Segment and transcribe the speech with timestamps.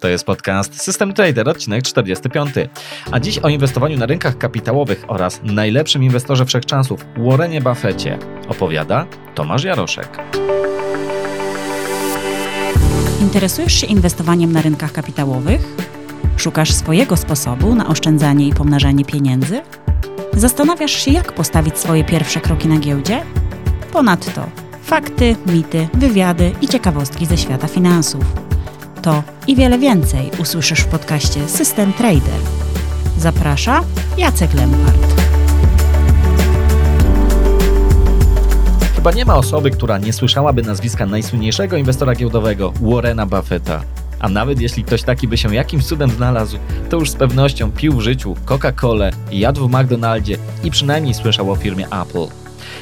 [0.00, 2.50] To jest podcast System Trader, odcinek 45.
[3.12, 8.18] A dziś o inwestowaniu na rynkach kapitałowych oraz najlepszym inwestorze wszechczasów Warrenie Buffetcie
[8.48, 10.18] opowiada Tomasz Jaroszek.
[13.20, 15.60] Interesujesz się inwestowaniem na rynkach kapitałowych?
[16.36, 19.60] Szukasz swojego sposobu na oszczędzanie i pomnażanie pieniędzy?
[20.32, 23.22] Zastanawiasz się, jak postawić swoje pierwsze kroki na giełdzie?
[23.92, 28.45] Ponadto fakty, mity, wywiady i ciekawostki ze świata finansów.
[29.06, 32.40] To i wiele więcej usłyszysz w podcaście System Trader.
[33.18, 33.84] Zaprasza
[34.18, 35.22] Jacek Lempart.
[38.96, 43.82] Chyba nie ma osoby, która nie słyszałaby nazwiska najsłynniejszego inwestora giełdowego Warrena Buffetta.
[44.20, 46.58] A nawet jeśli ktoś taki by się jakimś cudem znalazł,
[46.90, 51.56] to już z pewnością pił w życiu Coca-Colę, jadł w McDonaldzie i przynajmniej słyszał o
[51.56, 52.26] firmie Apple.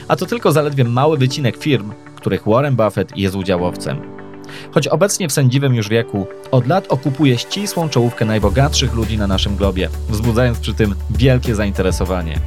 [0.08, 4.13] A to tylko zaledwie mały wycinek firm, których Warren Buffett jest udziałowcem.
[4.72, 9.56] Choć obecnie w sędziwym już wieku, od lat okupuje ścisłą czołówkę najbogatszych ludzi na naszym
[9.56, 12.40] globie, wzbudzając przy tym wielkie zainteresowanie.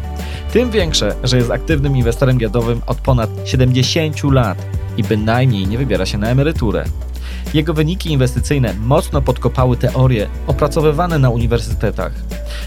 [0.53, 4.57] Tym większe, że jest aktywnym inwestorem giełdowym od ponad 70 lat
[4.97, 6.85] i bynajmniej nie wybiera się na emeryturę.
[7.53, 12.11] Jego wyniki inwestycyjne mocno podkopały teorie opracowywane na uniwersytetach.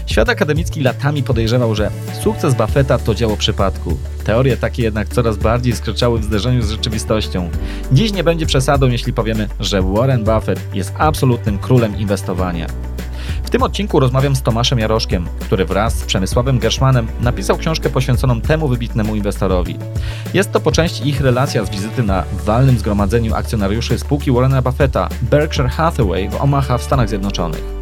[0.05, 1.91] Świat akademicki latami podejrzewał, że
[2.23, 3.97] sukces Buffetta to dzieło przypadku.
[4.23, 7.49] Teorie takie jednak coraz bardziej skryczały w zderzeniu z rzeczywistością.
[7.91, 12.67] Dziś nie będzie przesadą, jeśli powiemy, że Warren Buffett jest absolutnym królem inwestowania.
[13.43, 18.41] W tym odcinku rozmawiam z Tomaszem Jaroszkiem, który wraz z Przemysławem Gerszmanem napisał książkę poświęconą
[18.41, 19.77] temu wybitnemu inwestorowi.
[20.33, 25.09] Jest to po części ich relacja z wizyty na walnym zgromadzeniu akcjonariuszy spółki Warrena Buffetta
[25.21, 27.80] Berkshire Hathaway w Omaha w Stanach Zjednoczonych.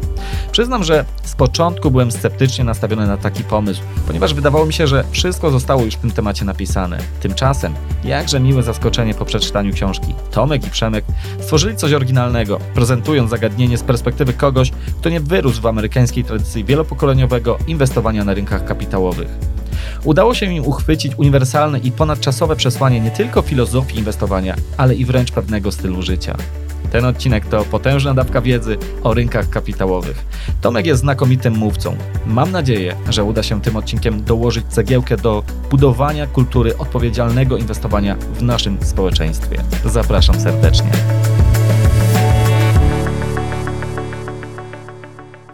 [0.52, 5.04] Przyznam, że z początku byłem sceptycznie nastawiony na taki pomysł, ponieważ wydawało mi się, że
[5.10, 6.98] wszystko zostało już w tym temacie napisane.
[7.20, 10.14] Tymczasem, jakże miłe zaskoczenie po przeczytaniu książki.
[10.30, 11.04] Tomek i Przemek
[11.40, 17.58] stworzyli coś oryginalnego, prezentując zagadnienie z perspektywy kogoś, kto nie wyrósł w amerykańskiej tradycji wielopokoleniowego
[17.66, 19.28] inwestowania na rynkach kapitałowych.
[20.04, 25.32] Udało się im uchwycić uniwersalne i ponadczasowe przesłanie nie tylko filozofii inwestowania, ale i wręcz
[25.32, 26.36] pewnego stylu życia.
[26.90, 30.24] Ten odcinek to potężna dawka wiedzy o rynkach kapitałowych.
[30.60, 31.96] Tomek jest znakomitym mówcą.
[32.26, 38.42] Mam nadzieję, że uda się tym odcinkiem dołożyć cegiełkę do budowania kultury odpowiedzialnego inwestowania w
[38.42, 39.56] naszym społeczeństwie.
[39.84, 40.90] Zapraszam serdecznie.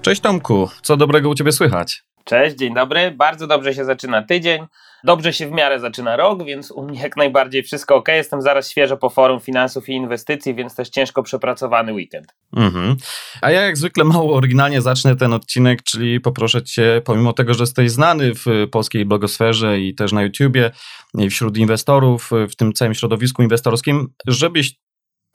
[0.02, 2.04] Cześć Tomku, co dobrego u Ciebie słychać?
[2.24, 3.10] Cześć, dzień dobry.
[3.10, 4.66] Bardzo dobrze się zaczyna tydzień.
[5.04, 8.08] Dobrze się w miarę zaczyna rok, więc u mnie jak najbardziej wszystko ok.
[8.08, 12.34] Jestem zaraz świeżo po forum finansów i inwestycji, więc też ciężko przepracowany weekend.
[12.56, 12.96] Mhm.
[13.42, 17.62] A ja jak zwykle mało oryginalnie zacznę ten odcinek, czyli poproszę Cię, pomimo tego, że
[17.62, 20.70] jesteś znany w polskiej blogosferze i też na YouTubie,
[21.30, 24.74] wśród inwestorów, w tym całym środowisku inwestorskim, żebyś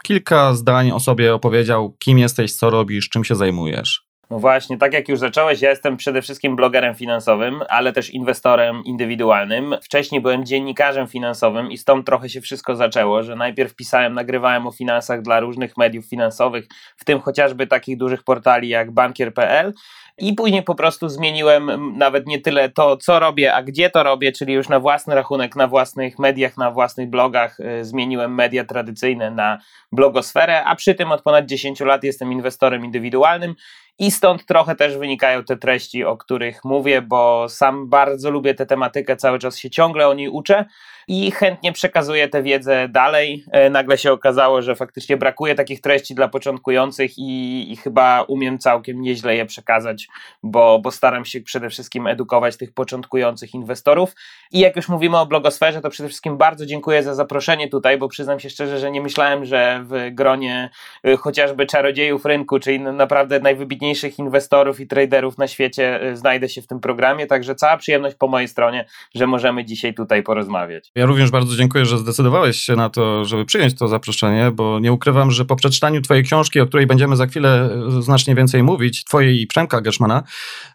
[0.03, 4.10] kilka zdań o sobie opowiedział, kim jesteś, co robisz, czym się zajmujesz.
[4.31, 8.83] No właśnie, tak jak już zacząłeś, ja jestem przede wszystkim blogerem finansowym, ale też inwestorem
[8.85, 9.75] indywidualnym.
[9.83, 14.71] Wcześniej byłem dziennikarzem finansowym i stąd trochę się wszystko zaczęło, że najpierw pisałem, nagrywałem o
[14.71, 19.73] finansach dla różnych mediów finansowych, w tym chociażby takich dużych portali jak bankier.pl
[20.17, 24.31] i później po prostu zmieniłem nawet nie tyle to, co robię, a gdzie to robię,
[24.31, 29.31] czyli już na własny rachunek, na własnych mediach, na własnych blogach y, zmieniłem media tradycyjne
[29.31, 29.57] na
[29.91, 33.55] blogosferę, a przy tym od ponad 10 lat jestem inwestorem indywidualnym
[34.00, 38.66] i stąd trochę też wynikają te treści, o których mówię, bo sam bardzo lubię tę
[38.66, 40.66] tematykę, cały czas się ciągle o niej uczę
[41.13, 43.45] i chętnie przekazuję tę wiedzę dalej.
[43.51, 48.59] E, nagle się okazało, że faktycznie brakuje takich treści dla początkujących i, i chyba umiem
[48.59, 50.07] całkiem nieźle je przekazać,
[50.44, 54.13] bo, bo staram się przede wszystkim edukować tych początkujących inwestorów.
[54.51, 58.07] I jak już mówimy o blogosferze, to przede wszystkim bardzo dziękuję za zaproszenie tutaj, bo
[58.07, 60.69] przyznam się szczerze, że nie myślałem, że w gronie
[61.03, 66.61] e, chociażby czarodziejów rynku, czyli naprawdę najwybitniejszych inwestorów i traderów na świecie e, znajdę się
[66.61, 68.85] w tym programie, także cała przyjemność po mojej stronie,
[69.16, 70.91] że możemy dzisiaj tutaj porozmawiać.
[71.01, 74.94] Ja również bardzo dziękuję, że zdecydowałeś się na to, żeby przyjąć to zaproszenie, bo nie
[74.94, 79.03] ukrywam, że po przeczytaniu Twojej książki, o której będziemy za chwilę e, znacznie więcej mówić,
[79.03, 80.23] Twojej i Przemka Gerszmana,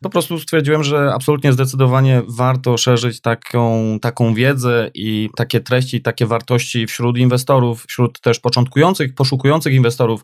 [0.03, 6.27] po prostu stwierdziłem, że absolutnie zdecydowanie warto szerzyć taką, taką wiedzę i takie treści, takie
[6.27, 10.21] wartości wśród inwestorów, wśród też początkujących, poszukujących inwestorów,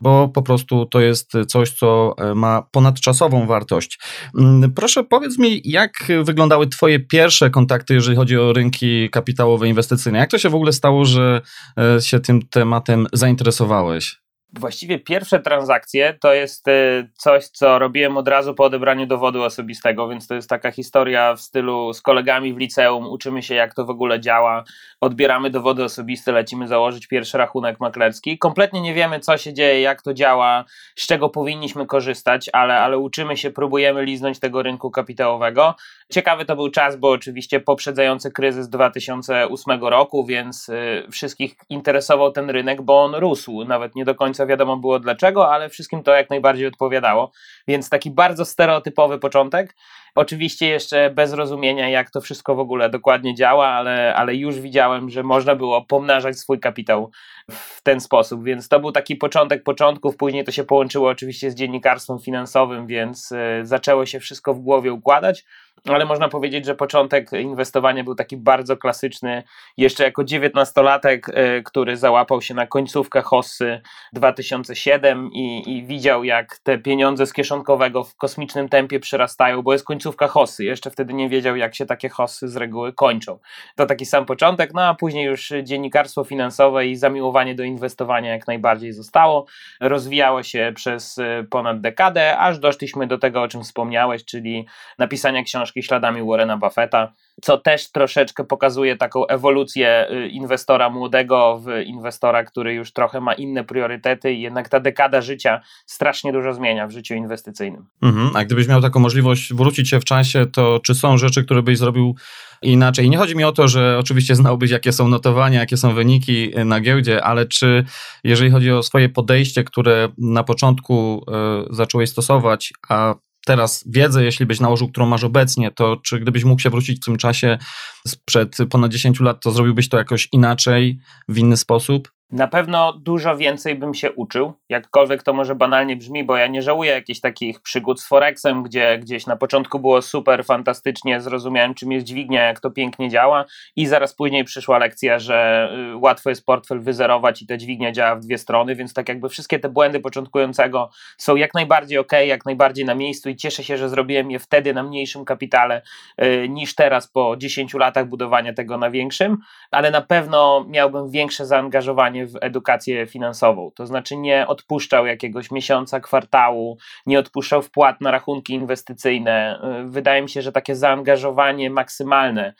[0.00, 3.98] bo po prostu to jest coś, co e, ma ponadczasową wartość.
[4.38, 5.92] Mm, proszę powiedz mi, jak
[6.24, 10.18] wyglądały Twoje pierwsze kontakty, jeżeli chodzi o rynki kapitałowe, inwestycyjne.
[10.18, 11.40] Jak to się w ogóle stało, że
[11.78, 14.20] e, się tym tematem zainteresowałeś?
[14.58, 20.08] Właściwie pierwsze transakcje to jest y, coś, co robiłem od razu po odebraniu dowodu osobistego,
[20.08, 23.84] więc to jest taka historia w stylu z kolegami w liceum, uczymy się jak to
[23.84, 24.64] w ogóle działa,
[25.00, 28.38] odbieramy dowody osobiste, lecimy założyć pierwszy rachunek maklerski.
[28.38, 30.64] Kompletnie nie wiemy, co się dzieje, jak to działa,
[30.96, 35.74] z czego powinniśmy korzystać, ale, ale uczymy się, próbujemy liznąć tego rynku kapitałowego.
[36.12, 42.50] Ciekawy to był czas, bo oczywiście poprzedzający kryzys 2008 roku, więc y, wszystkich interesował ten
[42.50, 43.64] rynek, bo on rósł.
[43.64, 47.30] Nawet nie do końca wiadomo było dlaczego, ale wszystkim to jak najbardziej odpowiadało.
[47.68, 49.76] Więc taki bardzo stereotypowy początek.
[50.16, 55.10] Oczywiście jeszcze bez rozumienia, jak to wszystko w ogóle dokładnie działa, ale, ale już widziałem,
[55.10, 57.10] że można było pomnażać swój kapitał
[57.50, 60.16] w ten sposób, więc to był taki początek początków.
[60.16, 64.92] Później to się połączyło oczywiście z dziennikarstwem finansowym, więc y, zaczęło się wszystko w głowie
[64.92, 65.44] układać
[65.84, 69.42] ale można powiedzieć, że początek inwestowania był taki bardzo klasyczny.
[69.76, 73.80] Jeszcze jako dziewiętnastolatek, y, który załapał się na końcówkę Hossy
[74.12, 79.84] 2007 i, i widział, jak te pieniądze z kieszonkowego w kosmicznym tempie przyrastają, bo jest
[79.84, 80.64] końcówka Hossy.
[80.64, 83.38] Jeszcze wtedy nie wiedział, jak się takie Hossy z reguły kończą.
[83.76, 88.46] To taki sam początek, no a później już dziennikarstwo finansowe i zamiłowanie do inwestowania jak
[88.46, 89.46] najbardziej zostało.
[89.80, 94.66] Rozwijało się przez y, ponad dekadę, aż doszliśmy do tego, o czym wspomniałeś, czyli
[94.98, 97.12] napisania książki śladami Warrena Buffetta,
[97.42, 103.34] co też troszeczkę pokazuje taką ewolucję y, inwestora młodego w inwestora, który już trochę ma
[103.34, 107.86] inne priorytety i jednak ta dekada życia strasznie dużo zmienia w życiu inwestycyjnym.
[108.02, 108.30] Mhm.
[108.36, 111.78] A gdybyś miał taką możliwość wrócić się w czasie, to czy są rzeczy, które byś
[111.78, 112.14] zrobił
[112.62, 113.10] inaczej?
[113.10, 116.80] Nie chodzi mi o to, że oczywiście znałbyś, jakie są notowania, jakie są wyniki na
[116.80, 117.84] giełdzie, ale czy
[118.24, 121.24] jeżeli chodzi o swoje podejście, które na początku
[121.70, 123.14] y, zacząłeś stosować, a
[123.46, 127.04] teraz wiedzę, jeśli byś nałożył, którą masz obecnie, to czy gdybyś mógł się wrócić w
[127.04, 127.58] tym czasie
[128.06, 130.98] sprzed ponad 10 lat, to zrobiłbyś to jakoś inaczej,
[131.28, 132.15] w inny sposób?
[132.30, 136.62] Na pewno dużo więcej bym się uczył, jakkolwiek to może banalnie brzmi, bo ja nie
[136.62, 141.92] żałuję jakichś takich przygód z Forexem, gdzie gdzieś na początku było super, fantastycznie, zrozumiałem czym
[141.92, 143.44] jest dźwignia, jak to pięknie działa
[143.76, 148.16] i zaraz później przyszła lekcja, że y, łatwo jest portfel wyzerować i ta dźwignia działa
[148.16, 152.44] w dwie strony, więc tak jakby wszystkie te błędy początkującego są jak najbardziej ok, jak
[152.44, 155.82] najbardziej na miejscu i cieszę się, że zrobiłem je wtedy na mniejszym kapitale
[156.18, 159.38] yy, niż teraz po 10 latach budowania tego na większym,
[159.70, 163.70] ale na pewno miałbym większe zaangażowanie w edukację finansową.
[163.74, 169.60] To znaczy nie odpuszczał jakiegoś miesiąca, kwartału, nie odpuszczał wpłat na rachunki inwestycyjne.
[169.86, 172.54] Wydaje mi się, że takie zaangażowanie maksymalne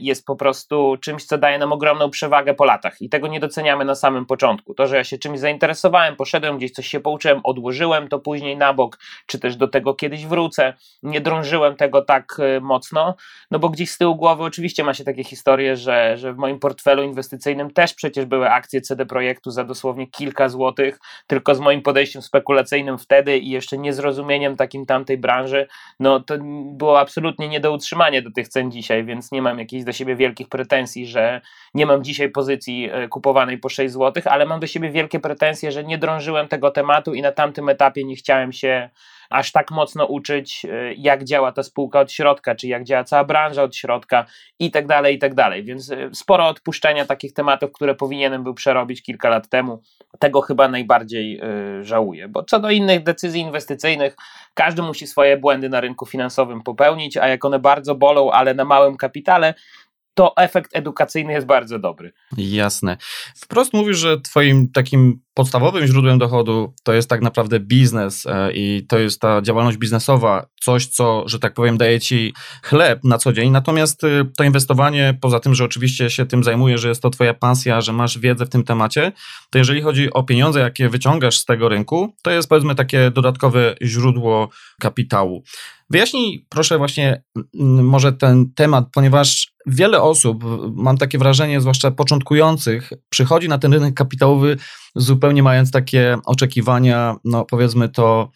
[0.00, 3.84] jest po prostu czymś, co daje nam ogromną przewagę po latach i tego nie doceniamy
[3.84, 4.74] na samym początku.
[4.74, 8.74] To, że ja się czymś zainteresowałem, poszedłem gdzieś, coś się pouczyłem, odłożyłem to później na
[8.74, 13.14] bok, czy też do tego kiedyś wrócę, nie drążyłem tego tak e, mocno,
[13.50, 16.58] no bo gdzieś z tyłu głowy oczywiście ma się takie historie, że, że w moim
[16.58, 21.82] portfelu inwestycyjnym też przecież były akcje CD Projektu za dosłownie kilka złotych, tylko z moim
[21.82, 25.66] podejściem spekulacyjnym wtedy i jeszcze niezrozumieniem takim tamtej branży,
[26.00, 26.34] no to
[26.64, 30.16] było absolutnie nie do utrzymania do tych cen dzisiaj, więc nie mam jakichś do siebie
[30.16, 31.40] wielkich pretensji, że
[31.74, 35.72] nie mam dzisiaj pozycji e, kupowanej po 6 zł, ale mam do siebie wielkie pretensje,
[35.72, 38.90] że nie drążyłem tego tematu i na tamtym etapie nie chciałem się
[39.32, 43.24] aż tak mocno uczyć, e, jak działa ta spółka od środka, czy jak działa cała
[43.24, 44.26] branża od środka
[44.58, 45.64] i tak dalej, i tak dalej.
[45.64, 49.82] Więc e, sporo odpuszczenia takich tematów, które powinienem był przerobić kilka lat temu.
[50.18, 51.40] Tego chyba najbardziej
[51.80, 54.16] żałuję, bo co do innych decyzji inwestycyjnych,
[54.54, 58.64] każdy musi swoje błędy na rynku finansowym popełnić, a jak one bardzo bolą, ale na
[58.64, 59.54] małym kapitale,
[60.14, 62.12] to efekt edukacyjny jest bardzo dobry.
[62.36, 62.96] Jasne.
[63.36, 68.86] Wprost mówisz, że twoim takim podstawowym źródłem dochodu to jest tak naprawdę biznes e, i
[68.88, 73.32] to jest ta działalność biznesowa, coś, co, że tak powiem, daje ci chleb na co
[73.32, 73.50] dzień.
[73.50, 77.34] Natomiast y, to inwestowanie, poza tym, że oczywiście się tym zajmujesz, że jest to twoja
[77.34, 79.12] pasja, że masz wiedzę w tym temacie,
[79.50, 83.74] to jeżeli chodzi o pieniądze, jakie wyciągasz z tego rynku, to jest powiedzmy takie dodatkowe
[83.82, 84.48] źródło
[84.80, 85.44] kapitału.
[85.92, 87.22] Wyjaśnij proszę właśnie
[87.82, 90.44] może ten temat, ponieważ wiele osób,
[90.74, 94.56] mam takie wrażenie, zwłaszcza początkujących, przychodzi na ten rynek kapitałowy
[94.96, 98.30] zupełnie mając takie oczekiwania, no powiedzmy to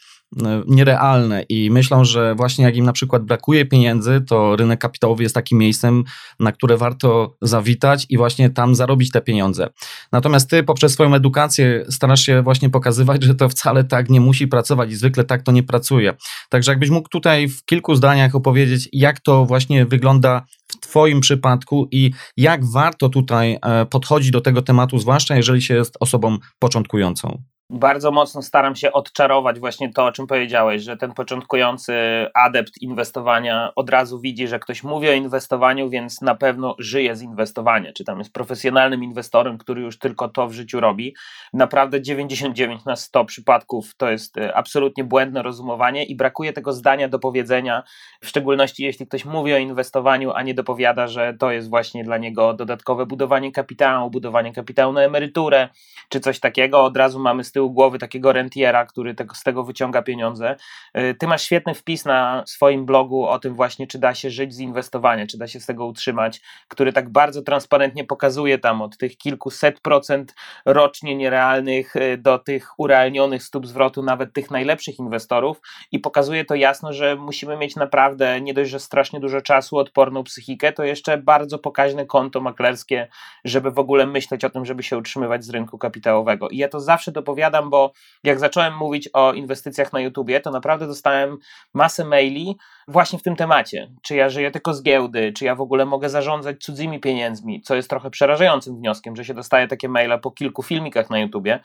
[0.66, 5.34] nierealne i myślą, że właśnie jak im na przykład brakuje pieniędzy, to rynek kapitałowy jest
[5.34, 6.04] takim miejscem,
[6.40, 9.68] na które warto zawitać i właśnie tam zarobić te pieniądze.
[10.12, 14.48] Natomiast ty poprzez swoją edukację starasz się właśnie pokazywać, że to wcale tak nie musi
[14.48, 16.14] pracować i zwykle tak to nie pracuje.
[16.48, 21.88] Także jakbyś mógł tutaj w kilku zdaniach opowiedzieć, jak to właśnie wygląda w Twoim przypadku
[21.90, 27.42] i jak warto tutaj e, podchodzić do tego tematu, zwłaszcza jeżeli się jest osobą początkującą.
[27.70, 31.94] Bardzo mocno staram się odczarować właśnie to, o czym powiedziałeś, że ten początkujący
[32.34, 37.22] adept inwestowania od razu widzi, że ktoś mówi o inwestowaniu, więc na pewno żyje z
[37.22, 41.14] inwestowania, czy tam jest profesjonalnym inwestorem, który już tylko to w życiu robi.
[41.52, 47.08] Naprawdę 99 na 100 przypadków to jest e, absolutnie błędne rozumowanie i brakuje tego zdania
[47.08, 47.82] do powiedzenia,
[48.20, 52.18] w szczególności jeśli ktoś mówi o inwestowaniu, a nie dopowiada, że to jest właśnie dla
[52.18, 55.68] niego dodatkowe budowanie kapitału, budowanie kapitału na emeryturę,
[56.08, 56.84] czy coś takiego.
[56.84, 60.56] Od razu mamy z tyłu głowy takiego rentiera, który tego, z tego wyciąga pieniądze.
[60.98, 64.54] Y, ty masz świetny wpis na swoim blogu o tym właśnie, czy da się żyć
[64.54, 68.96] z inwestowania, czy da się z tego utrzymać, który tak bardzo transparentnie pokazuje tam od
[68.98, 70.34] tych kilkuset procent
[70.64, 75.60] rocznie nierealnych y, do tych urealnionych stóp zwrotu nawet tych najlepszych inwestorów
[75.92, 80.24] i pokazuje to jasno, że musimy mieć naprawdę nie dość, że strasznie dużo czasu, odporną
[80.24, 83.08] psychikę, to jeszcze bardzo pokaźne konto maklerskie,
[83.44, 86.48] żeby w ogóle myśleć o tym, żeby się utrzymywać z rynku kapitałowego.
[86.48, 87.92] I ja to zawsze dopowiadam, bo
[88.24, 91.38] jak zacząłem mówić o inwestycjach na YouTubie, to naprawdę dostałem
[91.74, 92.56] masę maili
[92.88, 93.92] właśnie w tym temacie.
[94.02, 97.74] Czy ja żyję tylko z giełdy, czy ja w ogóle mogę zarządzać cudzymi pieniędzmi, co
[97.74, 101.60] jest trochę przerażającym wnioskiem, że się dostaje takie maile po kilku filmikach na YouTubie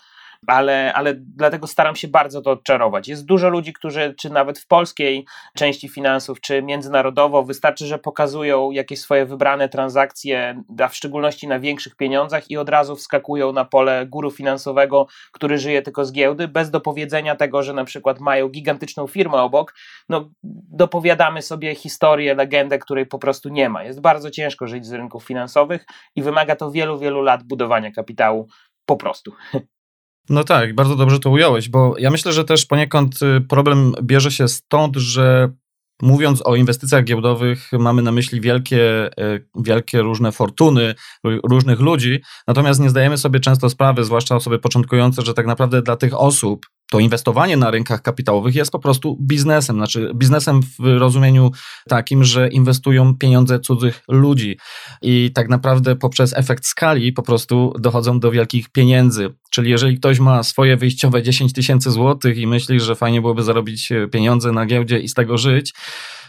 [0.48, 3.07] ale, ale dlatego staram się bardzo to odczarować.
[3.07, 5.25] Jest dużo ludzi, którzy, czy nawet w polskiej
[5.57, 11.60] części finansów, czy międzynarodowo, wystarczy, że pokazują jakieś swoje wybrane transakcje, a w szczególności na
[11.60, 16.48] większych pieniądzach i od razu wskakują na pole guru finansowego, który żyje tylko z giełdy,
[16.48, 19.74] bez dopowiedzenia tego, że na przykład mają gigantyczną firmę obok.
[20.10, 20.29] No,
[20.71, 23.83] dopowiadamy sobie historię, legendę, której po prostu nie ma.
[23.83, 28.48] Jest bardzo ciężko żyć z rynków finansowych i wymaga to wielu, wielu lat budowania kapitału
[28.86, 29.31] po prostu.
[30.29, 34.31] No tak, bardzo dobrze to ująłeś, bo ja myślę, że też poniekąd y, problem bierze
[34.31, 35.53] się stąd, że
[36.01, 42.79] mówiąc o inwestycjach giełdowych, mamy na myśli wielkie, y, wielkie różne fortuny różnych ludzi, natomiast
[42.79, 47.00] nie zdajemy sobie często sprawy, zwłaszcza osoby początkujące, że tak naprawdę dla tych osób to
[47.00, 51.51] inwestowanie na rynkach kapitałowych jest po prostu biznesem, znaczy biznesem w rozumieniu
[51.89, 54.57] takim, że inwestują pieniądze cudzych ludzi
[55.01, 59.33] i tak naprawdę poprzez efekt skali po prostu dochodzą do wielkich pieniędzy.
[59.50, 63.89] Czyli jeżeli ktoś ma swoje wyjściowe 10 tysięcy złotych i myśli, że fajnie byłoby zarobić
[64.12, 65.74] pieniądze na giełdzie i z tego żyć,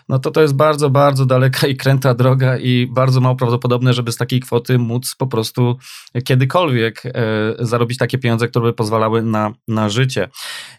[0.09, 4.12] no to to jest bardzo, bardzo daleka i kręta droga i bardzo mało prawdopodobne, żeby
[4.12, 5.76] z takiej kwoty móc po prostu
[6.25, 7.12] kiedykolwiek e,
[7.59, 10.28] zarobić takie pieniądze, które by pozwalały na, na życie.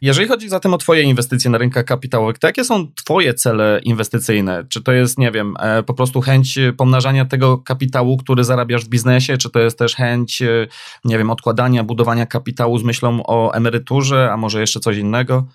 [0.02, 4.66] Jeżeli chodzi zatem o Twoje inwestycje na rynkach kapitałowych, to jakie są Twoje cele inwestycyjne?
[4.70, 8.90] Czy to jest, nie wiem, e, po prostu chęć pomnażania tego kapitału, który zarabiasz w
[8.90, 10.68] biznesie, czy to jest też chęć, e,
[11.06, 15.48] nie wiem, odkładania, budowania kapitału z myślą o emeryturze, a może jeszcze coś innego?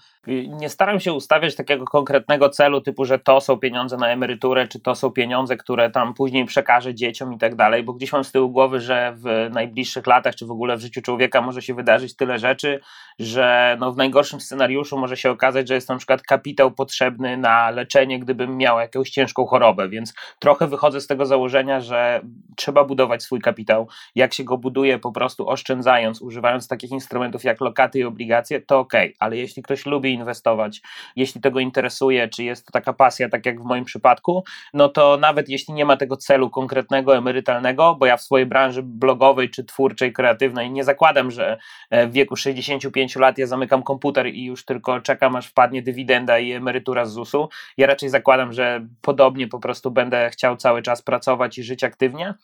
[0.49, 4.81] Nie staram się ustawiać takiego konkretnego celu, typu, że to są pieniądze na emeryturę, czy
[4.81, 8.33] to są pieniądze, które tam później przekażę dzieciom i tak dalej, bo gdzieś mam z
[8.33, 12.17] tyłu głowy, że w najbliższych latach, czy w ogóle w życiu człowieka może się wydarzyć
[12.17, 12.81] tyle rzeczy,
[13.19, 17.71] że no w najgorszym scenariuszu może się okazać, że jest na przykład kapitał potrzebny na
[17.71, 22.21] leczenie, gdybym miał jakąś ciężką chorobę, więc trochę wychodzę z tego założenia, że
[22.57, 23.89] trzeba budować swój kapitał.
[24.15, 28.79] Jak się go buduje po prostu oszczędzając, używając takich instrumentów jak lokaty i obligacje, to
[28.79, 30.81] ok, ale jeśli ktoś lubi inwestować,
[31.17, 34.45] jeśli tego interesuje, czy jest to taka pasja, tak jak w moim przypadku,
[34.75, 38.83] no to nawet jeśli nie ma tego celu konkretnego, emerytalnego, bo ja w swojej branży
[38.83, 41.59] blogowej, czy twórczej, kreatywnej nie zakładam, że
[41.91, 46.39] e, w wieku 65 lat ja zamykam komputer i już tylko czekam, aż wpadnie dywidenda
[46.39, 47.49] i emerytura z ZUS-u.
[47.77, 52.35] Ja raczej zakładam, że podobnie po prostu będę chciał cały czas pracować i żyć aktywnie,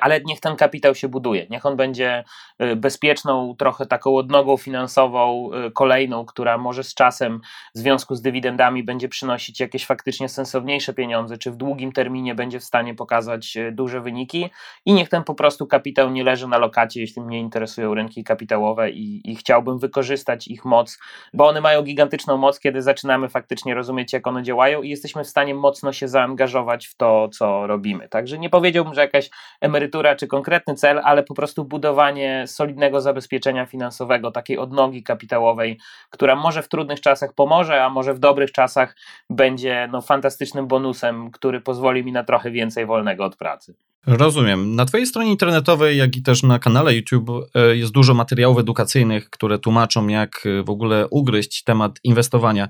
[0.00, 2.24] ale niech ten kapitał się buduje, niech on będzie
[2.58, 7.40] e, bezpieczną, trochę taką odnogą finansową, kolejną, która może z czasem
[7.74, 12.60] w związku z dywidendami będzie przynosić jakieś faktycznie sensowniejsze pieniądze, czy w długim terminie będzie
[12.60, 14.50] w stanie pokazać e, duże wyniki
[14.86, 18.90] i niech ten po prostu kapitał nie leży na lokacie, jeśli mnie interesują rynki kapitałowe
[18.90, 20.98] i, i chciałbym wykorzystać ich moc,
[21.34, 25.28] bo one mają gigantyczną moc, kiedy zaczynamy faktycznie rozumieć, jak one działają i jesteśmy w
[25.28, 28.08] stanie mocno się zaangażować w to, co robimy.
[28.08, 29.30] Także nie powiedziałbym, że jakaś
[29.68, 35.78] emerytura czy konkretny cel, ale po prostu budowanie solidnego zabezpieczenia finansowego, takiej odnogi kapitałowej,
[36.10, 38.96] która może w trudnych czasach pomoże, a może w dobrych czasach
[39.30, 43.74] będzie no, fantastycznym bonusem, który pozwoli mi na trochę więcej wolnego od pracy.
[44.06, 44.74] Rozumiem.
[44.74, 49.30] Na Twojej stronie internetowej, jak i też na kanale YouTube e, jest dużo materiałów edukacyjnych,
[49.30, 52.68] które tłumaczą, jak e, w ogóle ugryźć temat inwestowania.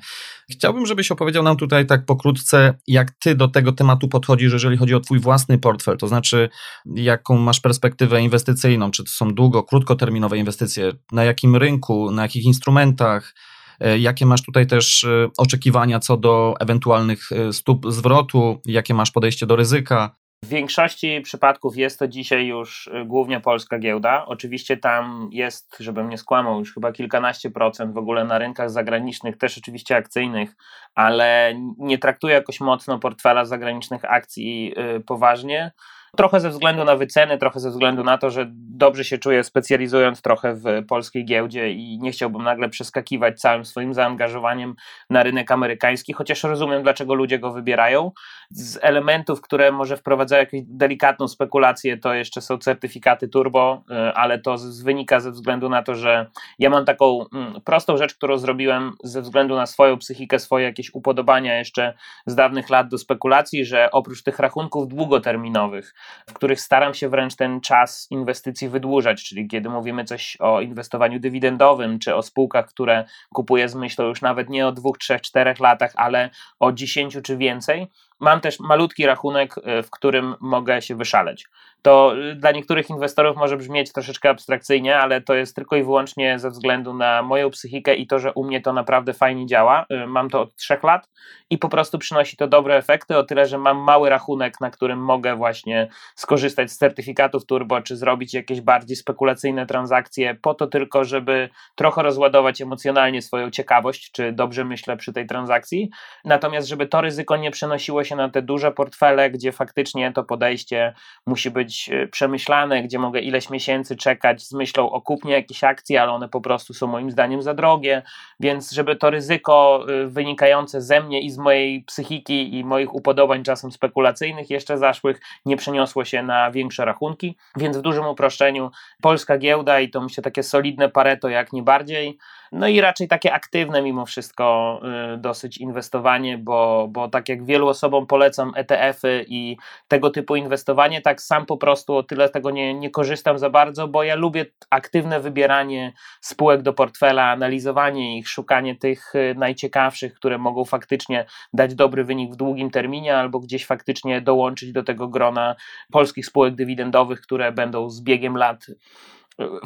[0.51, 4.95] Chciałbym, żebyś opowiedział nam tutaj tak pokrótce, jak Ty do tego tematu podchodzisz, jeżeli chodzi
[4.95, 6.49] o Twój własny portfel, to znaczy,
[6.95, 12.45] jaką masz perspektywę inwestycyjną, czy to są długo, krótkoterminowe inwestycje, na jakim rynku, na jakich
[12.45, 13.35] instrumentach,
[13.81, 15.07] E, jakie masz tutaj też
[15.37, 18.61] oczekiwania co do ewentualnych stóp zwrotu?
[18.65, 20.17] Jakie masz podejście do ryzyka?
[20.45, 24.27] W większości przypadków jest to dzisiaj już y, głównie polska giełda.
[24.27, 29.39] Oczywiście tam jest, żebym nie skłamał, już chyba kilkanaście procent w ogóle na rynkach zagranicznych,
[29.39, 30.57] też oczywiście akcyjnych,
[30.95, 35.73] ale nie traktuję jakoś mocno portfela zagranicznych akcji y, poważnie.
[36.17, 38.47] Trochę ze względu na wyceny, trochę ze względu na to, że
[38.79, 43.95] dobrze się czuję specjalizując trochę w polskiej giełdzie i nie chciałbym nagle przeskakiwać całym swoim
[43.95, 44.75] zaangażowaniem
[45.11, 48.13] na rynek amerykański, chociaż rozumiem, dlaczego ludzie go wybierają.
[48.51, 54.39] Z elementów, które może wprowadzają jakąś delikatną spekulację, to jeszcze są certyfikaty turbo, y, ale
[54.39, 56.27] to wynika ze względu na to, że
[56.59, 60.95] ja mam taką mm, prostą rzecz, którą zrobiłem ze względu na swoją psychikę, swoje jakieś
[60.95, 61.95] upodobania jeszcze
[62.27, 65.95] z dawnych lat do spekulacji, że oprócz tych rachunków długoterminowych,
[66.27, 71.21] w których staram się wręcz ten czas inwestycji wydłużać, czyli kiedy mówimy coś o inwestowaniu
[71.21, 75.61] dywidendowym, czy o spółkach, które kupuję z myślą już nawet nie o dwóch, trzech, czterech
[75.61, 77.87] latach, ale o dziesięciu czy więcej,
[78.21, 81.49] Mam też malutki rachunek, y, w którym mogę się wyszaleć.
[81.83, 86.39] To y, dla niektórych inwestorów może brzmieć troszeczkę abstrakcyjnie, ale to jest tylko i wyłącznie
[86.39, 89.87] ze względu na moją psychikę i to, że u mnie to naprawdę fajnie działa.
[89.93, 91.09] Y, mam to od trzech lat
[91.51, 94.99] i po prostu przynosi to dobre efekty, o tyle, że mam mały rachunek, na którym
[94.99, 101.05] mogę właśnie skorzystać z certyfikatów turbo, czy zrobić jakieś bardziej spekulacyjne transakcje, po to tylko,
[101.05, 105.91] żeby trochę rozładować emocjonalnie swoją ciekawość, czy dobrze myślę przy tej transakcji.
[106.25, 110.95] Natomiast, żeby to ryzyko nie przenosiło się na te duże portfele, gdzie faktycznie to podejście
[111.27, 115.97] musi być e, przemyślane, gdzie mogę ileś miesięcy czekać z myślą o kupnie jakiejś akcji,
[115.97, 118.03] ale one po prostu są moim zdaniem za drogie,
[118.41, 123.43] więc żeby to ryzyko e, wynikające ze mnie i z mojej psychiki i moich upodobań
[123.45, 128.71] czasem spekulacyjnych jeszcze zaszłych nie przeniosło się na większe rachunki, więc w dużym uproszczeniu
[129.03, 132.19] polska giełda i to myślę takie solidne pareto jak nie bardziej,
[132.53, 134.81] no i raczej takie aktywne mimo wszystko
[135.15, 139.57] y, dosyć inwestowanie, bo, bo tak jak wielu osobom polecam ETF-y i
[139.89, 143.89] tego typu inwestowanie, tak sam po prostu o tyle tego nie, nie korzystam za bardzo,
[143.89, 150.39] bo ja lubię aktywne wybieranie spółek do portfela, analizowanie ich, szukanie tych y, najciekawszych, które
[150.39, 155.55] mogą faktycznie dać dobry wynik w długim terminie albo gdzieś faktycznie dołączyć do tego grona
[155.93, 158.67] polskich spółek dywidendowych, które będą z biegiem lat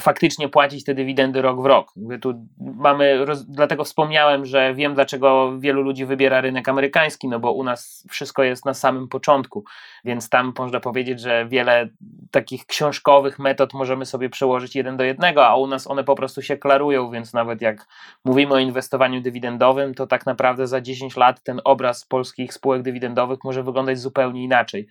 [0.00, 1.92] faktycznie płacić te dywidendy rok w rok.
[2.20, 7.64] Tu mamy, dlatego wspomniałem, że wiem, dlaczego wielu ludzi wybiera rynek amerykański, no bo u
[7.64, 9.64] nas wszystko jest na samym początku,
[10.04, 11.88] więc tam można powiedzieć, że wiele
[12.30, 16.42] takich książkowych metod możemy sobie przełożyć jeden do jednego, a u nas one po prostu
[16.42, 17.86] się klarują, więc nawet jak
[18.24, 23.38] mówimy o inwestowaniu dywidendowym, to tak naprawdę za 10 lat ten obraz polskich spółek dywidendowych
[23.44, 24.86] może wyglądać zupełnie inaczej.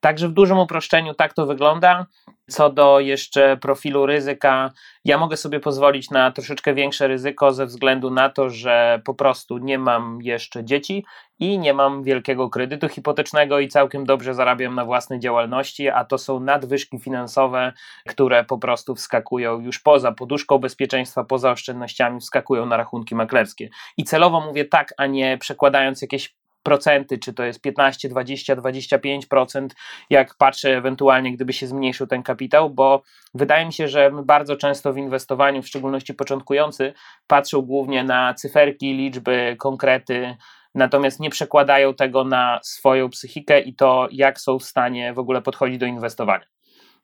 [0.00, 2.06] Także w dużym uproszczeniu tak to wygląda.
[2.46, 4.23] Co do jeszcze profilu ryzyka,
[5.04, 9.58] ja mogę sobie pozwolić na troszeczkę większe ryzyko ze względu na to, że po prostu
[9.58, 11.04] nie mam jeszcze dzieci
[11.38, 16.18] i nie mam wielkiego kredytu hipotecznego i całkiem dobrze zarabiam na własnej działalności, a to
[16.18, 17.72] są nadwyżki finansowe,
[18.08, 23.68] które po prostu wskakują już poza poduszką bezpieczeństwa, poza oszczędnościami, wskakują na rachunki maklerskie.
[23.96, 26.34] I celowo mówię tak, a nie przekładając jakieś
[26.64, 29.68] procenty, czy to jest 15, 20, 25%,
[30.10, 33.02] jak patrzę ewentualnie, gdyby się zmniejszył ten kapitał, bo
[33.34, 36.92] wydaje mi się, że my bardzo często w inwestowaniu, w szczególności początkujący,
[37.26, 40.36] patrzą głównie na cyferki, liczby, konkrety,
[40.74, 45.42] natomiast nie przekładają tego na swoją psychikę i to, jak są w stanie w ogóle
[45.42, 46.53] podchodzić do inwestowania.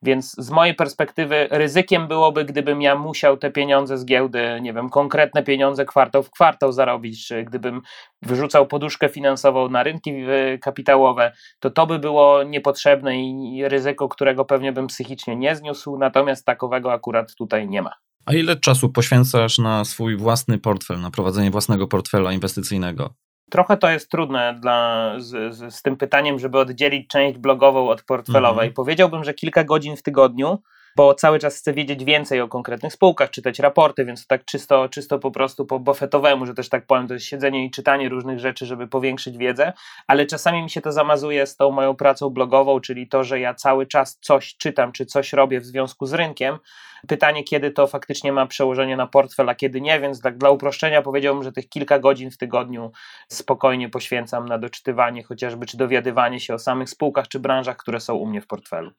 [0.02, 4.90] Więc z mojej perspektywy ryzykiem byłoby, gdybym ja musiał te pieniądze z giełdy, nie wiem,
[4.90, 7.82] konkretne pieniądze kwartał w kwartał zarobić, czy gdybym
[8.22, 10.12] wyrzucał poduszkę finansową na rynki
[10.60, 16.44] kapitałowe, to to by było niepotrzebne i ryzyko, którego pewnie bym psychicznie nie zniósł, natomiast
[16.44, 17.90] takowego akurat tutaj nie ma.
[18.26, 23.14] A ile czasu poświęcasz na swój własny portfel, na prowadzenie własnego portfela inwestycyjnego?
[23.50, 28.02] Trochę to jest trudne dla, z, z, z, tym pytaniem, żeby oddzielić część blogową od
[28.02, 28.68] portfelowej.
[28.68, 28.74] Mhm.
[28.74, 30.58] Powiedziałbym, że kilka godzin w tygodniu
[30.96, 35.18] bo cały czas chcę wiedzieć więcej o konkretnych spółkach, czytać raporty, więc tak czysto, czysto
[35.18, 38.66] po prostu po buffetowemu, że też tak powiem, to jest siedzenie i czytanie różnych rzeczy,
[38.66, 39.72] żeby powiększyć wiedzę,
[40.06, 43.54] ale czasami mi się to zamazuje z tą moją pracą blogową, czyli to, że ja
[43.54, 46.58] cały czas coś czytam, czy coś robię w związku z rynkiem.
[47.08, 51.02] Pytanie, kiedy to faktycznie ma przełożenie na portfel, a kiedy nie, więc tak dla uproszczenia
[51.02, 52.92] powiedziałbym, że tych kilka godzin w tygodniu
[53.28, 58.14] spokojnie poświęcam na doczytywanie chociażby, czy dowiadywanie się o samych spółkach, czy branżach, które są
[58.14, 58.90] u mnie w portfelu.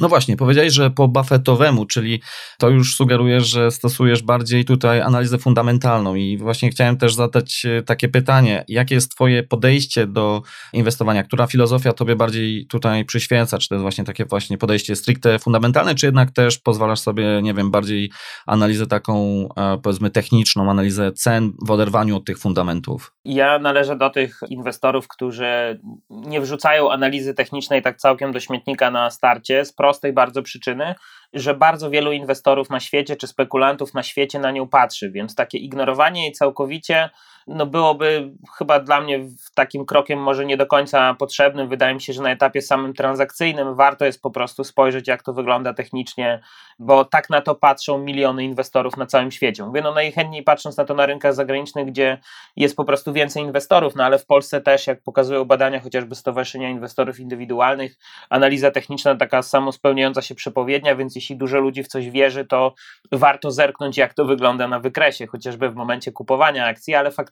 [0.00, 2.22] No właśnie, powiedziałeś, że po Buffettowemu, czyli
[2.58, 7.82] to już sugerujesz, że stosujesz bardziej tutaj analizę fundamentalną i właśnie chciałem też zadać e,
[7.82, 13.68] takie pytanie, jakie jest twoje podejście do inwestowania, która filozofia tobie bardziej tutaj przyświeca, czy
[13.68, 17.70] to jest właśnie takie właśnie podejście stricte fundamentalne, czy jednak też pozwalasz sobie, nie wiem,
[17.70, 18.10] bardziej
[18.46, 23.12] analizę taką e, powiedzmy techniczną, analizę cen w oderwaniu od tych fundamentów?
[23.24, 29.10] Ja należę do tych inwestorów, którzy nie wrzucają analizy technicznej tak całkiem do śmietnika na
[29.10, 29.64] starcie.
[29.64, 30.94] Z prostej bardzo przyczyny,
[31.32, 35.58] że bardzo wielu inwestorów na świecie czy spekulantów na świecie na nią patrzy, więc takie
[35.58, 37.10] ignorowanie jej całkowicie
[37.46, 41.68] no byłoby chyba dla mnie takim krokiem może nie do końca potrzebnym.
[41.68, 45.32] Wydaje mi się, że na etapie samym transakcyjnym warto jest po prostu spojrzeć, jak to
[45.32, 46.40] wygląda technicznie,
[46.78, 49.64] bo tak na to patrzą miliony inwestorów na całym świecie.
[49.64, 52.18] Mówię, no najchętniej patrząc na to na rynkach zagranicznych, gdzie
[52.56, 56.68] jest po prostu więcej inwestorów, no ale w Polsce też, jak pokazują badania chociażby Stowarzyszenia
[56.68, 57.98] Inwestorów Indywidualnych,
[58.30, 62.74] analiza techniczna taka samospełniająca się przepowiednia, więc jeśli dużo ludzi w coś wierzy, to
[63.12, 67.29] warto zerknąć, jak to wygląda na wykresie, chociażby w momencie kupowania akcji, ale faktycznie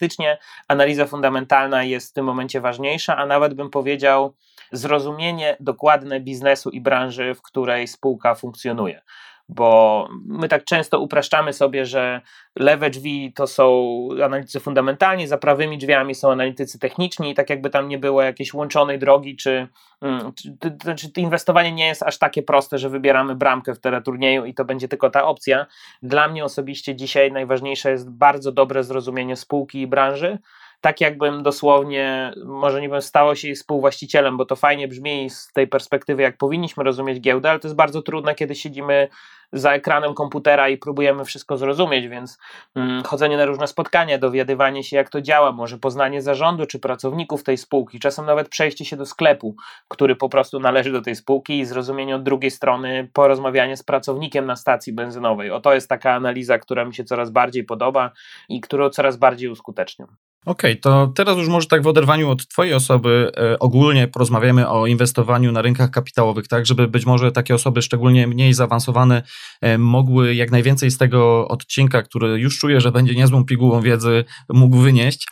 [0.68, 4.34] analiza fundamentalna jest w tym momencie ważniejsza, a nawet bym powiedział,
[4.72, 9.02] zrozumienie dokładne biznesu i branży, w której spółka funkcjonuje
[9.48, 12.20] bo my tak często upraszczamy sobie, że
[12.56, 17.70] lewe drzwi to są analitycy fundamentalni, za prawymi drzwiami są analitycy techniczni i tak jakby
[17.70, 19.68] tam nie było jakiejś łączonej drogi, czy,
[20.02, 20.56] mm, czy,
[20.96, 24.64] czy, czy inwestowanie nie jest aż takie proste, że wybieramy bramkę w teleturnieju i to
[24.64, 25.66] będzie tylko ta opcja.
[26.02, 30.38] Dla mnie osobiście dzisiaj najważniejsze jest bardzo dobre zrozumienie spółki i branży,
[30.81, 35.53] tak jakbym dosłownie, może nie bym stało się jej współwłaścicielem, bo to fajnie brzmi z
[35.53, 39.09] tej perspektywy, jak powinniśmy rozumieć giełdę, ale to jest bardzo trudne, kiedy siedzimy
[39.53, 42.38] za ekranem komputera i próbujemy wszystko zrozumieć, więc
[42.75, 47.45] mm, chodzenie na różne spotkania, dowiadywanie się, jak to działa, może poznanie zarządu czy pracowników
[47.45, 49.57] tej spółki, czasem nawet przejście się do sklepu,
[49.88, 54.47] który po prostu należy do tej spółki i zrozumienie od drugiej strony, porozmawianie z pracownikiem
[54.47, 55.51] na stacji benzynowej.
[55.51, 58.11] O to jest taka analiza, która mi się coraz bardziej podoba
[58.49, 60.28] i którą coraz bardziej uskuteczniam.
[60.46, 64.68] Okej, okay, to teraz już może tak w oderwaniu od Twojej osoby e, ogólnie porozmawiamy
[64.68, 69.22] o inwestowaniu na rynkach kapitałowych, tak, żeby być może takie osoby szczególnie mniej zaawansowane
[69.61, 74.24] e, mogły jak najwięcej z tego odcinka, który już czuję, że będzie niezłą pigułą wiedzy,
[74.48, 75.29] mógł wynieść.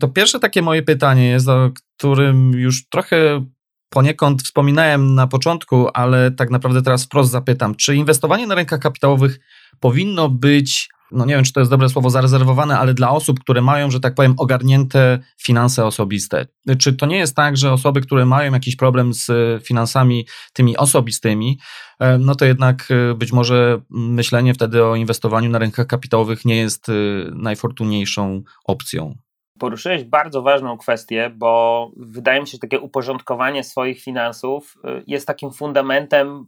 [0.00, 3.44] To pierwsze takie moje pytanie jest, o którym już trochę
[3.90, 9.38] poniekąd wspominałem na początku, ale tak naprawdę teraz wprost zapytam, czy inwestowanie na rynkach kapitałowych
[9.80, 13.60] powinno być no nie wiem, czy to jest dobre słowo, zarezerwowane, ale dla osób, które
[13.60, 16.46] mają, że tak powiem, ogarnięte finanse osobiste.
[16.78, 19.30] Czy to nie jest tak, że osoby, które mają jakiś problem z
[19.64, 21.58] finansami tymi osobistymi,
[22.00, 26.56] e, no to jednak e, być może myślenie wtedy o inwestowaniu na rynkach kapitałowych nie
[26.56, 26.92] jest e,
[27.34, 29.14] najfortunniejszą opcją.
[29.58, 35.52] Poruszyłeś bardzo ważną kwestię, bo wydaje mi się, że takie uporządkowanie swoich finansów jest takim
[35.52, 36.46] fundamentem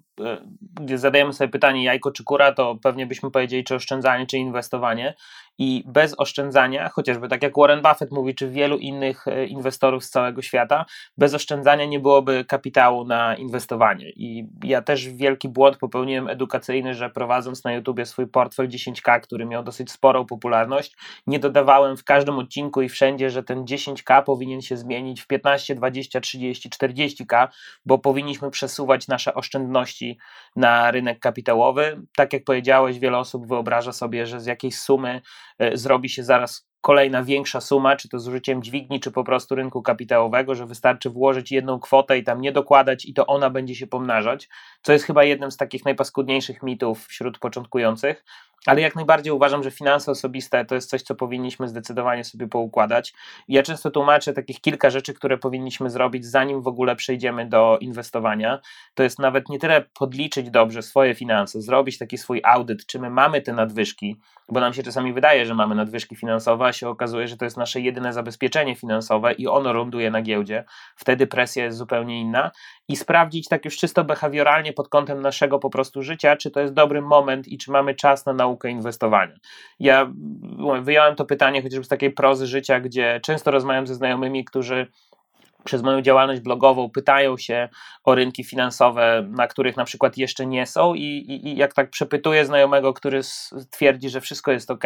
[0.81, 5.15] gdy zadajemy sobie pytanie jajko czy kura, to pewnie byśmy powiedzieli, czy oszczędzanie, czy inwestowanie.
[5.63, 10.11] I bez oszczędzania, chociażby tak jak Warren Buffett mówi, czy wielu innych e, inwestorów z
[10.11, 10.87] całego świata,
[11.19, 14.11] bez oszczędzania nie byłoby kapitału na inwestowanie.
[14.11, 19.47] I ja też wielki błąd popełniłem edukacyjny, że prowadząc na YouTubie swój portfel 10K, który
[19.47, 20.97] miał dosyć sporą popularność,
[21.27, 25.75] nie dodawałem w każdym odcinku i wszędzie, że ten 10K powinien się zmienić w 15,
[25.75, 27.49] 20, 30, 40K,
[27.87, 30.19] bo powinniśmy przesuwać nasze oszczędności
[30.57, 32.03] na rynek kapitałowy.
[32.17, 35.21] Tak jak powiedziałeś, wiele osób wyobraża sobie, że z jakiejś sumy
[35.75, 39.83] zrobi się zaraz kolejna większa suma, czy to z użyciem dźwigni, czy po prostu rynku
[39.83, 43.87] kapitałowego, że wystarczy włożyć jedną kwotę i tam nie dokładać i to ona będzie się
[43.87, 44.49] pomnażać,
[44.83, 48.25] co jest chyba jednym z takich najpaskudniejszych mitów wśród początkujących
[48.67, 53.15] ale jak najbardziej uważam, że finanse osobiste to jest coś, co powinniśmy zdecydowanie sobie poukładać.
[53.49, 58.61] Ja często tłumaczę takich kilka rzeczy, które powinniśmy zrobić, zanim w ogóle przejdziemy do inwestowania.
[58.95, 63.11] To jest nawet nie tyle podliczyć dobrze swoje finanse, zrobić taki swój audyt, czy my
[63.11, 67.29] mamy te nadwyżki, bo nam się czasami wydaje, że mamy nadwyżki finansowe, a się okazuje,
[67.29, 70.65] że to jest nasze jedyne zabezpieczenie finansowe i ono ląduje na giełdzie.
[70.97, 72.51] Wtedy presja jest zupełnie inna.
[72.89, 76.75] I sprawdzić tak już czysto behawioralnie pod kątem naszego po prostu życia, czy to jest
[76.75, 79.35] dobry moment i czy mamy czas na naukę naukę inwestowania.
[79.81, 80.13] Ja
[80.83, 84.87] wyjąłem to pytanie chociażby z takiej prozy życia, gdzie często rozmawiam ze znajomymi, którzy
[85.65, 87.69] przez moją działalność blogową pytają się
[88.05, 91.91] o rynki finansowe, na których na przykład jeszcze nie są, i, i, i, jak tak
[91.91, 93.21] przepytuję znajomego, który
[93.71, 94.85] twierdzi, że wszystko jest ok,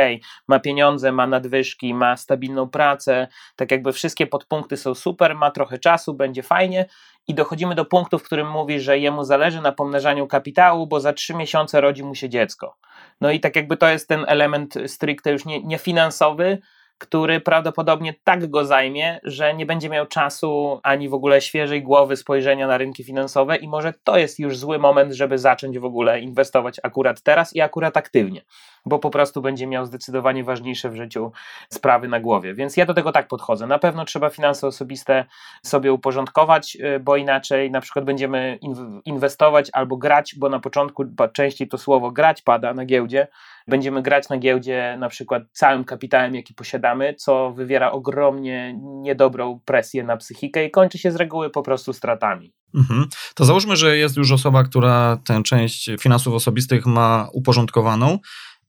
[0.48, 5.78] ma pieniądze, ma nadwyżki, ma stabilną pracę, tak jakby wszystkie podpunkty są super, ma trochę
[5.78, 6.86] czasu, będzie fajnie,
[7.28, 11.12] i dochodzimy do punktu, w którym mówi, że jemu zależy na pomnażaniu kapitału, bo za
[11.12, 12.76] trzy miesiące rodzi mu się dziecko.
[13.20, 16.58] No i tak jakby to jest ten element stricte już nie, nie finansowy,
[17.04, 22.16] który prawdopodobnie tak go zajmie, że nie będzie miał czasu ani w ogóle świeżej głowy
[22.16, 26.20] spojrzenia na rynki finansowe i może to jest już zły moment, żeby zacząć w ogóle
[26.20, 28.42] inwestować akurat teraz i akurat aktywnie
[28.86, 31.32] bo po prostu będzie miał zdecydowanie ważniejsze w życiu
[31.68, 32.54] sprawy na głowie.
[32.54, 33.66] Więc ja do tego tak podchodzę.
[33.66, 35.24] Na pewno trzeba finanse osobiste
[35.62, 38.58] sobie uporządkować, y, bo inaczej na przykład będziemy
[39.04, 43.28] inwestować albo grać, bo na początku częściej to słowo grać pada na giełdzie.
[43.68, 50.04] Będziemy grać na giełdzie na przykład całym kapitałem, jaki posiadamy, co wywiera ogromnie niedobrą presję
[50.04, 52.52] na psychikę i kończy się z reguły po prostu stratami.
[52.74, 53.06] Mhm.
[53.34, 58.18] To załóżmy, że jest już osoba, która tę część finansów osobistych ma uporządkowaną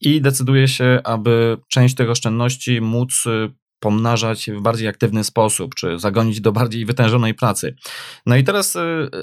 [0.06, 6.00] i decyduje się, aby część tych oszczędności móc y, pomnażać w bardziej aktywny sposób, czy
[6.00, 7.76] zagonić do bardziej wytężonej pracy.
[8.26, 8.80] No i teraz y,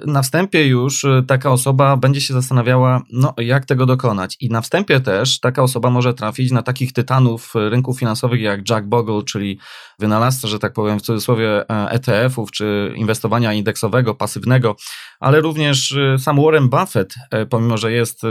[0.06, 4.36] na wstępie już y, taka osoba będzie się zastanawiała, no jak tego dokonać.
[4.40, 8.86] I na wstępie też taka osoba może trafić na takich tytanów rynków finansowych jak Jack
[8.86, 9.58] Bogle, czyli
[9.98, 14.76] wynalazca, że tak powiem w cudzysłowie ETF-ów, e czy inwestowania indeksowego, pasywnego,
[15.20, 18.22] ale również y, sam Warren Buffett, e, pomimo że jest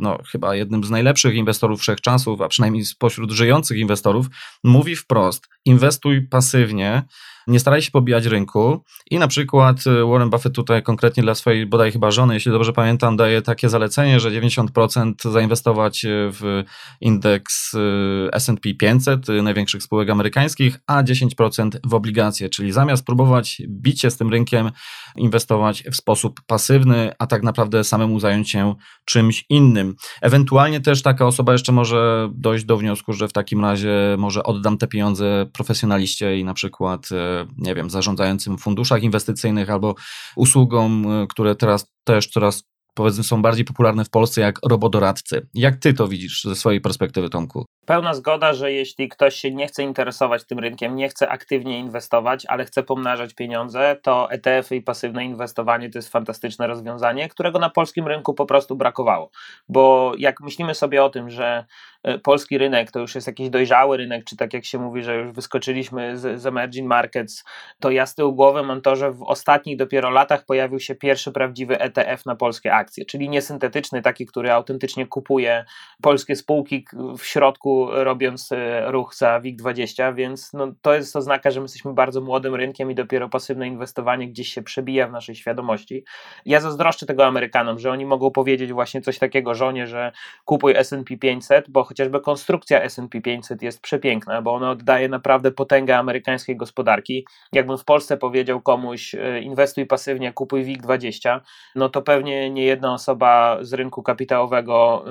[0.00, 4.26] no, chyba jednym z najlepszych inwestorów wszechczasów, a przynajmniej spośród żyjących inwestorów,
[4.64, 7.02] mówi wprost, inwestuj pasywnie,
[7.46, 11.66] nie staraj się pobijać rynku i na przykład y, Warren Buffett tutaj konkretnie dla swojej
[11.66, 16.64] bodaj chyba żony, jeśli dobrze pamiętam, daje takie zalecenie, że 90% zainwestować y, w
[17.00, 24.00] indeks y, S&P 500 największych spółek amerykańskich, a 10% w obligacje, czyli zamiast próbować bić
[24.00, 24.70] się z tym rynkiem,
[25.16, 29.94] inwestować w sposób pasywny, a tak naprawdę samemu zająć się czymś innym.
[30.22, 34.78] Ewentualnie też taka osoba jeszcze może dojść do wniosku, że w takim razie może oddam
[34.78, 37.08] te pieniądze profesjonaliście i na przykład
[37.58, 39.94] nie wiem, zarządzającym funduszach inwestycyjnych albo
[40.36, 45.48] usługom, e, które teraz też coraz powiedzmy są bardziej popularne w Polsce jak robodoradcy.
[45.54, 47.64] Jak ty to widzisz ze swojej perspektywy, Tomku?
[47.86, 52.46] Pełna zgoda, że jeśli ktoś się nie chce interesować tym rynkiem, nie chce aktywnie inwestować,
[52.46, 57.70] ale chce pomnażać pieniądze, to ETF-y i pasywne inwestowanie to jest fantastyczne rozwiązanie, którego na
[57.70, 59.30] polskim rynku po prostu brakowało.
[59.68, 61.64] Bo jak myślimy sobie o tym, że
[62.02, 65.16] e, polski rynek to już jest jakiś dojrzały rynek, czy tak jak się mówi, że
[65.16, 67.44] już wyskoczyliśmy z, z emerging markets,
[67.80, 71.32] to ja z tyłu głowy mam to, że w ostatnich dopiero latach pojawił się pierwszy
[71.32, 75.64] prawdziwy ETF na polskie akcje, czyli niesyntetyczny, taki, który autentycznie kupuje
[76.02, 76.84] polskie spółki
[77.18, 81.94] w środku robiąc e, ruch za WIG20, więc no, to jest oznaka, że my jesteśmy
[81.94, 86.04] bardzo młodym rynkiem i dopiero pasywne inwestowanie gdzieś się przebija w naszej świadomości.
[86.46, 90.12] Ja zazdroszczę tego Amerykanom, że oni mogą powiedzieć właśnie coś takiego żonie, że
[90.44, 95.98] kupuj S&P 500, bo chociażby konstrukcja S&P 500 jest przepiękna, bo ona oddaje naprawdę potęgę
[95.98, 97.26] amerykańskiej gospodarki.
[97.52, 101.40] Jakbym w Polsce powiedział komuś e, inwestuj pasywnie, kupuj WIG20,
[101.74, 105.04] no to pewnie nie jedna osoba z rynku kapitałowego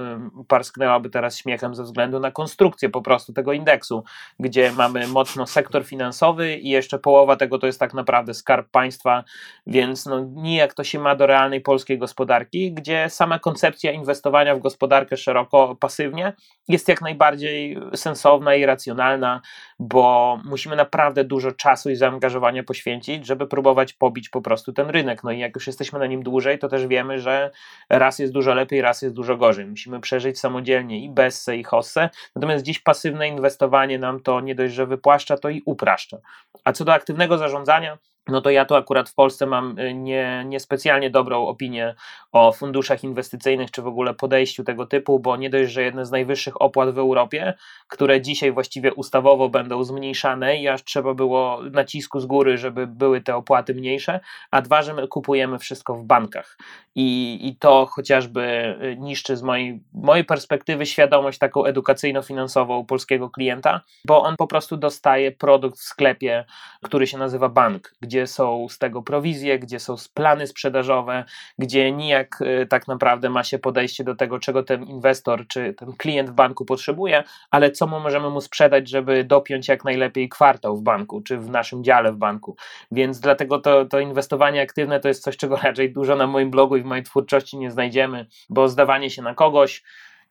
[0.47, 4.03] parsknęłaby teraz śmiechem ze względu na konstrukcję konstrukcję po prostu tego indeksu,
[4.39, 9.23] gdzie mamy mocno sektor finansowy i jeszcze połowa tego to jest tak naprawdę skarb państwa,
[9.67, 14.59] więc no, nijak to się ma do realnej polskiej gospodarki, gdzie sama koncepcja inwestowania w
[14.59, 16.33] gospodarkę szeroko pasywnie
[16.67, 19.41] jest jak najbardziej sensowna i racjonalna,
[19.79, 25.23] bo musimy naprawdę dużo czasu i zaangażowania poświęcić, żeby próbować pobić po prostu ten rynek.
[25.23, 27.51] No i jak już jesteśmy na nim dłużej, to też wiemy, że
[27.89, 29.65] raz jest dużo lepiej, raz jest dużo gorzej.
[29.65, 34.73] Musimy przeżyć samodzielnie i Bessę, i Hossę, Natomiast dziś pasywne inwestowanie nam to nie dość,
[34.73, 36.17] że wypłaszcza, to i upraszcza.
[36.63, 40.43] A co do aktywnego zarządzania, no to ja tu akurat w Polsce mam y, nie,
[40.45, 41.95] niespecjalnie dobrą opinię
[42.31, 46.11] o funduszach inwestycyjnych, czy w ogóle podejściu tego typu, bo nie dość, że jedne z
[46.11, 47.53] najwyższych opłat w Europie,
[47.87, 53.21] które dzisiaj właściwie ustawowo będą zmniejszane i aż trzeba było nacisku z góry, żeby były
[53.21, 54.19] te opłaty mniejsze,
[54.51, 56.57] a dwa, że my kupujemy wszystko w bankach.
[56.95, 63.81] I, i to chociażby y, niszczy z mojej, mojej perspektywy świadomość taką edukacyjno-finansową polskiego klienta,
[64.05, 66.45] bo on po prostu dostaje produkt w sklepie,
[66.83, 71.23] który się nazywa bank, gdzie gdzie są z tego prowizje, gdzie są plany sprzedażowe,
[71.59, 75.93] gdzie nijak y, tak naprawdę ma się podejście do tego, czego ten inwestor czy ten
[75.93, 80.81] klient w banku potrzebuje, ale co możemy mu sprzedać, żeby dopiąć jak najlepiej kwartał w
[80.81, 82.55] banku, czy w naszym dziale w banku.
[82.91, 86.77] Więc dlatego to, to inwestowanie aktywne to jest coś, czego raczej dużo na moim blogu
[86.77, 89.83] i w mojej twórczości nie znajdziemy, bo zdawanie się na kogoś,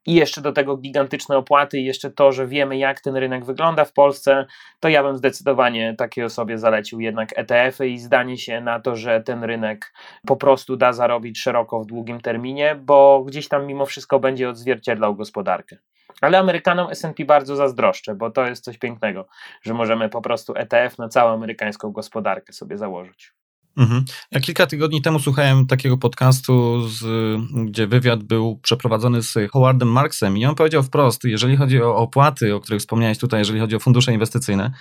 [0.06, 3.84] i jeszcze do tego gigantyczne opłaty, i jeszcze to, że wiemy, jak ten rynek wygląda
[3.84, 4.46] w Polsce,
[4.80, 9.20] to ja bym zdecydowanie takiej osobie zalecił jednak ETF-y i zdanie się na to, że
[9.20, 9.92] ten rynek
[10.26, 15.14] po prostu da zarobić szeroko w długim terminie, bo gdzieś tam mimo wszystko będzie odzwierciedlał
[15.14, 15.76] gospodarkę.
[16.20, 19.26] Ale Amerykanom SP bardzo zazdroszczę, bo to jest coś pięknego,
[19.62, 23.32] że możemy po prostu ETF na całą amerykańską gospodarkę sobie założyć.
[23.76, 24.04] Mhm.
[24.32, 27.04] Ja kilka tygodni temu słuchałem takiego podcastu, z,
[27.66, 32.54] gdzie wywiad był przeprowadzony z Howardem Marksem i on powiedział wprost, jeżeli chodzi o opłaty,
[32.54, 34.72] o których wspomniałeś tutaj, jeżeli chodzi o fundusze inwestycyjne,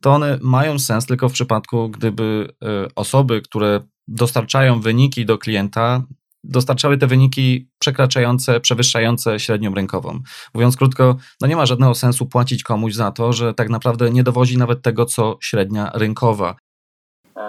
[0.00, 6.02] to one mają sens tylko w przypadku, gdyby e, osoby, które dostarczają wyniki do klienta,
[6.44, 10.20] dostarczały te wyniki przekraczające, przewyższające średnią rynkową.
[10.54, 14.22] Mówiąc krótko, no nie ma żadnego sensu płacić komuś za to, że tak naprawdę nie
[14.22, 16.56] dowozi nawet tego, co średnia rynkowa.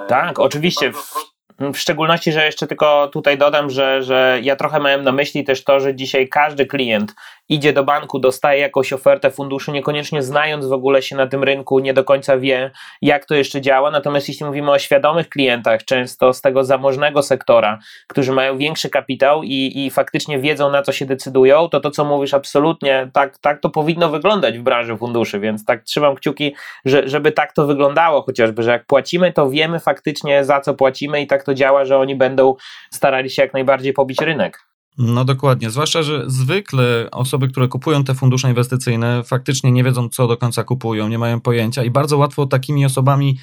[0.08, 0.92] Tak, oczywiście.
[0.94, 1.14] W,
[1.60, 5.64] w szczególności, że jeszcze tylko tutaj dodam, że, że ja trochę miałem na myśli też
[5.64, 7.14] to, że dzisiaj każdy klient
[7.50, 11.80] idzie do banku, dostaje jakąś ofertę funduszu, niekoniecznie znając w ogóle się na tym rynku,
[11.80, 13.92] nie do końca wie, jak to jeszcze działa.
[13.92, 19.44] Natomiast jeśli mówimy o świadomych klientach, często z tego zamożnego sektora, którzy mają większy kapitał
[19.44, 23.62] i, i faktycznie wiedzą, na co się decydują, to to, co mówisz, absolutnie tak, tak
[23.62, 26.56] to powinno wyglądać w branży funduszy, więc tak trzymam kciuki,
[26.86, 31.22] że, żeby tak to wyglądało, chociażby, że jak płacimy, to wiemy faktycznie, za co płacimy
[31.22, 32.56] i tak to działa, że oni będą
[32.92, 34.68] starali się jak najbardziej pobić rynek.
[34.98, 40.28] No dokładnie, zwłaszcza, że zwykle osoby, które kupują te fundusze inwestycyjne, faktycznie nie wiedzą, co
[40.28, 43.38] do końca kupują, nie mają pojęcia i bardzo łatwo takimi osobami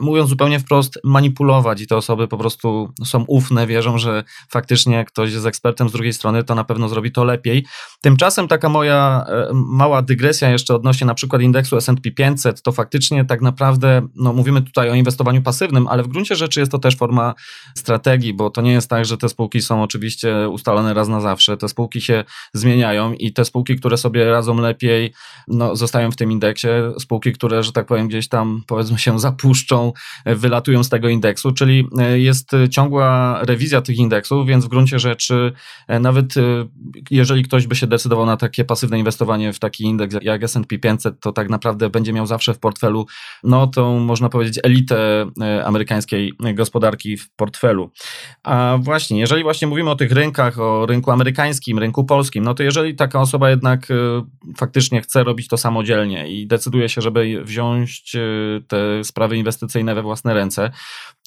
[0.00, 5.32] mówiąc zupełnie wprost, manipulować i te osoby po prostu są ufne, wierzą, że faktycznie ktoś
[5.32, 7.66] jest ekspertem z drugiej strony, to na pewno zrobi to lepiej.
[8.00, 13.24] Tymczasem taka moja e, mała dygresja jeszcze odnośnie na przykład indeksu S&P 500, to faktycznie
[13.24, 16.96] tak naprawdę, no mówimy tutaj o inwestowaniu pasywnym, ale w gruncie rzeczy jest to też
[16.96, 17.34] forma
[17.74, 21.56] strategii, bo to nie jest tak, że te spółki są oczywiście ustalone raz na zawsze,
[21.56, 25.12] te spółki się zmieniają i te spółki, które sobie radzą lepiej,
[25.48, 29.63] no zostają w tym indeksie, spółki, które, że tak powiem, gdzieś tam powiedzmy się zapuszczą,
[29.64, 29.92] puszczą,
[30.24, 34.98] e, wylatują z tego indeksu, czyli e, jest ciągła rewizja tych indeksów, więc w gruncie
[34.98, 35.52] rzeczy
[35.88, 36.34] e, nawet
[37.10, 41.20] jeżeli ktoś by się decydował na takie pasywne inwestowanie w taki indeks jak S&P 500,
[41.20, 43.06] to tak naprawdę będzie miał zawsze w portfelu,
[43.44, 45.26] no to można powiedzieć elitę
[45.64, 47.90] amerykańskiej gospodarki w portfelu.
[48.42, 52.62] A właśnie, jeżeli właśnie mówimy o tych rynkach, o rynku amerykańskim, rynku polskim, no to
[52.62, 53.88] jeżeli taka osoba jednak
[54.56, 58.16] faktycznie chce robić to samodzielnie i decyduje się, żeby wziąć
[58.68, 60.70] te sprawy inwestycyjne inwestycyjne we własne ręce,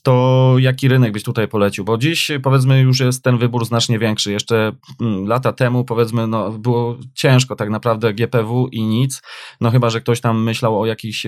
[0.08, 1.86] to jaki rynek byś tutaj polecił?
[1.86, 4.32] Bo dziś powiedzmy już jest ten wybór znacznie większy.
[4.32, 9.22] Jeszcze hmm, lata temu powiedzmy no, było ciężko tak naprawdę GPW i nic,
[9.62, 11.26] no chyba, że ktoś tam myślał o jakichś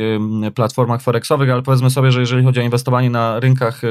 [0.55, 3.81] platformach forexowych, ale powiedzmy sobie, że jeżeli chodzi o inwestowanie na rynkach,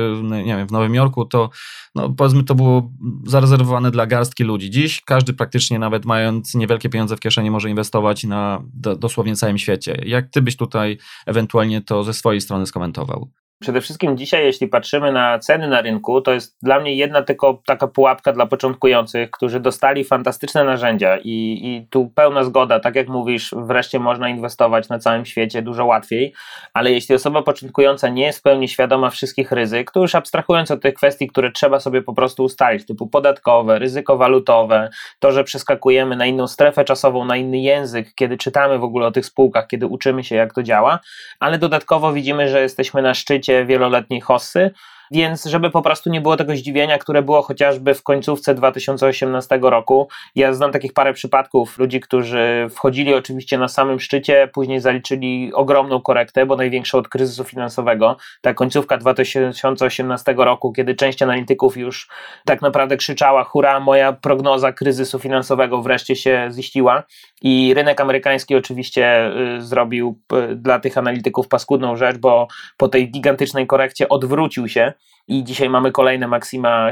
[0.44, 1.50] nie wiem, w Nowym Jorku, to
[1.94, 2.90] no, powiedzmy to było
[3.26, 4.70] zarezerwowane dla garstki ludzi.
[4.70, 9.58] Dziś każdy praktycznie nawet mając niewielkie pieniądze w kieszeni może inwestować na do, dosłownie całym
[9.58, 10.02] świecie.
[10.06, 13.30] Jak ty byś tutaj ewentualnie to ze swojej strony skomentował?
[13.60, 17.62] Przede wszystkim dzisiaj, jeśli patrzymy na ceny na rynku, to jest dla mnie jedna tylko
[17.66, 23.08] taka pułapka dla początkujących, którzy dostali fantastyczne narzędzia i, i tu pełna zgoda, tak jak
[23.08, 26.34] mówisz, wreszcie można inwestować na całym świecie dużo łatwiej,
[26.74, 30.82] ale jeśli osoba początkująca nie jest w pełni świadoma wszystkich ryzyk, to już abstrahując od
[30.82, 36.16] tych kwestii, które trzeba sobie po prostu ustalić, typu podatkowe, ryzyko walutowe, to, że przeskakujemy
[36.16, 39.86] na inną strefę czasową, na inny język, kiedy czytamy w ogóle o tych spółkach, kiedy
[39.86, 41.00] uczymy się, jak to działa,
[41.40, 44.70] ale dodatkowo widzimy, że jesteśmy na szczycie wieloletniej hossy,
[45.10, 50.08] więc żeby po prostu nie było tego zdziwienia, które było chociażby w końcówce 2018 roku.
[50.34, 56.00] Ja znam takich parę przypadków ludzi, którzy wchodzili oczywiście na samym szczycie, później zaliczyli ogromną
[56.00, 58.16] korektę, bo największą od kryzysu finansowego.
[58.40, 62.08] Ta końcówka 2018 roku, kiedy część analityków już
[62.44, 67.02] tak naprawdę krzyczała: Hurra, moja prognoza kryzysu finansowego wreszcie się ziściła.
[67.42, 70.18] I rynek amerykański oczywiście y, zrobił
[70.52, 74.92] y, dla tych analityków paskudną rzecz, bo po tej gigantycznej korekcie odwrócił się
[75.28, 76.90] i dzisiaj mamy kolejne maksima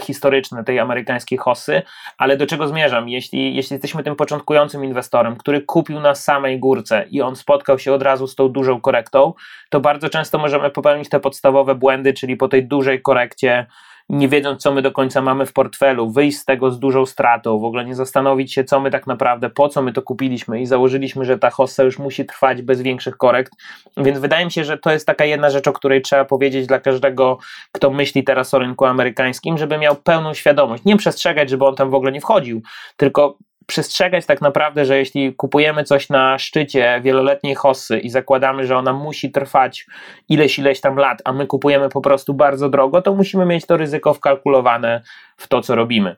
[0.00, 1.82] historyczne tej amerykańskiej hossy,
[2.18, 3.08] ale do czego zmierzam?
[3.08, 7.92] Jeśli, jeśli jesteśmy tym początkującym inwestorem, który kupił na samej górce i on spotkał się
[7.92, 9.34] od razu z tą dużą korektą,
[9.68, 13.66] to bardzo często możemy popełnić te podstawowe błędy, czyli po tej dużej korekcie
[14.08, 17.58] nie wiedząc, co my do końca mamy w portfelu, wyjść z tego z dużą stratą,
[17.58, 20.66] w ogóle nie zastanowić się, co my tak naprawdę, po co my to kupiliśmy i
[20.66, 23.52] założyliśmy, że ta hossa już musi trwać bez większych korekt.
[23.96, 26.78] Więc wydaje mi się, że to jest taka jedna rzecz, o której trzeba powiedzieć dla
[26.78, 27.38] każdego,
[27.72, 30.84] kto myśli teraz o rynku amerykańskim, żeby miał pełną świadomość.
[30.84, 32.62] Nie przestrzegać, żeby on tam w ogóle nie wchodził,
[32.96, 38.76] tylko przestrzegać tak naprawdę, że jeśli kupujemy coś na szczycie wieloletniej hossy i zakładamy, że
[38.76, 39.86] ona musi trwać
[40.28, 43.76] ileś, ileś tam lat, a my kupujemy po prostu bardzo drogo, to musimy mieć to
[43.76, 45.02] ryzyko wkalkulowane
[45.36, 46.16] w to, co robimy.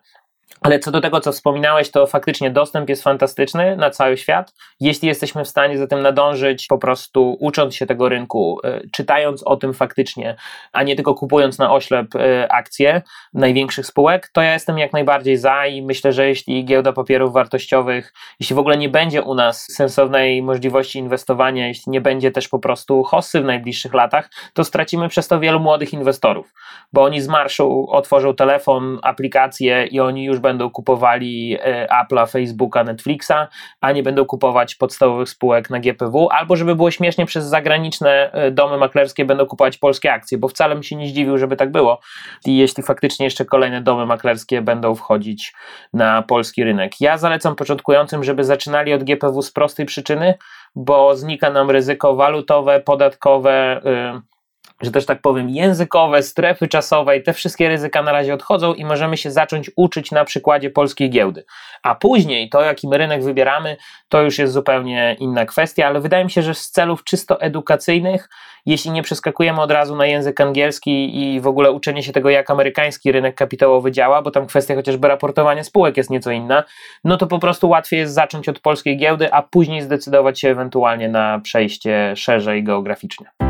[0.61, 4.55] Ale co do tego, co wspominałeś, to faktycznie dostęp jest fantastyczny na cały świat.
[4.81, 9.42] Jeśli jesteśmy w stanie za tym nadążyć, po prostu ucząc się tego rynku, y, czytając
[9.42, 10.37] o tym faktycznie,
[10.73, 13.03] a nie tylko kupując na oślep y, akcje
[13.35, 18.12] największych spółek, to ja jestem jak najbardziej za i myślę, że jeśli giełda papierów wartościowych,
[18.40, 22.59] jeśli w ogóle nie będzie u nas sensownej możliwości inwestowania, jeśli nie będzie też po
[22.59, 26.53] prostu hossy w najbliższych latach, to stracimy przez to wielu młodych inwestorów,
[26.92, 32.85] bo oni z marszu otworzą telefon, aplikację i oni już będą kupowali e, Apple'a, Facebooka,
[32.85, 33.48] Netflixa,
[33.80, 38.50] a nie będą kupować podstawowych spółek na GPW, albo żeby było śmiesznie, przez zagraniczne e,
[38.50, 42.00] domy maklerskie będą kupować polskie akcje, bo wcale bym się nie zdziwił, żeby tak było.
[42.44, 45.54] I jeśli faktycznie jeszcze kolejne domy maklerskie będą wchodzić
[45.92, 47.00] na polski rynek.
[47.00, 50.35] Ja zalecam początkującym, żeby zaczynali od GPW z prostej przyczyny,
[50.74, 54.36] bo znika nam ryzyko walutowe, podatkowe, yy,
[54.83, 58.85] że też tak powiem, językowe, strefy czasowe i te wszystkie ryzyka na razie odchodzą i
[58.85, 61.44] możemy się zacząć uczyć na przykładzie polskiej giełdy.
[61.83, 63.77] A później to, jaki rynek wybieramy,
[64.08, 68.29] to już jest zupełnie inna kwestia, ale wydaje mi się, że z celów czysto edukacyjnych,
[68.67, 72.50] jeśli nie przeskakujemy od razu na język angielski i w ogóle uczenie się tego, jak
[72.50, 76.64] amerykański rynek kapitałowy działa, bo tam kwestia chociażby raportowania spółek jest nieco inna,
[77.04, 81.08] no to po prostu łatwiej jest zacząć od polskiej giełdy, a później zdecydować się ewentualnie
[81.08, 83.46] na przejście szerzej geograficznie.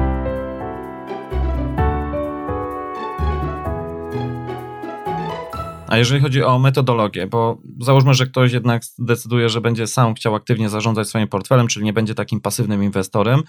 [5.88, 10.34] A jeżeli chodzi o metodologię, bo załóżmy, że ktoś jednak decyduje, że będzie sam chciał
[10.34, 13.42] aktywnie zarządzać swoim portfelem, czyli nie będzie takim pasywnym inwestorem,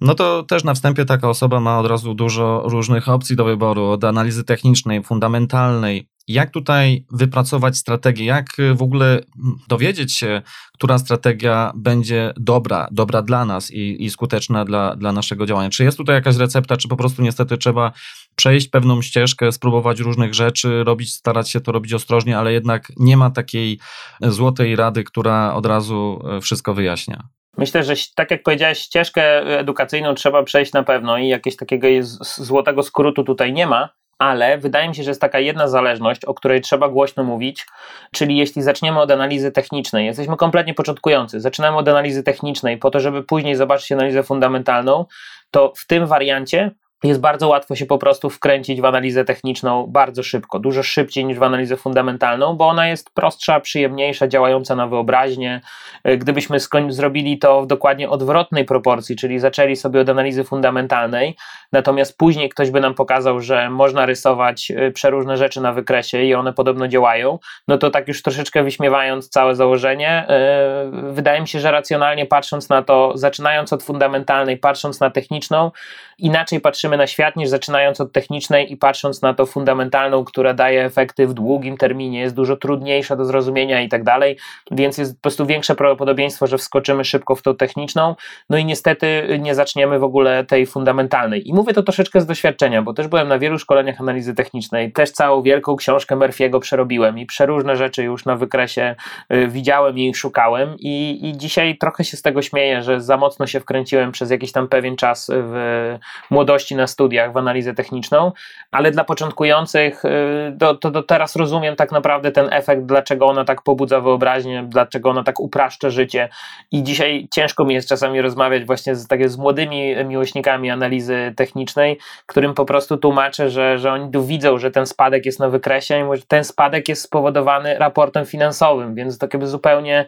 [0.00, 3.84] no to też na wstępie taka osoba ma od razu dużo różnych opcji do wyboru,
[3.84, 6.08] od analizy technicznej, fundamentalnej.
[6.28, 8.24] Jak tutaj wypracować strategię?
[8.24, 9.20] Jak w ogóle
[9.68, 10.42] dowiedzieć się,
[10.74, 15.70] która strategia będzie dobra, dobra dla nas i, i skuteczna dla, dla naszego działania?
[15.70, 17.92] Czy jest tutaj jakaś recepta, czy po prostu niestety trzeba
[18.36, 23.16] przejść pewną ścieżkę, spróbować różnych rzeczy, robić, starać się to robić ostrożnie, ale jednak nie
[23.16, 23.78] ma takiej
[24.20, 27.28] złotej rady, która od razu e, wszystko wyjaśnia.
[27.58, 31.86] Myślę, że tak jak powiedziałeś, ścieżkę edukacyjną trzeba przejść na pewno i jakiegoś takiego
[32.20, 33.88] złotego skrótu tutaj nie ma,
[34.18, 37.66] ale wydaje mi się, że jest taka jedna zależność, o której trzeba głośno mówić,
[38.12, 43.00] czyli jeśli zaczniemy od analizy technicznej, jesteśmy kompletnie początkujący, zaczynamy od analizy technicznej po to,
[43.00, 45.04] żeby później zobaczyć analizę fundamentalną,
[45.50, 46.70] to w tym wariancie
[47.04, 51.38] jest bardzo łatwo się po prostu wkręcić w analizę techniczną bardzo szybko, dużo szybciej niż
[51.38, 55.60] w analizę fundamentalną, bo ona jest prostsza, przyjemniejsza, działająca na wyobraźnię.
[56.04, 61.36] E, gdybyśmy zrobili to w dokładnie odwrotnej proporcji, czyli zaczęli sobie od analizy fundamentalnej,
[61.72, 66.34] natomiast później ktoś by nam pokazał, że można rysować e, przeróżne rzeczy na wykresie i
[66.34, 67.38] one podobno działają,
[67.68, 72.68] no to tak już troszeczkę wyśmiewając całe założenie, e, wydaje mi się, że racjonalnie patrząc
[72.68, 75.70] na to, zaczynając od fundamentalnej, patrząc na techniczną,
[76.18, 80.84] inaczej patrzymy na świat niż zaczynając od technicznej i patrząc na to fundamentalną, która daje
[80.84, 84.36] efekty w długim terminie, jest dużo trudniejsza do zrozumienia i tak dalej,
[84.70, 88.14] więc jest po prostu większe prawdopodobieństwo, że wskoczymy szybko w tą techniczną,
[88.50, 91.48] no i niestety nie zaczniemy w ogóle tej fundamentalnej.
[91.48, 95.10] I mówię to troszeczkę z doświadczenia, bo też byłem na wielu szkoleniach analizy technicznej, też
[95.10, 98.94] całą wielką książkę Murphy'ego przerobiłem i przeróżne rzeczy już na wykresie
[99.32, 103.46] y, widziałem i szukałem i, i dzisiaj trochę się z tego śmieję, że za mocno
[103.46, 105.96] się wkręciłem przez jakiś tam pewien czas w
[106.30, 108.32] młodości na studiach w analizę techniczną,
[108.70, 113.44] ale dla początkujących y, to, to, to, teraz rozumiem tak naprawdę ten efekt, dlaczego ona
[113.44, 116.28] tak pobudza wyobraźnię, dlaczego ona tak upraszcza życie.
[116.72, 121.98] I dzisiaj ciężko mi jest czasami rozmawiać właśnie z, tak, z młodymi miłośnikami analizy technicznej,
[122.26, 125.98] którym po prostu tłumaczę, że, że oni tu widzą, że ten spadek jest na wykresie
[125.98, 130.06] i mówię, że ten spadek jest spowodowany raportem finansowym, więc to jakby zupełnie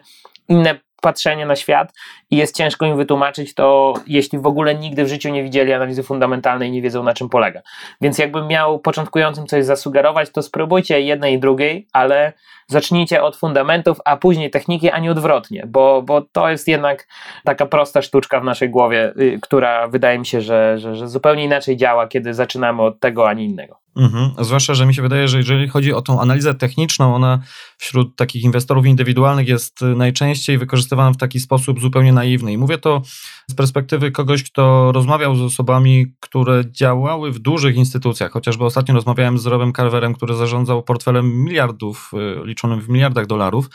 [0.49, 1.93] inne patrzenie na świat
[2.31, 6.03] i jest ciężko im wytłumaczyć to, jeśli w ogóle nigdy w życiu nie widzieli analizy
[6.03, 7.61] fundamentalnej i nie wiedzą na czym polega.
[8.01, 12.33] Więc jakbym miał początkującym coś zasugerować, to spróbujcie jednej i drugiej, ale
[12.67, 17.07] zacznijcie od fundamentów, a później techniki, a nie odwrotnie, bo, bo to jest jednak
[17.43, 21.43] taka prosta sztuczka w naszej głowie, y, która wydaje mi się, że, że, że zupełnie
[21.43, 23.79] inaczej działa, kiedy zaczynamy od tego, a nie innego.
[23.95, 24.31] Mhm.
[24.39, 27.39] Zwłaszcza, że mi się wydaje, że jeżeli chodzi o tą analizę techniczną, ona
[27.77, 32.53] wśród takich inwestorów indywidualnych jest najczęściej wykorzystywana w taki sposób zupełnie naiwny.
[32.53, 33.01] I mówię to
[33.49, 38.31] z perspektywy kogoś, kto rozmawiał z osobami, które działały w dużych instytucjach.
[38.31, 43.69] Chociażby ostatnio rozmawiałem z Robem Carverem, który zarządzał portfelem miliardów, y, liczonym w miliardach dolarów.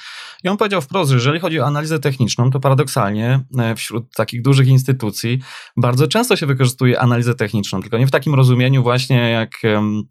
[0.44, 4.42] I on powiedział wprost, że jeżeli chodzi o analizę techniczną, to paradoksalnie e, wśród takich
[4.42, 5.38] dużych instytucji
[5.76, 9.50] bardzo często się wykorzystuje analizę techniczną, tylko nie w takim rozumieniu właśnie, jak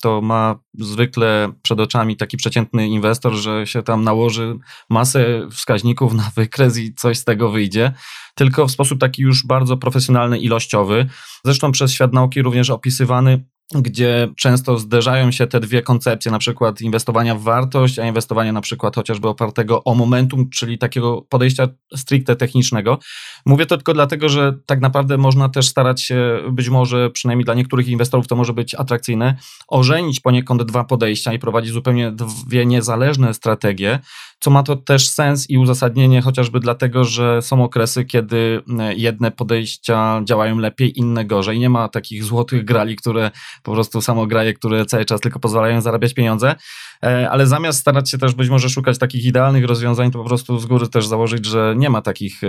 [0.01, 4.55] to ma zwykle przed oczami taki przeciętny inwestor, że się tam nałoży
[4.89, 7.93] masę wskaźników na wykres i coś z tego wyjdzie,
[8.35, 11.07] tylko w sposób taki już bardzo profesjonalny, ilościowy.
[11.45, 16.81] Zresztą przez świat nauki również opisywany gdzie często zderzają się te dwie koncepcje, na przykład
[16.81, 22.35] inwestowania w wartość, a inwestowania na przykład chociażby opartego o momentum, czyli takiego podejścia stricte
[22.35, 22.99] technicznego.
[23.45, 27.53] Mówię to tylko dlatego, że tak naprawdę można też starać się, być może przynajmniej dla
[27.53, 29.35] niektórych inwestorów to może być atrakcyjne,
[29.67, 33.99] ożenić poniekąd dwa podejścia i prowadzić zupełnie dwie niezależne strategie,
[34.39, 39.31] co ma to też sens i uzasadnienie chociażby dlatego, że są okresy, kiedy e, jedne
[39.31, 41.59] podejścia działają lepiej, inne gorzej.
[41.59, 43.31] Nie ma takich złotych grali, które
[43.63, 46.55] po prostu samograje, które cały czas tylko pozwalają zarabiać pieniądze.
[47.03, 50.59] E, ale zamiast starać się też być może szukać takich idealnych rozwiązań, to po prostu
[50.59, 52.47] z góry też założyć, że nie ma takich e,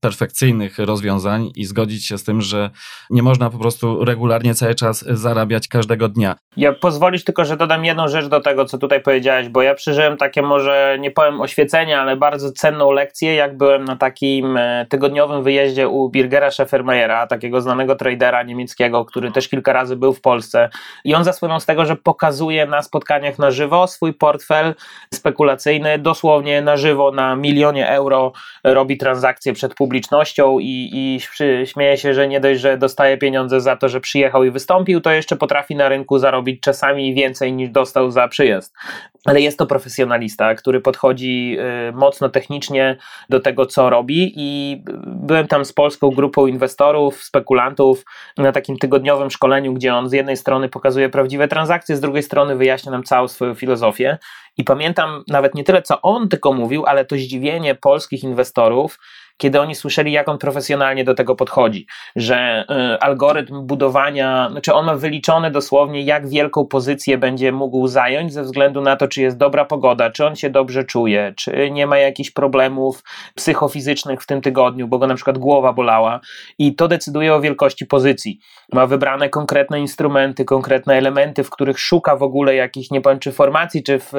[0.00, 2.70] perfekcyjnych rozwiązań i zgodzić się z tym, że
[3.10, 6.36] nie można po prostu regularnie cały czas zarabiać każdego dnia.
[6.56, 10.16] Ja pozwolisz tylko, że dodam jedną rzecz do tego, co tutaj powiedziałeś, bo ja przeżyłem
[10.16, 15.42] takie może, nie powiem oświecenia, ale bardzo cenną lekcję, jak byłem na takim e, tygodniowym
[15.42, 20.41] wyjeździe u Birgera Scheffermeyera, takiego znanego tradera niemieckiego, który też kilka razy był w Polsce
[21.04, 24.74] i on zasłynął z tego, że pokazuje na spotkaniach na żywo swój portfel
[25.14, 28.32] spekulacyjny, dosłownie na żywo, na milionie euro
[28.64, 31.20] robi transakcje przed publicznością i, i
[31.66, 35.10] śmieje się, że nie dość, że dostaje pieniądze za to, że przyjechał i wystąpił, to
[35.10, 38.74] jeszcze potrafi na rynku zarobić czasami więcej niż dostał za przyjazd.
[39.24, 41.56] Ale jest to profesjonalista, który podchodzi
[41.88, 42.96] y, mocno technicznie
[43.28, 48.04] do tego, co robi i byłem tam z polską grupą inwestorów, spekulantów
[48.38, 52.56] na takim tygodniowym szkoleniu, gdzie on z jednej strony pokazuje prawdziwe transakcje, z drugiej strony
[52.56, 54.18] wyjaśnia nam całą swoją filozofię.
[54.56, 58.98] I pamiętam nawet nie tyle, co on tylko mówił, ale to zdziwienie polskich inwestorów,
[59.42, 61.86] kiedy oni słyszeli, jak on profesjonalnie do tego podchodzi,
[62.16, 62.64] że
[62.94, 68.42] y, algorytm budowania, znaczy on ma wyliczone dosłownie, jak wielką pozycję będzie mógł zająć ze
[68.42, 71.98] względu na to, czy jest dobra pogoda, czy on się dobrze czuje, czy nie ma
[71.98, 73.02] jakichś problemów
[73.34, 76.20] psychofizycznych w tym tygodniu, bo go na przykład głowa bolała
[76.58, 78.38] i to decyduje o wielkości pozycji.
[78.72, 83.32] Ma wybrane konkretne instrumenty, konkretne elementy, w których szuka w ogóle jakichś, nie powiem, czy
[83.32, 84.14] formacji, czy w,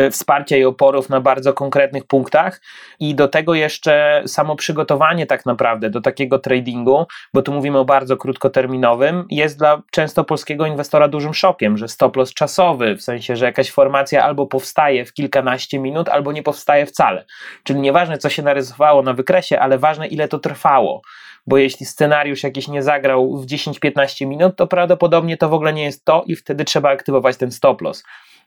[0.00, 2.60] y, wsparcia i oporów na bardzo konkretnych punktach
[3.00, 7.84] i do tego jeszcze samo przygotowanie tak naprawdę do takiego tradingu, bo tu mówimy o
[7.84, 13.36] bardzo krótkoterminowym, jest dla często polskiego inwestora dużym szokiem, że stop loss czasowy, w sensie,
[13.36, 17.24] że jakaś formacja albo powstaje w kilkanaście minut, albo nie powstaje wcale.
[17.64, 21.02] Czyli nieważne, co się narysowało na wykresie, ale ważne, ile to trwało
[21.46, 25.84] bo jeśli scenariusz jakiś nie zagrał w 10-15 minut, to prawdopodobnie to w ogóle nie
[25.84, 28.04] jest to i wtedy trzeba aktywować ten stop loss.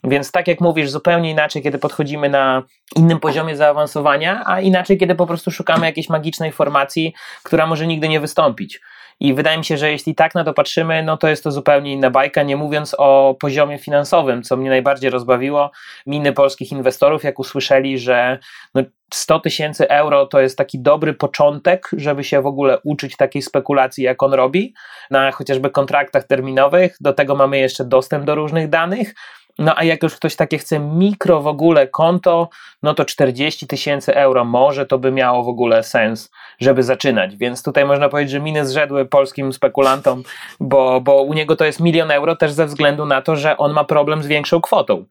[0.07, 2.63] Więc tak jak mówisz, zupełnie inaczej, kiedy podchodzimy na
[2.95, 8.09] innym poziomie zaawansowania, a inaczej, kiedy po prostu szukamy jakiejś magicznej formacji, która może nigdy
[8.09, 8.81] nie wystąpić.
[9.19, 11.93] I wydaje mi się, że jeśli tak na to patrzymy, no to jest to zupełnie
[11.93, 15.71] inna bajka, nie mówiąc o poziomie finansowym, co mnie najbardziej rozbawiło.
[16.05, 18.39] Miny polskich inwestorów, jak usłyszeli, że
[18.73, 18.81] no
[19.13, 24.03] 100 tysięcy euro to jest taki dobry początek, żeby się w ogóle uczyć takiej spekulacji,
[24.03, 24.73] jak on robi,
[25.11, 26.97] na chociażby kontraktach terminowych.
[27.01, 29.13] Do tego mamy jeszcze dostęp do różnych danych.
[29.59, 32.49] No a jak już ktoś takie chce mikro w ogóle konto,
[32.83, 37.35] no to 40 tysięcy euro może to by miało w ogóle sens, żeby zaczynać.
[37.35, 40.23] Więc tutaj można powiedzieć, że miny zrzedły polskim spekulantom,
[40.59, 43.73] bo, bo u niego to jest milion euro też ze względu na to, że on
[43.73, 45.05] ma problem z większą kwotą.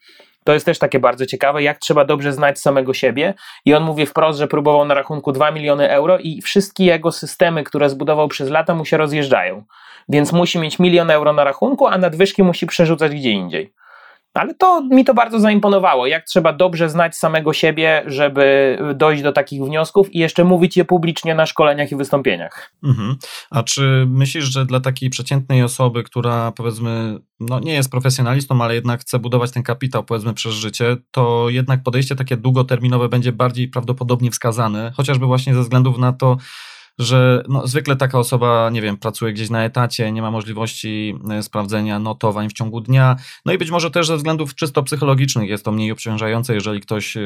[0.45, 3.35] To jest też takie bardzo ciekawe, jak trzeba dobrze znać samego siebie.
[3.65, 7.65] I on mówi wprost, że próbował na rachunku 2 miliony euro i wszystkie jego systemy,
[7.65, 9.65] które zbudował przez lata, mu się rozjeżdżają.
[10.09, 13.73] Więc musi mieć milion euro na rachunku, a nadwyżki musi przerzucać gdzie indziej.
[14.35, 19.33] Ale to mi to bardzo zaimponowało, jak trzeba dobrze znać samego siebie, żeby dojść do
[19.33, 22.73] takich wniosków i jeszcze mówić je publicznie na szkoleniach i wystąpieniach.
[22.85, 23.17] Mhm.
[23.51, 28.75] A czy myślisz, że dla takiej przeciętnej osoby, która powiedzmy no nie jest profesjonalistą, ale
[28.75, 33.69] jednak chce budować ten kapitał powiedzmy przez życie, to jednak podejście takie długoterminowe będzie bardziej
[33.69, 36.37] prawdopodobnie wskazane, chociażby właśnie ze względów na to,
[36.99, 41.43] że no, zwykle taka osoba, nie wiem, pracuje gdzieś na etacie, nie ma możliwości e,
[41.43, 43.17] sprawdzenia notowań w ciągu dnia.
[43.47, 47.17] No i być może też ze względów czysto psychologicznych jest to mniej obciążające, jeżeli ktoś
[47.17, 47.21] e,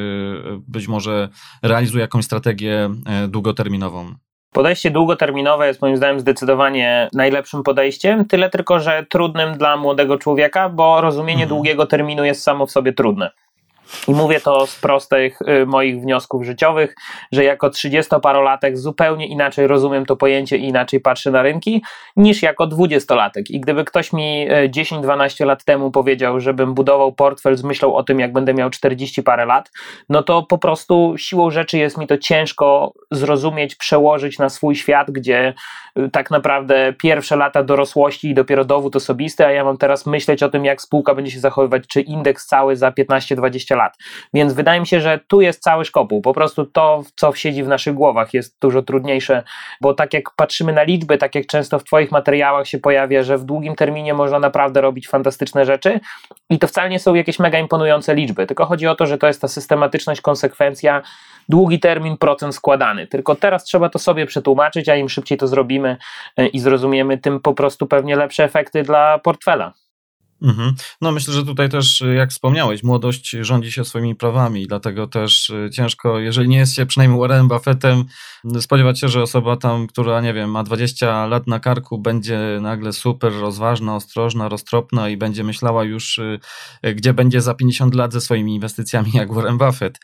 [0.68, 1.28] być może
[1.62, 4.14] realizuje jakąś strategię e, długoterminową.
[4.52, 10.68] Podejście długoterminowe jest moim zdaniem zdecydowanie najlepszym podejściem, tyle tylko, że trudnym dla młodego człowieka,
[10.68, 11.48] bo rozumienie mhm.
[11.48, 13.30] długiego terminu jest samo w sobie trudne.
[14.08, 16.94] I mówię to z prostych y, moich wniosków życiowych,
[17.32, 21.82] że jako 30-parolatek zupełnie inaczej rozumiem to pojęcie i inaczej patrzę na rynki
[22.16, 23.42] niż jako 20-latek.
[23.50, 28.02] I gdyby ktoś mi 10-12 y, lat temu powiedział, żebym budował portfel z myślą o
[28.02, 29.70] tym, jak będę miał 40 parę lat,
[30.08, 35.10] no to po prostu siłą rzeczy jest mi to ciężko zrozumieć, przełożyć na swój świat,
[35.10, 35.54] gdzie
[35.98, 40.42] y, tak naprawdę pierwsze lata dorosłości i dopiero dowód osobisty, a ja mam teraz myśleć
[40.42, 43.96] o tym, jak spółka będzie się zachowywać, czy indeks cały za 15-20 lat lat.
[44.34, 46.20] Więc wydaje mi się, że tu jest cały szkopuł.
[46.22, 49.42] Po prostu to, co siedzi w naszych głowach jest dużo trudniejsze,
[49.80, 53.38] bo tak jak patrzymy na liczby, tak jak często w Twoich materiałach się pojawia, że
[53.38, 56.00] w długim terminie można naprawdę robić fantastyczne rzeczy
[56.50, 59.26] i to wcale nie są jakieś mega imponujące liczby, tylko chodzi o to, że to
[59.26, 61.02] jest ta systematyczność, konsekwencja,
[61.48, 63.06] długi termin, procent składany.
[63.06, 65.96] Tylko teraz trzeba to sobie przetłumaczyć, a im szybciej to zrobimy
[66.36, 69.72] e, i zrozumiemy, tym po prostu pewnie lepsze efekty dla portfela.
[70.42, 70.74] Mhm.
[71.00, 75.70] No myślę, że tutaj też, jak wspomniałeś, młodość rządzi się swoimi prawami, dlatego też y,
[75.72, 78.04] ciężko, jeżeli nie jest się przynajmniej Warrenem Buffettem,
[78.60, 82.92] spodziewać się, że osoba tam, która, nie wiem, ma 20 lat na karku, będzie nagle
[82.92, 86.40] super rozważna, ostrożna, roztropna i będzie myślała już, y,
[86.94, 89.98] gdzie będzie za 50 lat ze swoimi inwestycjami jak Warren Buffett.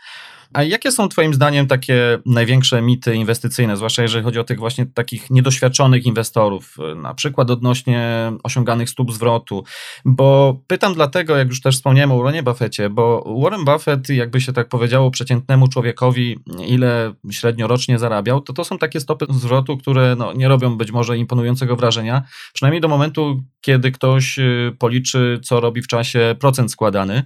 [0.54, 4.86] A jakie są Twoim zdaniem takie największe mity inwestycyjne, zwłaszcza jeżeli chodzi o tych właśnie
[4.86, 9.64] takich niedoświadczonych inwestorów, na przykład odnośnie osiąganych stóp zwrotu?
[10.04, 14.52] Bo pytam dlatego, jak już też wspomniałem o Warrenie Buffetcie, bo Warren Buffett, jakby się
[14.52, 20.16] tak powiedziało przeciętnemu człowiekowi, ile średnio rocznie zarabiał, to to są takie stopy zwrotu, które
[20.18, 25.60] no, nie robią być może imponującego wrażenia, przynajmniej do momentu, kiedy ktoś y, policzy, co
[25.60, 27.22] robi w czasie procent składany.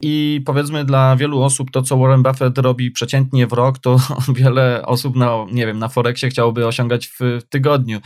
[0.00, 3.96] I powiedzmy dla wielu osób to, co Warren Buffett robi przeciętnie w rok, to
[4.36, 8.00] wiele osób na, nie wiem, na Forexie chciałoby osiągać w, w tygodniu.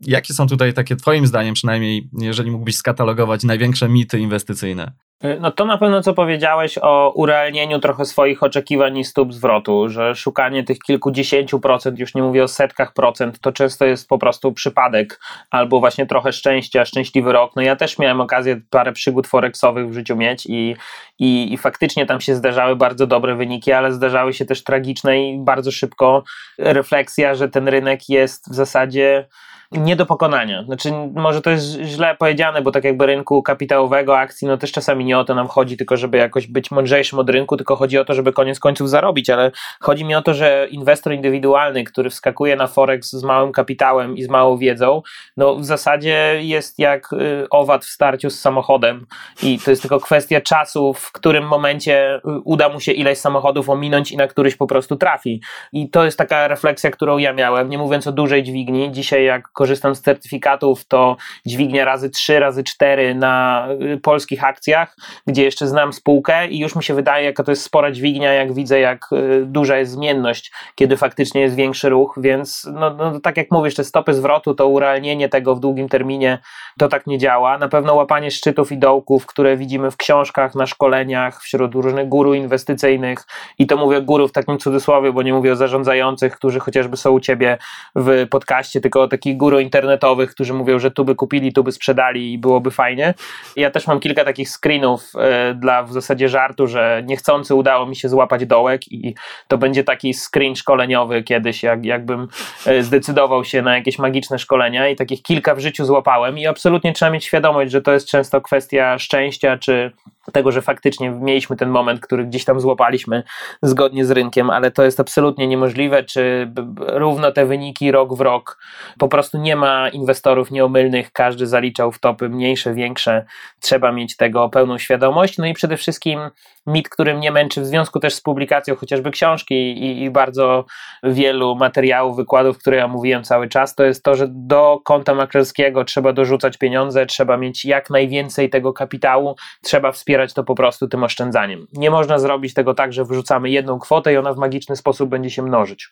[0.00, 4.92] Jakie są tutaj takie, Twoim zdaniem przynajmniej, jeżeli mógłbyś skatalogować największe mity inwestycyjne?
[5.24, 9.88] Y, no to na pewno co powiedziałeś o urealnieniu trochę swoich oczekiwań i stóp zwrotu,
[9.88, 14.18] że szukanie tych kilkudziesięciu procent, już nie mówię o setkach procent, to często jest po
[14.18, 15.20] prostu przypadek
[15.50, 17.52] albo właśnie trochę szczęścia, szczęśliwy rok.
[17.56, 20.76] No ja też miałem okazję parę przygód forexowych w życiu mieć i,
[21.18, 25.38] i, i faktycznie tam się zdarzały bardzo dobre wyniki, ale zdarzały się też tragiczne i
[25.38, 26.22] bardzo szybko
[26.58, 29.26] refleksja, że ten rynek jest w zasadzie
[29.72, 30.62] nie do pokonania.
[30.64, 35.04] Znaczy, może to jest źle powiedziane, bo tak jakby rynku kapitałowego, akcji, no też czasami
[35.04, 38.04] nie o to nam chodzi, tylko żeby jakoś być mądrzejszym od rynku, tylko chodzi o
[38.04, 39.50] to, żeby koniec końców zarobić, ale
[39.80, 44.22] chodzi mi o to, że inwestor indywidualny, który wskakuje na Forex z małym kapitałem i
[44.22, 45.02] z małą wiedzą,
[45.36, 49.06] no w zasadzie jest jak y, owad w starciu z samochodem
[49.42, 53.70] i to jest tylko kwestia czasu, w którym momencie y, uda mu się ileś samochodów
[53.70, 55.40] ominąć i na któryś po prostu trafi.
[55.72, 58.92] I to jest taka refleksja, którą ja miałem, nie mówiąc o dużej dźwigni.
[58.92, 64.96] Dzisiaj jak korzystam z certyfikatów, to dźwignia razy 3, razy 4 na y, polskich akcjach,
[65.26, 68.52] gdzie jeszcze znam spółkę i już mi się wydaje, jaka to jest spora dźwignia, jak
[68.52, 73.36] widzę, jak y, duża jest zmienność, kiedy faktycznie jest większy ruch, więc no, no, tak
[73.36, 76.38] jak mówisz, te stopy zwrotu, to urealnienie tego w długim terminie,
[76.78, 77.58] to tak nie działa.
[77.58, 82.34] Na pewno łapanie szczytów i dołków, które widzimy w książkach, na szkoleniach, wśród różnych guru
[82.34, 83.26] inwestycyjnych
[83.58, 87.10] i to mówię guru w takim cudzysłowie, bo nie mówię o zarządzających, którzy chociażby są
[87.10, 87.58] u ciebie
[87.96, 91.72] w podcaście, tylko o takich guru internetowych, którzy mówią, że tu by kupili, tu by
[91.72, 93.14] sprzedali i byłoby fajnie.
[93.56, 97.96] Ja też mam kilka takich screenów e, dla w zasadzie żartu, że niechcący udało mi
[97.96, 99.14] się złapać dołek i
[99.48, 102.28] to będzie taki screen szkoleniowy kiedyś, jak, jakbym
[102.66, 106.92] e, zdecydował się na jakieś magiczne szkolenia i takich kilka w życiu złapałem i absolutnie
[106.92, 109.92] trzeba mieć świadomość, że to jest często kwestia szczęścia czy
[110.32, 113.22] tego, że faktycznie mieliśmy ten moment, który gdzieś tam złapaliśmy
[113.62, 118.58] zgodnie z rynkiem, ale to jest absolutnie niemożliwe, czy równo te wyniki rok w rok.
[118.98, 123.24] Po prostu nie ma inwestorów nieomylnych, każdy zaliczał w topy mniejsze, większe.
[123.60, 125.38] Trzeba mieć tego pełną świadomość.
[125.38, 126.20] No i przede wszystkim
[126.68, 130.64] mit, który mnie męczy w związku też z publikacją chociażby książki i, i bardzo
[131.02, 135.84] wielu materiałów, wykładów, które ja mówiłem cały czas, to jest to, że do konta maklerskiego
[135.84, 141.04] trzeba dorzucać pieniądze, trzeba mieć jak najwięcej tego kapitału, trzeba wspierać to po prostu tym
[141.04, 141.66] oszczędzaniem.
[141.72, 145.30] Nie można zrobić tego tak, że wrzucamy jedną kwotę i ona w magiczny sposób będzie
[145.30, 145.88] się mnożyć.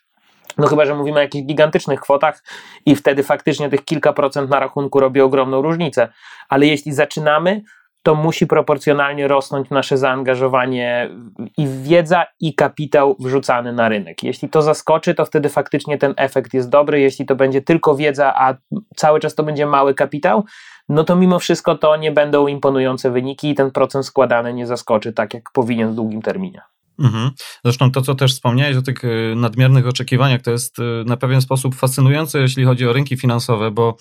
[0.57, 2.43] No chyba, że mówimy o jakichś gigantycznych kwotach
[2.85, 6.09] i wtedy faktycznie tych kilka procent na rachunku robi ogromną różnicę.
[6.49, 7.61] Ale jeśli zaczynamy,
[8.07, 11.09] to musi proporcjonalnie rosnąć nasze zaangażowanie
[11.57, 14.23] i wiedza, i kapitał wrzucany na rynek.
[14.23, 16.99] Jeśli to zaskoczy, to wtedy faktycznie ten efekt jest dobry.
[17.01, 18.55] Jeśli to będzie tylko wiedza, a
[18.95, 20.45] cały czas to będzie mały kapitał,
[20.89, 25.13] no to mimo wszystko to nie będą imponujące wyniki i ten procent składany nie zaskoczy
[25.13, 26.61] tak, jak powinien w długim terminie.
[26.99, 27.31] Mhm.
[27.63, 31.41] Zresztą to, co też wspomniałeś o tych y, nadmiernych oczekiwaniach, to jest y, na pewien
[31.41, 33.97] sposób fascynujące, jeśli chodzi o rynki finansowe, bo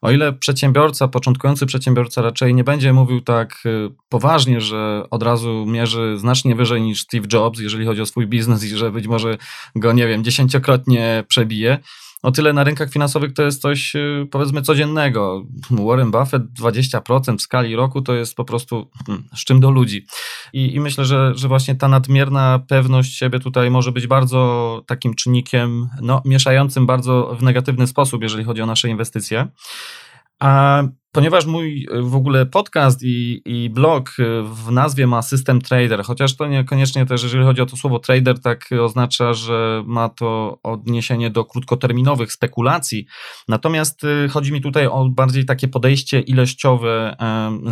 [0.00, 5.66] o ile przedsiębiorca, początkujący przedsiębiorca raczej nie będzie mówił tak y, poważnie, że od razu
[5.66, 9.38] mierzy znacznie wyżej niż Steve Jobs, jeżeli chodzi o swój biznes i że być może
[9.76, 11.78] go, nie wiem, dziesięciokrotnie przebije,
[12.22, 15.44] o tyle na rynkach finansowych to jest coś y, powiedzmy codziennego.
[15.70, 20.06] Warren Buffett 20% w skali roku to jest po prostu hmm, z czym do ludzi.
[20.52, 25.14] I, I, myślę, że, że właśnie ta nadmierna pewność siebie tutaj może być bardzo takim
[25.14, 29.48] czynnikiem, no, mieszającym bardzo w negatywny sposób, jeżeli chodzi o nasze inwestycje.
[30.40, 30.82] A
[31.12, 36.02] Ponieważ mój e, w ogóle podcast i, i blog e, w nazwie ma System Trader,
[36.02, 40.58] chociaż to niekoniecznie też, jeżeli chodzi o to słowo trader, tak oznacza, że ma to
[40.62, 43.06] odniesienie do krótkoterminowych spekulacji.
[43.48, 47.16] Natomiast e, chodzi mi tutaj o bardziej takie podejście ilościowe,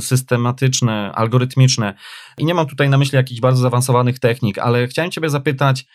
[0.01, 1.95] systematyczne, algorytmiczne.
[2.39, 5.87] I nie mam tutaj na myśli jakichś bardzo zaawansowanych technik, ale chciałem Ciebie zapytać,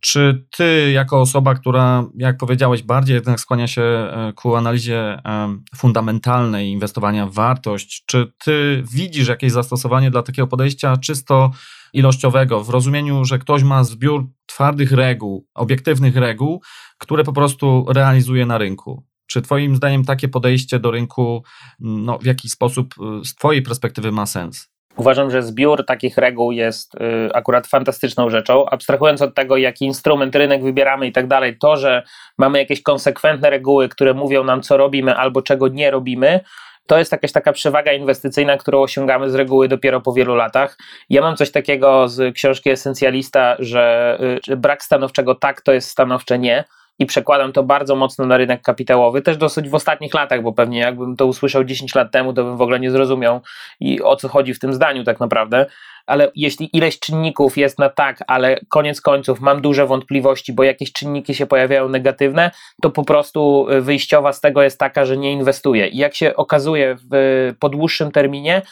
[0.00, 5.58] czy ty, jako osoba, która, jak powiedziałeś, bardziej jednak skłania się e, ku analizie e,
[5.76, 11.50] fundamentalnej inwestowania w wartość, czy ty widzisz jakieś zastosowanie dla takiego podejścia czysto
[11.92, 16.62] ilościowego, w rozumieniu, że ktoś ma zbiór twardych reguł, obiektywnych reguł,
[16.98, 19.04] które po prostu realizuje na rynku?
[19.26, 21.44] Czy Twoim zdaniem takie podejście do rynku
[21.80, 24.70] no, w jakiś sposób e, z Twojej perspektywy ma sens?
[25.00, 26.98] Uważam, że zbiór takich reguł jest y,
[27.34, 28.66] akurat fantastyczną rzeczą.
[28.66, 32.02] Abstrahując od tego, jaki instrument rynek wybieramy i tak dalej, to, że
[32.38, 36.40] mamy jakieś konsekwentne reguły, które mówią nam, co robimy albo czego nie robimy,
[36.86, 40.78] to jest jakaś taka przewaga inwestycyjna, którą osiągamy z reguły dopiero po wielu latach.
[41.10, 45.88] Ja mam coś takiego z książki Esencjalista, że, y, że brak stanowczego tak to jest
[45.88, 46.64] stanowcze nie
[47.00, 50.78] i przekładam to bardzo mocno na rynek kapitałowy, też dosyć w ostatnich latach, bo pewnie
[50.78, 53.40] jakbym to usłyszał 10 lat temu, to bym w ogóle nie zrozumiał
[53.80, 55.66] i o co chodzi w tym zdaniu tak naprawdę.
[56.06, 60.92] Ale jeśli ileś czynników jest na tak, ale koniec końców mam duże wątpliwości, bo jakieś
[60.92, 62.50] czynniki się pojawiają negatywne,
[62.82, 65.88] to po prostu wyjściowa z tego jest taka, że nie inwestuję.
[65.88, 68.62] I jak się okazuje w, po dłuższym terminie,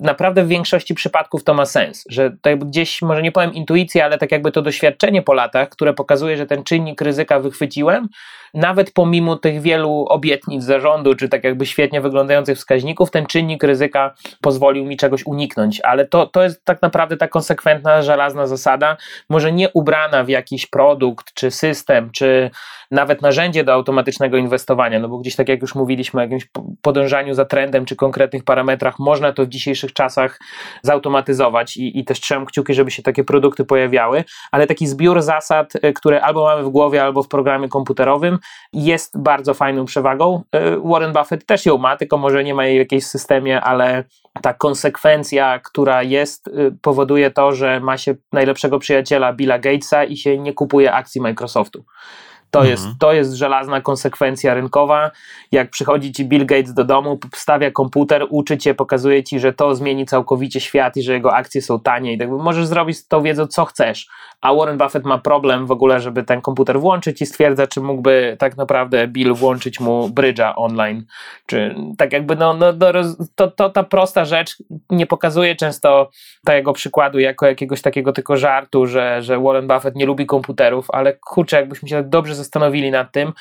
[0.00, 4.18] naprawdę w większości przypadków to ma sens, że to gdzieś, może nie powiem intuicja, ale
[4.18, 8.08] tak jakby to doświadczenie po latach, które pokazuje, że ten czynnik ryzyka wychwyciłem,
[8.54, 14.14] nawet pomimo tych wielu obietnic zarządu, czy tak jakby świetnie wyglądających wskaźników, ten czynnik ryzyka
[14.40, 18.96] pozwolił mi czegoś uniknąć, ale to, to jest tak naprawdę ta konsekwentna, żelazna zasada,
[19.28, 22.50] może nie ubrana w jakiś produkt, czy system, czy
[22.90, 26.46] nawet narzędzie do automatycznego inwestowania, no bo gdzieś tak jak już mówiliśmy o jakimś
[26.82, 30.38] podążaniu za trendem, czy konkretnych parametrach, można to w dzisiejszych czasach
[30.82, 35.76] zautomatyzować i, i też trzymam kciuki, żeby się takie produkty pojawiały, ale taki zbiór zasad,
[35.76, 38.38] y, które albo mamy w głowie, albo w programie komputerowym,
[38.72, 40.42] jest bardzo fajną przewagą.
[40.56, 44.04] Y, Warren Buffett też ją ma, tylko może nie ma jej w jakimś systemie, ale
[44.42, 50.16] ta konsekwencja, która jest, y, powoduje to, że ma się najlepszego przyjaciela Billa Gatesa i
[50.16, 51.84] się nie kupuje akcji Microsoftu.
[52.56, 52.70] To, mhm.
[52.70, 55.10] jest, to jest żelazna konsekwencja rynkowa.
[55.52, 59.74] Jak przychodzi ci Bill Gates do domu, stawia komputer, uczy cię, pokazuje ci, że to
[59.74, 63.22] zmieni całkowicie świat i że jego akcje są tanie i tak możesz zrobić z tą
[63.22, 64.08] wiedzą co chcesz.
[64.40, 68.36] A Warren Buffett ma problem w ogóle, żeby ten komputer włączyć i stwierdza, czy mógłby
[68.38, 71.04] tak naprawdę Bill włączyć mu brydża online.
[71.46, 72.86] Czy tak jakby, no, no, no
[73.34, 74.56] to, to ta prosta rzecz
[74.90, 76.10] nie pokazuje często
[76.44, 81.12] tego przykładu jako jakiegoś takiego tylko żartu, że, że Warren Buffett nie lubi komputerów, ale
[81.12, 83.32] kurczę, jakbyśmy się tak dobrze zastanowili nad tym,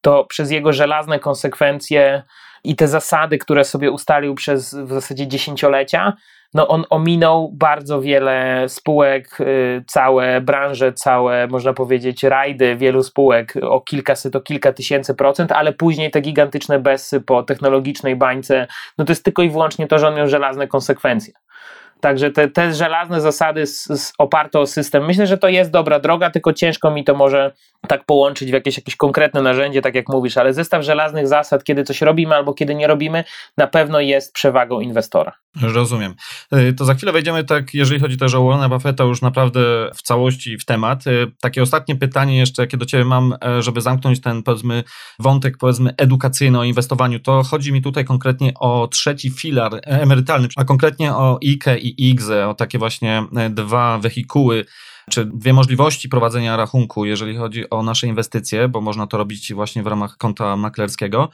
[0.00, 2.22] to przez jego żelazne konsekwencje
[2.64, 6.12] i te zasady, które sobie ustalił przez w zasadzie dziesięciolecia,
[6.54, 13.54] no on ominął bardzo wiele spółek, y, całe branże, całe, można powiedzieć, rajdy wielu spółek
[13.62, 18.66] o kilkaset, o kilka tysięcy procent, ale później te gigantyczne besy po technologicznej bańce,
[18.98, 21.32] no to jest tylko i wyłącznie to, że on miał żelazne konsekwencje.
[22.00, 26.00] Także te, te żelazne zasady z, z oparte o system, myślę, że to jest dobra
[26.00, 27.52] droga, tylko ciężko mi to może
[27.88, 31.84] tak połączyć w jakieś, jakieś konkretne narzędzie, tak jak mówisz, ale zestaw żelaznych zasad, kiedy
[31.84, 33.24] coś robimy albo kiedy nie robimy,
[33.56, 35.32] na pewno jest przewagą inwestora.
[35.62, 36.14] Rozumiem.
[36.54, 40.02] Y, to za chwilę wejdziemy tak, jeżeli chodzi też o Warrena Buffetta, już naprawdę w
[40.02, 41.06] całości w temat.
[41.06, 44.84] Y, takie ostatnie pytanie jeszcze, jakie do Ciebie mam, e, żeby zamknąć ten, powiedzmy,
[45.18, 50.64] wątek, powiedzmy, edukacyjny o inwestowaniu, to chodzi mi tutaj konkretnie o trzeci filar emerytalny, a
[50.64, 54.64] konkretnie o IKE i IGZE, o takie właśnie e, dwa wehikuły,
[55.10, 59.82] czy dwie możliwości prowadzenia rachunku, jeżeli chodzi o nasze inwestycje, bo można to robić właśnie
[59.82, 61.30] w ramach konta maklerskiego.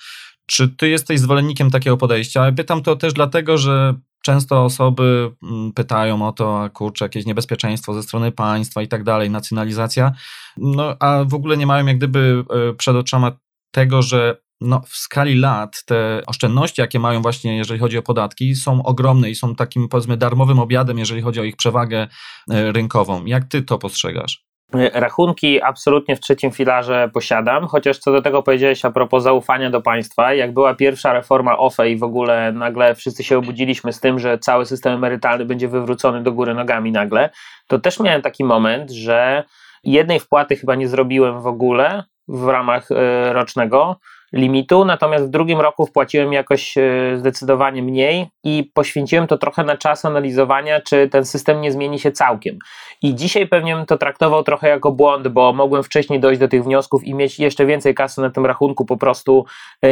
[0.46, 2.52] Czy ty jesteś zwolennikiem takiego podejścia?
[2.52, 8.02] Pytam to też dlatego, że często osoby mm, pytają o to, kurczę, jakieś niebezpieczeństwo ze
[8.02, 10.12] strony państwa i tak dalej, nacjonalizacja,
[10.56, 13.26] no a w ogóle nie mają jak gdyby e, przed oczami
[13.70, 18.54] tego, że no, w skali lat te oszczędności, jakie mają właśnie, jeżeli chodzi o podatki,
[18.54, 22.06] są ogromne i są takim, powiedzmy, darmowym obiadem, jeżeli chodzi o ich przewagę
[22.50, 23.24] e, rynkową.
[23.24, 24.44] Jak ty to postrzegasz?
[24.92, 29.80] Rachunki absolutnie w trzecim filarze posiadam, chociaż co do tego powiedziałeś a propos zaufania do
[29.80, 34.18] państwa, jak była pierwsza reforma OFE i w ogóle nagle wszyscy się obudziliśmy z tym,
[34.18, 37.30] że cały system emerytalny będzie wywrócony do góry nogami nagle,
[37.66, 39.44] to też miałem taki moment, że
[39.84, 43.96] jednej wpłaty chyba nie zrobiłem w ogóle w ramach e, rocznego,
[44.34, 46.74] limitu, natomiast w drugim roku wpłaciłem jakoś
[47.16, 52.12] zdecydowanie mniej i poświęciłem to trochę na czas analizowania, czy ten system nie zmieni się
[52.12, 52.58] całkiem.
[53.02, 56.64] I dzisiaj pewnie bym to traktował trochę jako błąd, bo mogłem wcześniej dojść do tych
[56.64, 59.44] wniosków i mieć jeszcze więcej kasy na tym rachunku, po prostu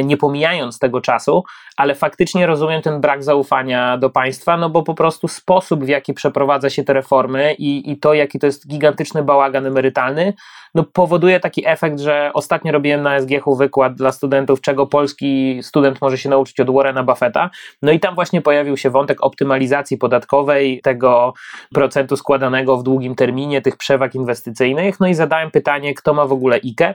[0.05, 1.45] nie pomijając tego czasu,
[1.77, 6.15] ale faktycznie rozumiem ten brak zaufania do państwa, no bo po prostu sposób, w jaki
[6.15, 10.33] przeprowadza się te reformy i, i to, jaki to jest gigantyczny bałagan emerytalny,
[10.75, 16.01] no powoduje taki efekt, że ostatnio robiłem na SGH wykład dla studentów, czego polski student
[16.01, 17.51] może się nauczyć od Warrena Buffetta,
[17.83, 21.35] no i tam właśnie pojawił się wątek optymalizacji podatkowej, tego
[21.75, 26.33] procentu składanego w długim terminie, tych przewag inwestycyjnych, no i zadałem pytanie, kto ma w
[26.33, 26.95] ogóle IKE,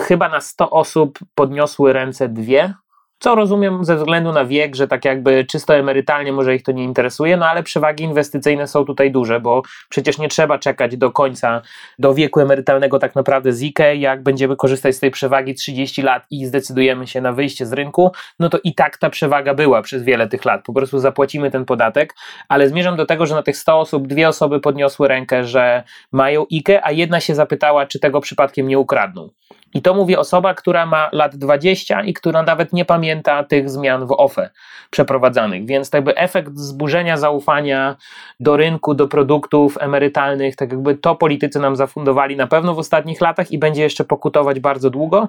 [0.00, 2.74] chyba na 100 osób podniosły ręce dwie,
[3.22, 6.84] co rozumiem ze względu na wiek, że tak jakby czysto emerytalnie może ich to nie
[6.84, 11.62] interesuje, no ale przewagi inwestycyjne są tutaj duże, bo przecież nie trzeba czekać do końca,
[11.98, 16.26] do wieku emerytalnego tak naprawdę z IKE, jak będziemy korzystać z tej przewagi 30 lat
[16.30, 20.02] i zdecydujemy się na wyjście z rynku, no to i tak ta przewaga była przez
[20.02, 22.14] wiele tych lat, po prostu zapłacimy ten podatek,
[22.48, 26.46] ale zmierzam do tego, że na tych 100 osób dwie osoby podniosły rękę, że mają
[26.52, 29.28] IKE, a jedna się zapytała, czy tego przypadkiem nie ukradną.
[29.74, 34.06] I to mówi osoba, która ma lat 20 i która nawet nie pamięta tych zmian
[34.06, 34.50] w OFE
[34.90, 35.66] przeprowadzanych.
[35.66, 37.96] Więc tak jakby efekt zburzenia zaufania
[38.40, 43.20] do rynku, do produktów emerytalnych, tak jakby to politycy nam zafundowali na pewno w ostatnich
[43.20, 45.28] latach i będzie jeszcze pokutować bardzo długo.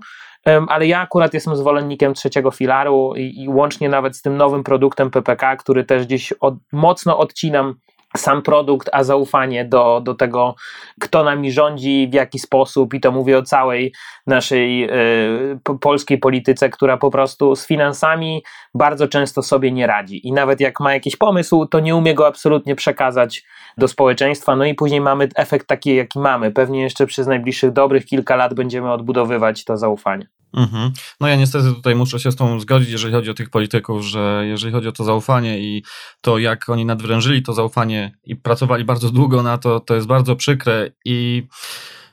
[0.67, 5.11] Ale ja akurat jestem zwolennikiem trzeciego filaru i, i łącznie nawet z tym nowym produktem
[5.11, 7.75] PPK, który też gdzieś od, mocno odcinam
[8.17, 10.55] sam produkt, a zaufanie do, do tego,
[11.01, 13.93] kto nami rządzi, w jaki sposób, i to mówię o całej
[14.27, 18.43] naszej y, polskiej polityce, która po prostu z finansami
[18.73, 20.27] bardzo często sobie nie radzi.
[20.27, 23.43] I nawet jak ma jakiś pomysł, to nie umie go absolutnie przekazać
[23.77, 24.55] do społeczeństwa.
[24.55, 26.51] No i później mamy efekt taki, jaki mamy.
[26.51, 30.27] Pewnie jeszcze przez najbliższych dobrych kilka lat będziemy odbudowywać to zaufanie.
[30.53, 30.91] Mhm.
[31.21, 34.43] No ja niestety tutaj muszę się z tą zgodzić, jeżeli chodzi o tych polityków, że
[34.45, 35.83] jeżeli chodzi o to zaufanie i
[36.21, 40.35] to, jak oni nadwrężyli to zaufanie i pracowali bardzo długo na to, to jest bardzo
[40.35, 41.47] przykre i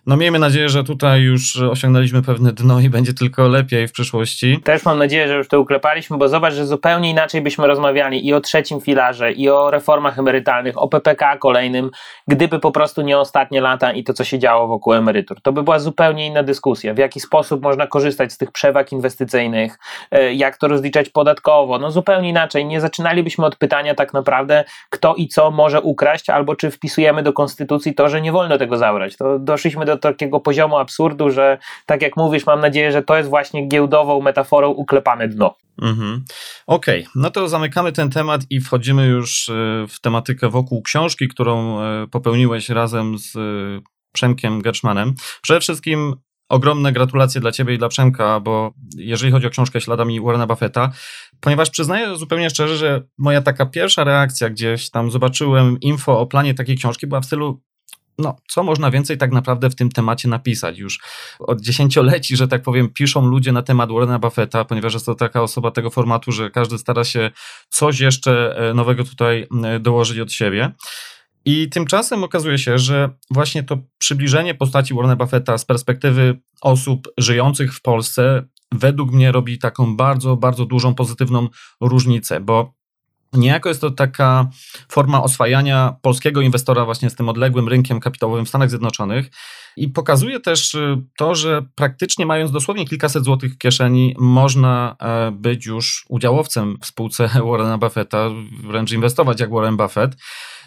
[0.06, 4.60] no miejmy nadzieję, że tutaj już osiągnęliśmy pewne dno i będzie tylko lepiej w przyszłości.
[4.64, 8.34] Też mam nadzieję, że już to uklepaliśmy, bo zobacz, że zupełnie inaczej byśmy rozmawiali i
[8.34, 11.90] o trzecim filarze, i o reformach emerytalnych, o PPK kolejnym,
[12.28, 15.40] gdyby po prostu nie ostatnie lata i to, co się działo wokół emerytur.
[15.42, 16.94] To by była zupełnie inna dyskusja.
[16.94, 19.78] W jaki sposób można korzystać z tych przewag inwestycyjnych,
[20.10, 21.78] e, jak to rozliczać podatkowo.
[21.78, 22.66] No zupełnie inaczej.
[22.66, 27.32] Nie zaczynalibyśmy od pytania tak naprawdę, kto i co może ukraść, albo czy wpisujemy do
[27.32, 29.16] konstytucji to, że nie wolno tego zabrać.
[29.16, 33.28] To doszliśmy do takiego poziomu absurdu, że tak jak mówisz, mam nadzieję, że to jest
[33.28, 35.54] właśnie giełdową metaforą uklepane dno.
[35.82, 36.24] Mhm.
[36.66, 37.12] Okej, okay.
[37.14, 39.52] no to zamykamy ten temat i wchodzimy już e,
[39.88, 43.40] w tematykę wokół książki, którą e, popełniłeś razem z e,
[44.12, 45.14] Przemkiem Gerszmanem.
[45.42, 46.14] Przede wszystkim
[46.48, 50.90] ogromne gratulacje dla Ciebie i dla Przemka, bo jeżeli chodzi o książkę Śladami Warrena Buffetta,
[51.40, 56.54] ponieważ przyznaję zupełnie szczerze, że moja taka pierwsza reakcja gdzieś tam zobaczyłem info o planie
[56.54, 57.60] takiej książki była w stylu
[58.18, 60.78] no, co można więcej tak naprawdę w tym temacie napisać?
[60.78, 61.00] Już
[61.38, 65.42] od dziesięcioleci, że tak powiem, piszą ludzie na temat Warrena Buffetta, ponieważ jest to taka
[65.42, 67.30] osoba tego formatu, że każdy stara się
[67.68, 69.48] coś jeszcze e, nowego tutaj
[69.80, 70.72] dołożyć od siebie.
[71.44, 77.74] I tymczasem okazuje się, że właśnie to przybliżenie postaci Warrena Buffetta z perspektywy osób żyjących
[77.74, 81.48] w Polsce według mnie robi taką bardzo, bardzo dużą pozytywną
[81.80, 82.79] różnicę, bo
[83.32, 84.48] Niejako jest to taka
[84.88, 89.30] forma oswajania polskiego inwestora właśnie z tym odległym rynkiem kapitałowym w Stanach Zjednoczonych
[89.76, 95.30] i pokazuje też y, to, że praktycznie mając dosłownie kilkaset złotych w kieszeni, można e,
[95.32, 98.30] być już udziałowcem w spółce Warrena Buffetta,
[98.62, 100.16] wręcz inwestować jak Warren Buffett.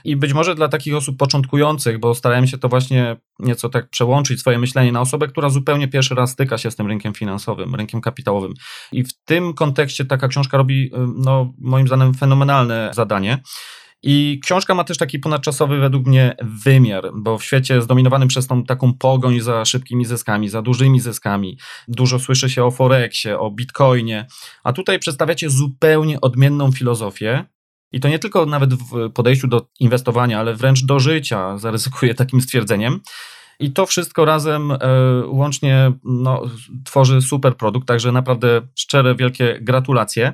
[0.03, 4.39] I być może dla takich osób początkujących, bo starałem się to właśnie nieco tak przełączyć
[4.39, 8.01] swoje myślenie na osobę, która zupełnie pierwszy raz styka się z tym rynkiem finansowym, rynkiem
[8.01, 8.53] kapitałowym.
[8.91, 13.41] I w tym kontekście taka książka robi, no, moim zdaniem, fenomenalne zadanie.
[14.05, 18.63] I książka ma też taki ponadczasowy według mnie wymiar, bo w świecie zdominowanym przez tą
[18.63, 24.27] taką pogoń za szybkimi zyskami, za dużymi zyskami, dużo słyszy się o Forexie, o Bitcoinie,
[24.63, 27.45] a tutaj przedstawiacie zupełnie odmienną filozofię,
[27.93, 32.41] i to nie tylko nawet w podejściu do inwestowania, ale wręcz do życia, zaryzykuję takim
[32.41, 32.99] stwierdzeniem.
[33.59, 34.77] I to wszystko razem e,
[35.27, 36.41] łącznie no,
[36.85, 40.33] tworzy super produkt, także naprawdę szczere, wielkie gratulacje.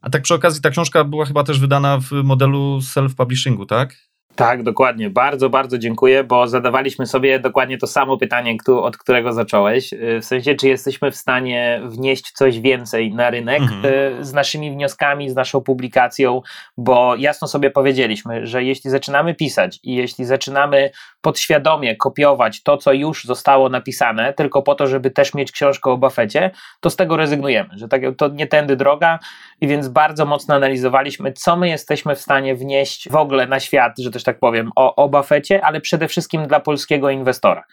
[0.00, 3.96] A tak przy okazji, ta książka była chyba też wydana w modelu self-publishingu, tak?
[4.36, 5.10] Tak, dokładnie.
[5.10, 9.92] Bardzo, bardzo dziękuję, bo zadawaliśmy sobie dokładnie to samo pytanie, od którego zacząłeś.
[9.92, 13.84] Y, w sensie, czy jesteśmy w stanie wnieść coś więcej na rynek mhm.
[14.20, 16.42] Y, z naszymi wnioskami, z naszą publikacją,
[16.76, 22.92] bo jasno sobie powiedzieliśmy, że jeśli zaczynamy pisać i jeśli zaczynamy podświadomie kopiować to, co
[22.92, 27.16] już zostało napisane, tylko po to, żeby też mieć książkę o Buffecie, to z tego
[27.16, 29.18] rezygnujemy, że tak, to nie tędy droga
[29.60, 33.92] i więc bardzo mocno analizowaliśmy, co my jesteśmy w stanie wnieść w ogóle na świat,
[33.98, 37.64] że też tak powiem, o, o Buffecie, ale przede wszystkim dla polskiego inwestora.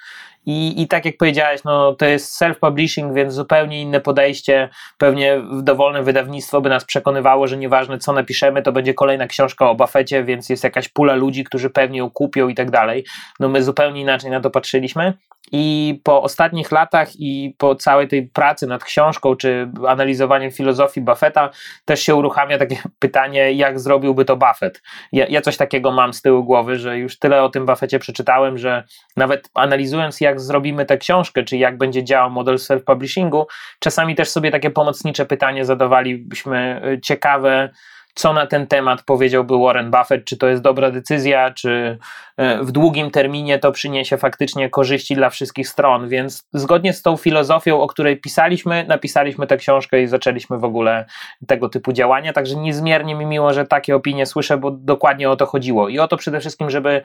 [0.46, 4.70] I, I tak jak powiedziałeś, no, to jest self-publishing, więc zupełnie inne podejście.
[4.98, 9.76] Pewnie dowolne wydawnictwo by nas przekonywało, że nieważne co napiszemy, to będzie kolejna książka o
[9.76, 13.06] Buffecie, więc jest jakaś pula ludzi, którzy pewnie ją kupią i tak dalej.
[13.40, 15.14] No my zupełnie inaczej na to patrzyliśmy.
[15.52, 21.50] I po ostatnich latach i po całej tej pracy nad książką, czy analizowaniem filozofii Buffetta,
[21.86, 24.82] też się uruchamia takie pytanie, jak zrobiłby to Buffett.
[25.12, 28.58] Ja, ja coś takiego mam z tyłu głowy, że już tyle o tym Buffetcie przeczytałem,
[28.58, 28.84] że
[29.18, 33.46] nawet analizując, jak zrobimy tę książkę, czy jak będzie działał model self-publishingu,
[33.80, 37.70] czasami też sobie takie pomocnicze pytanie zadawalibyśmy y, ciekawe,
[38.16, 41.98] co na ten temat powiedziałby Warren Buffett, czy to jest dobra decyzja, czy
[42.38, 46.10] e, w długim terminie to przyniesie faktycznie korzyści dla wszystkich stron.
[46.10, 51.06] Więc zgodnie z tą filozofią, o której pisaliśmy, napisaliśmy tę książkę i zaczęliśmy w ogóle
[51.48, 52.34] tego typu działania.
[52.34, 55.90] Także niezmiernie mi miło, że takie opinie słyszę, bo dokładnie o to chodziło.
[55.90, 57.02] I o to przede wszystkim, żeby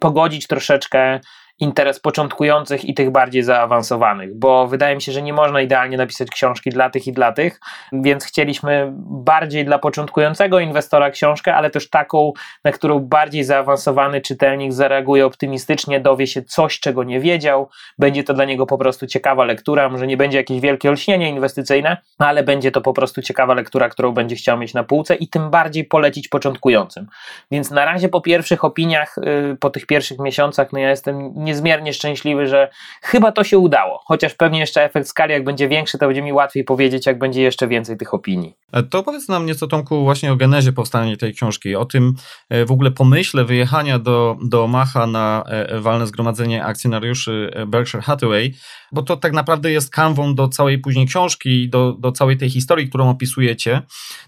[0.00, 1.20] pogodzić troszeczkę
[1.58, 6.30] interes początkujących i tych bardziej zaawansowanych, bo wydaje mi się, że nie można idealnie napisać
[6.30, 7.60] książki dla tych i dla tych,
[7.92, 12.32] więc chcieliśmy bardziej dla początkującego inwestora książkę, ale też taką,
[12.64, 18.34] na którą bardziej zaawansowany czytelnik zareaguje optymistycznie, dowie się coś, czego nie wiedział, będzie to
[18.34, 22.70] dla niego po prostu ciekawa lektura, może nie będzie jakieś wielkie olśnienie inwestycyjne, ale będzie
[22.70, 26.28] to po prostu ciekawa lektura, którą będzie chciał mieć na półce i tym bardziej polecić
[26.28, 27.06] początkującym.
[27.50, 31.92] Więc na razie po pierwszych opiniach, y, po tych pierwszych miesiącach, no ja jestem niezmiernie
[31.92, 32.70] szczęśliwy, że
[33.02, 34.00] chyba to się udało.
[34.04, 37.42] Chociaż pewnie jeszcze efekt skali, jak będzie większy, to będzie mi łatwiej powiedzieć, jak będzie
[37.42, 38.54] jeszcze więcej tych opinii.
[38.72, 42.14] E, to powiedz nam nieco, Tomku, właśnie o genezie powstania tej książki, o tym
[42.48, 48.54] e, w ogóle pomyśle wyjechania do, do Omaha na e, walne zgromadzenie akcjonariuszy Berkshire Hathaway,
[48.92, 52.50] bo to tak naprawdę jest kanwą do całej później książki i do, do całej tej
[52.50, 53.82] historii, którą opisujecie.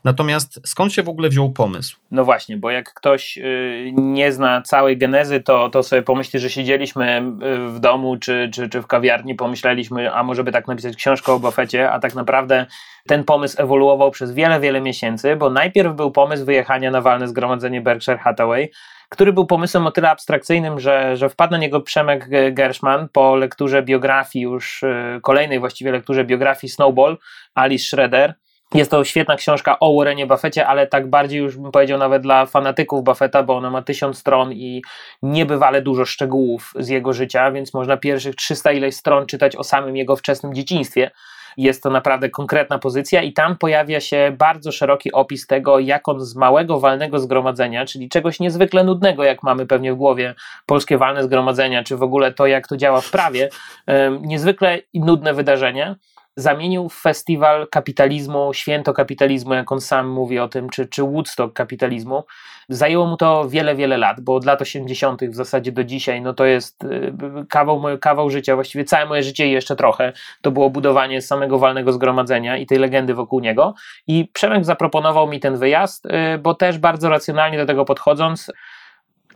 [0.04, 1.96] Natomiast skąd się w ogóle wziął pomysł?
[2.10, 6.50] No właśnie, bo jak ktoś y, nie zna całej genezy, to, to sobie pomyśli, że
[6.50, 10.96] siedzieliśmy y, w domu czy, czy, czy w kawiarni, pomyśleliśmy, a może by tak napisać
[10.96, 12.66] książkę o Buffecie, a tak naprawdę
[13.06, 17.80] ten pomysł ewoluował przez wiele, wiele miesięcy, bo najpierw był pomysł wyjechania na walne zgromadzenie
[17.80, 18.70] Berkshire Hathaway,
[19.08, 23.82] który był pomysłem o tyle abstrakcyjnym, że, że wpadł na niego Przemek Gershman po lekturze
[23.82, 27.18] biografii, już y, kolejnej właściwie lekturze biografii Snowball,
[27.54, 28.34] Alice Schroeder.
[28.74, 32.46] Jest to świetna książka o Warrenie Buffetcie, ale tak bardziej już bym powiedział nawet dla
[32.46, 34.82] fanatyków Buffetta, bo ona ma tysiąc stron i
[35.22, 39.96] niebywale dużo szczegółów z jego życia, więc można pierwszych 300 ileś stron czytać o samym
[39.96, 41.10] jego wczesnym dzieciństwie.
[41.56, 46.20] Jest to naprawdę konkretna pozycja i tam pojawia się bardzo szeroki opis tego, jak on
[46.20, 50.34] z małego walnego zgromadzenia, czyli czegoś niezwykle nudnego, jak mamy pewnie w głowie
[50.66, 53.48] polskie walne zgromadzenia, czy w ogóle to, jak to działa w prawie,
[54.20, 55.96] niezwykle nudne wydarzenie,
[56.36, 61.54] zamienił w festiwal kapitalizmu, święto kapitalizmu, jak on sam mówi o tym, czy, czy Woodstock
[61.54, 62.24] kapitalizmu.
[62.68, 65.24] Zajęło mu to wiele, wiele lat, bo od lat 80.
[65.24, 67.12] w zasadzie do dzisiaj, no to jest y,
[67.48, 70.12] kawał, kawał życia, właściwie całe moje życie i jeszcze trochę.
[70.42, 73.74] To było budowanie samego walnego zgromadzenia i tej legendy wokół niego.
[74.06, 78.50] I Przemek zaproponował mi ten wyjazd, y, bo też bardzo racjonalnie do tego podchodząc,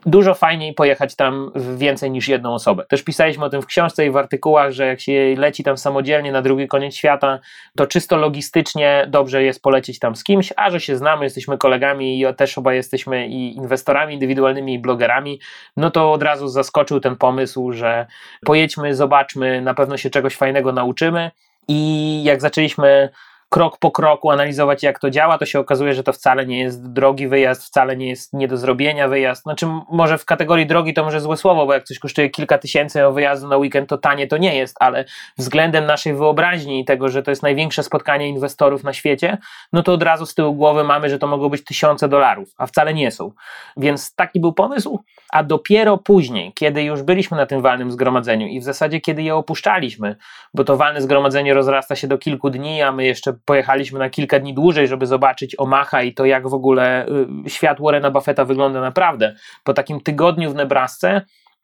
[0.06, 2.84] dużo fajniej pojechać tam więcej niż jedną osobę.
[2.88, 6.32] Też pisaliśmy o tym w książce i w artykułach, że jak się leci tam samodzielnie
[6.32, 7.38] na drugi koniec świata,
[7.76, 12.20] to czysto logistycznie dobrze jest polecieć tam z kimś, a że się znamy, jesteśmy kolegami
[12.20, 15.40] i też oba jesteśmy i inwestorami indywidualnymi i blogerami,
[15.76, 18.06] no to od razu zaskoczył ten pomysł, że
[18.44, 21.30] pojedźmy, zobaczmy, na pewno się czegoś fajnego nauczymy.
[21.68, 23.08] I jak zaczęliśmy
[23.50, 26.92] krok po kroku analizować, jak to działa, to się okazuje, że to wcale nie jest
[26.92, 29.42] drogi wyjazd, wcale nie jest nie do zrobienia wyjazd.
[29.42, 33.06] Znaczy, może w kategorii drogi to może złe słowo, bo jak coś kosztuje kilka tysięcy
[33.06, 35.04] o wyjazdu na weekend, to tanie to nie jest, ale
[35.38, 39.38] względem naszej wyobraźni i tego, że to jest największe spotkanie inwestorów na świecie,
[39.72, 42.66] no to od razu z tyłu głowy mamy, że to mogą być tysiące dolarów, a
[42.66, 43.32] wcale nie są.
[43.76, 45.00] Więc taki był pomysł,
[45.32, 49.34] a dopiero później, kiedy już byliśmy na tym walnym zgromadzeniu i w zasadzie kiedy je
[49.34, 50.16] opuszczaliśmy,
[50.54, 54.38] bo to walne zgromadzenie rozrasta się do kilku dni, a my jeszcze pojechaliśmy na kilka
[54.38, 57.06] dni dłużej, żeby zobaczyć Omaha i to, jak w ogóle
[57.46, 59.34] y, świat Warrena Buffetta wygląda naprawdę.
[59.64, 61.22] Po takim tygodniu w Nebrasce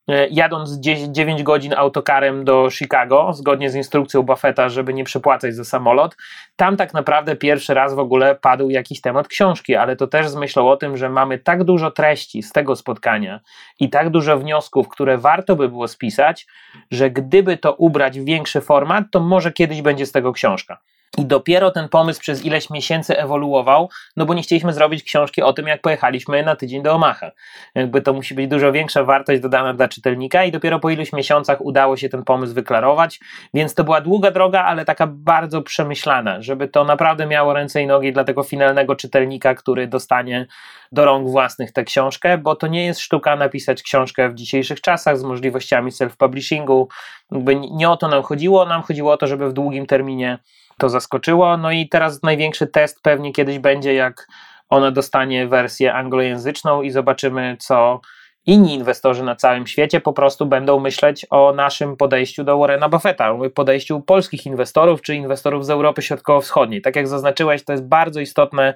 [0.08, 5.54] E, jadąc 10, 9 godzin autokarem do Chicago, zgodnie z instrukcją Buffetta, żeby nie przepłacać
[5.54, 6.16] za samolot,
[6.56, 10.34] tam tak naprawdę pierwszy raz w ogóle padł jakiś temat książki, ale to też z
[10.34, 13.40] myślą o tym, że mamy tak dużo treści z tego spotkania
[13.80, 16.46] i tak dużo wniosków, które warto by było spisać,
[16.90, 20.78] że gdyby to ubrać w większy format, to może kiedyś będzie z tego książka.
[21.18, 25.52] I dopiero ten pomysł przez ileś miesięcy ewoluował, no bo nie chcieliśmy zrobić książki o
[25.52, 27.30] tym, jak pojechaliśmy na tydzień do Omaha.
[27.74, 31.60] Jakby to musi być dużo większa wartość dodana dla czytelnika i dopiero po iluś miesiącach
[31.60, 33.20] udało się ten pomysł wyklarować,
[33.54, 37.86] więc to była długa droga, ale taka bardzo przemyślana, żeby to naprawdę miało ręce i
[37.86, 40.46] nogi dla tego finalnego czytelnika, który dostanie
[40.92, 45.18] do rąk własnych tę książkę, bo to nie jest sztuka napisać książkę w dzisiejszych czasach
[45.18, 46.86] z możliwościami self-publishingu.
[47.32, 50.38] Jakby nie o to nam chodziło, nam chodziło o to, żeby w długim terminie
[50.78, 51.56] to zaskoczyło.
[51.56, 54.26] No i teraz największy test pewnie kiedyś będzie, jak
[54.68, 58.00] ona dostanie wersję anglojęzyczną i zobaczymy, co
[58.46, 63.34] inni inwestorzy na całym świecie po prostu będą myśleć o naszym podejściu do Warrena Buffetta,
[63.54, 66.82] podejściu polskich inwestorów czy inwestorów z Europy Środkowo-Wschodniej.
[66.82, 68.74] Tak jak zaznaczyłeś, to jest bardzo istotne,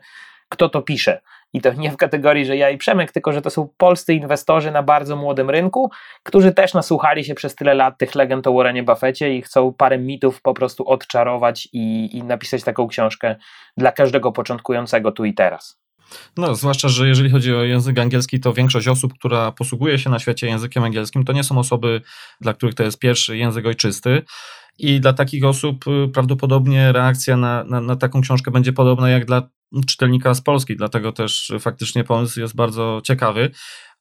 [0.48, 1.20] kto to pisze.
[1.52, 4.70] I to nie w kategorii, że ja i Przemek, tylko że to są polscy inwestorzy
[4.70, 5.90] na bardzo młodym rynku,
[6.22, 9.98] którzy też nasłuchali się przez tyle lat tych legend o Warrenie Buffetcie i chcą parę
[9.98, 13.36] mitów po prostu odczarować i, i napisać taką książkę
[13.76, 15.80] dla każdego początkującego tu i teraz.
[16.36, 20.18] No, zwłaszcza, że jeżeli chodzi o język angielski, to większość osób, która posługuje się na
[20.18, 22.00] świecie językiem angielskim, to nie są osoby,
[22.40, 24.22] dla których to jest pierwszy język ojczysty.
[24.78, 29.24] I dla takich osób y, prawdopodobnie reakcja na, na, na, taką książkę będzie podobna jak
[29.24, 29.48] dla
[29.86, 33.50] czytelnika z Polski, dlatego też faktycznie pomysł jest bardzo ciekawy.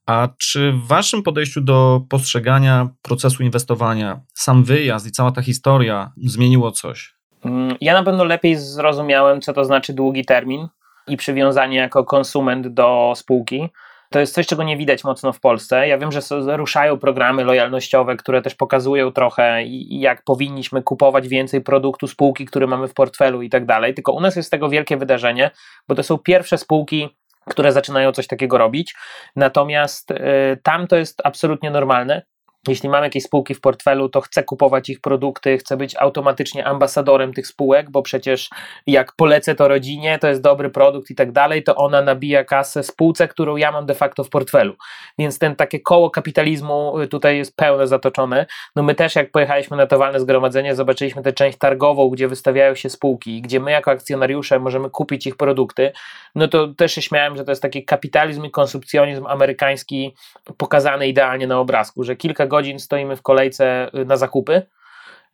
[0.06, 6.12] A czy w Waszym podejściu do postrzegania procesu inwestowania, sam wyjazd i cała ta historia
[6.18, 7.16] zmieniło coś?
[7.46, 10.68] Mm, ja na pewno lepiej zrozumiałem, co to znaczy długi termin
[11.08, 13.70] i przywiązanie jako konsument do spółki.
[14.10, 15.88] To jest coś, czego nie widać mocno w Polsce.
[15.88, 16.22] Ja wiem, że
[16.58, 22.88] ruszają programy lojalnościowe, które też pokazują trochę, jak powinniśmy kupować więcej produktu spółki, które mamy
[22.88, 23.94] w portfelu i tak dalej.
[23.94, 25.52] Tylko u nas jest tego wielkie wydarzenie,
[25.88, 27.10] bo to są pierwsze spółki,
[27.50, 28.96] które zaczynają coś takiego robić.
[29.36, 30.16] Natomiast y,
[30.64, 32.22] tam to jest absolutnie normalne
[32.70, 37.34] jeśli mam jakieś spółki w portfelu, to chcę kupować ich produkty, chcę być automatycznie ambasadorem
[37.34, 38.50] tych spółek, bo przecież
[38.88, 42.84] jak polecę to rodzinie, to jest dobry produkt i tak dalej, to ona nabija kasę
[42.84, 44.76] spółce, którą ja mam de facto w portfelu.
[45.18, 48.46] Więc ten takie koło kapitalizmu y, tutaj jest pełne zatoczone.
[48.76, 52.76] No my też jak pojechaliśmy na to walne zgromadzenie, zobaczyliśmy tę część targową, gdzie wystawiają
[52.76, 55.92] się spółki, gdzie my jako akcjonariusze możemy kupić ich produkty,
[56.36, 60.16] no to też się śmiałem, że to jest taki kapitalizm i konsumpcjonizm amerykański
[60.58, 64.62] pokazany idealnie na obrazku, że kilka godzin stoimy w kolejce y, na zakupy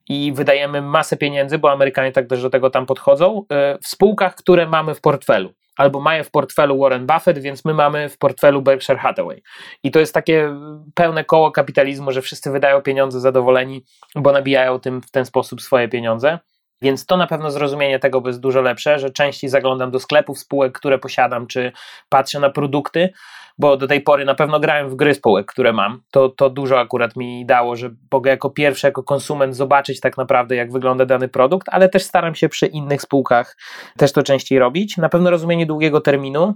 [0.09, 3.45] i wydajemy masę pieniędzy, bo Amerykanie tak też do tego tam podchodzą, y,
[3.83, 5.53] w spółkach, które mamy w portfelu.
[5.77, 9.43] Albo mają w portfelu Warren Buffett, więc my mamy w portfelu Berkshire Hathaway.
[9.83, 10.55] I to jest takie
[10.93, 15.87] pełne koło kapitalizmu, że wszyscy wydają pieniądze zadowoleni, bo nabijają tym w ten sposób swoje
[15.87, 16.39] pieniądze.
[16.85, 20.77] Więc to na pewno zrozumienie tego jest dużo lepsze, że częściej zaglądam do sklepów spółek,
[20.77, 21.71] które posiadam, czy
[22.09, 23.09] patrzę na produkty,
[23.57, 26.01] bo do tej pory na pewno grałem w gry spółek, które mam.
[26.11, 30.55] To, to dużo akurat mi dało, że mogę jako pierwszy, jako konsument zobaczyć tak naprawdę,
[30.55, 33.57] jak wygląda dany produkt, ale też staram się przy innych spółkach
[33.97, 34.97] też to częściej robić.
[34.97, 36.53] Na pewno rozumienie długiego terminu,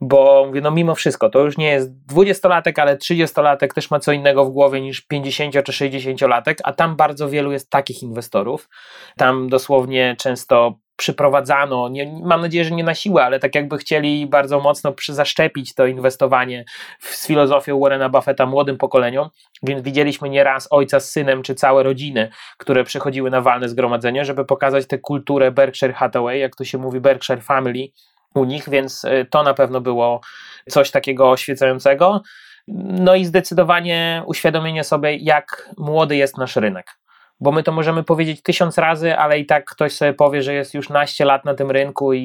[0.00, 4.12] bo mówię, no mimo wszystko, to już nie jest 20-latek, ale 30-latek też ma co
[4.12, 8.68] innego w głowie niż 50 czy 60-latek, a tam bardzo wielu jest takich inwestorów.
[9.16, 14.26] Tam dosłownie często przyprowadzano, nie, mam nadzieję, że nie na siłę, ale tak jakby chcieli
[14.26, 16.64] bardzo mocno zaszczepić to inwestowanie
[17.00, 19.28] w, z filozofią Warrena Buffetta młodym pokoleniom,
[19.62, 24.44] więc widzieliśmy nieraz ojca z synem, czy całe rodziny, które przychodziły na walne zgromadzenie, żeby
[24.44, 27.88] pokazać tę kulturę Berkshire Hathaway, jak to się mówi Berkshire Family
[28.34, 30.20] u nich, więc y, to na pewno było
[30.68, 32.22] coś takiego oświecającego.
[32.68, 37.03] No i zdecydowanie uświadomienie sobie, jak młody jest nasz rynek
[37.40, 40.74] bo my to możemy powiedzieć tysiąc razy, ale i tak ktoś sobie powie, że jest
[40.74, 42.20] już naście lat na tym rynku i,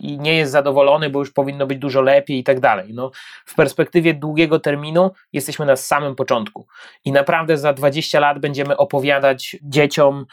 [0.00, 2.94] i, nie jest zadowolony, bo już powinno być dużo lepiej i tak dalej.
[2.94, 3.10] No,
[3.46, 6.66] w perspektywie długiego terminu jesteśmy na samym początku
[7.04, 10.26] i naprawdę za 20 lat będziemy opowiadać dzieciom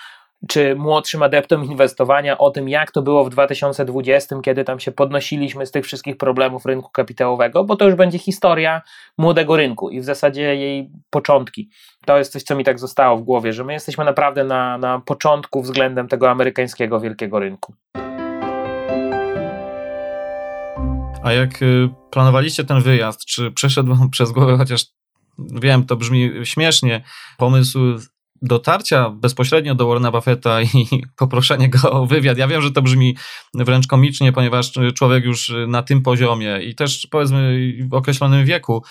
[0.48, 5.66] czy młodszym adeptom inwestowania o tym, jak to było w 2020, kiedy tam się podnosiliśmy
[5.66, 8.82] z tych wszystkich problemów rynku kapitałowego, bo to już będzie historia
[9.18, 11.70] młodego rynku i w zasadzie jej początki.
[12.06, 15.00] To jest coś, co mi tak zostało w głowie, że my jesteśmy naprawdę na, na
[15.00, 17.74] początku względem tego amerykańskiego wielkiego rynku.
[21.24, 24.86] A jak y, planowaliście ten wyjazd, czy przeszedł przez głowę, chociaż
[25.40, 27.04] wiem, to brzmi śmiesznie,
[27.38, 27.80] pomysł
[28.42, 30.68] dotarcia bezpośrednio do Warrena Buffetta i
[31.18, 32.38] poproszenie go o wywiad.
[32.38, 33.18] Ja wiem, że to brzmi
[33.54, 38.84] wręcz komicznie, ponieważ człowiek już na tym poziomie i też powiedzmy w określonym wieku,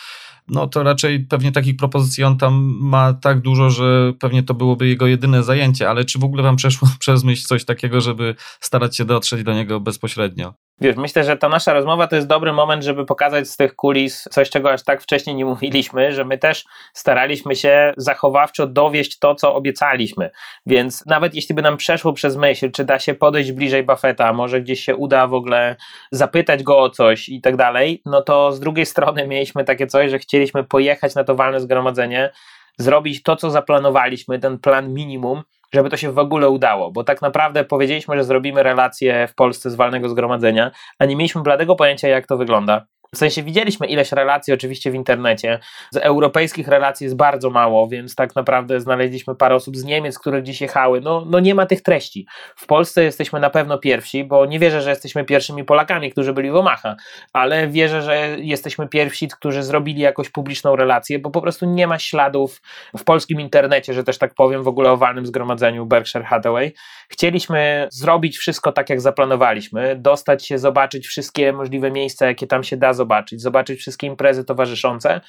[0.50, 4.88] no to raczej pewnie takich propozycji on tam ma tak dużo, że pewnie to byłoby
[4.88, 8.96] jego jedyne zajęcie, ale czy w ogóle wam przeszło przez myśl coś takiego, żeby starać
[8.96, 10.54] się dotrzeć do niego bezpośrednio?
[10.80, 14.28] Wiesz, myślę, że ta nasza rozmowa to jest dobry moment, żeby pokazać z tych kulis
[14.30, 19.34] coś, czego aż tak wcześniej nie mówiliśmy, że my też staraliśmy się zachowawczo dowieść to,
[19.34, 20.30] co obiecaliśmy.
[20.66, 24.60] Więc nawet jeśli by nam przeszło przez myśl, czy da się podejść bliżej Buffetta, może
[24.60, 25.76] gdzieś się uda w ogóle
[26.12, 30.10] zapytać go o coś i tak dalej, no to z drugiej strony mieliśmy takie coś,
[30.10, 30.37] że chcieliśmy
[30.68, 32.30] pojechać na to walne zgromadzenie,
[32.78, 35.42] zrobić to, co zaplanowaliśmy, ten plan minimum,
[35.74, 39.70] żeby to się w ogóle udało, bo tak naprawdę powiedzieliśmy, że zrobimy relację w Polsce
[39.70, 42.86] z walnego zgromadzenia, a nie mieliśmy bladego pojęcia, jak to wygląda.
[43.14, 45.58] W sensie widzieliśmy ileś relacji oczywiście w internecie.
[45.92, 50.42] Z europejskich relacji jest bardzo mało, więc tak naprawdę znaleźliśmy parę osób z Niemiec, które
[50.42, 51.00] gdzieś jechały.
[51.00, 52.26] No, no nie ma tych treści.
[52.56, 56.50] W Polsce jesteśmy na pewno pierwsi, bo nie wierzę, że jesteśmy pierwszymi Polakami, którzy byli
[56.50, 56.96] w Omaha,
[57.32, 61.98] ale wierzę, że jesteśmy pierwsi, którzy zrobili jakąś publiczną relację, bo po prostu nie ma
[61.98, 62.62] śladów
[62.98, 66.74] w polskim internecie, że też tak powiem, w ogóle o walnym zgromadzeniu Berkshire Hathaway.
[67.08, 72.76] Chcieliśmy zrobić wszystko tak, jak zaplanowaliśmy, dostać się, zobaczyć wszystkie możliwe miejsca, jakie tam się
[72.76, 75.20] da zobaczyć, zobaczyć wszystkie imprezy towarzyszące.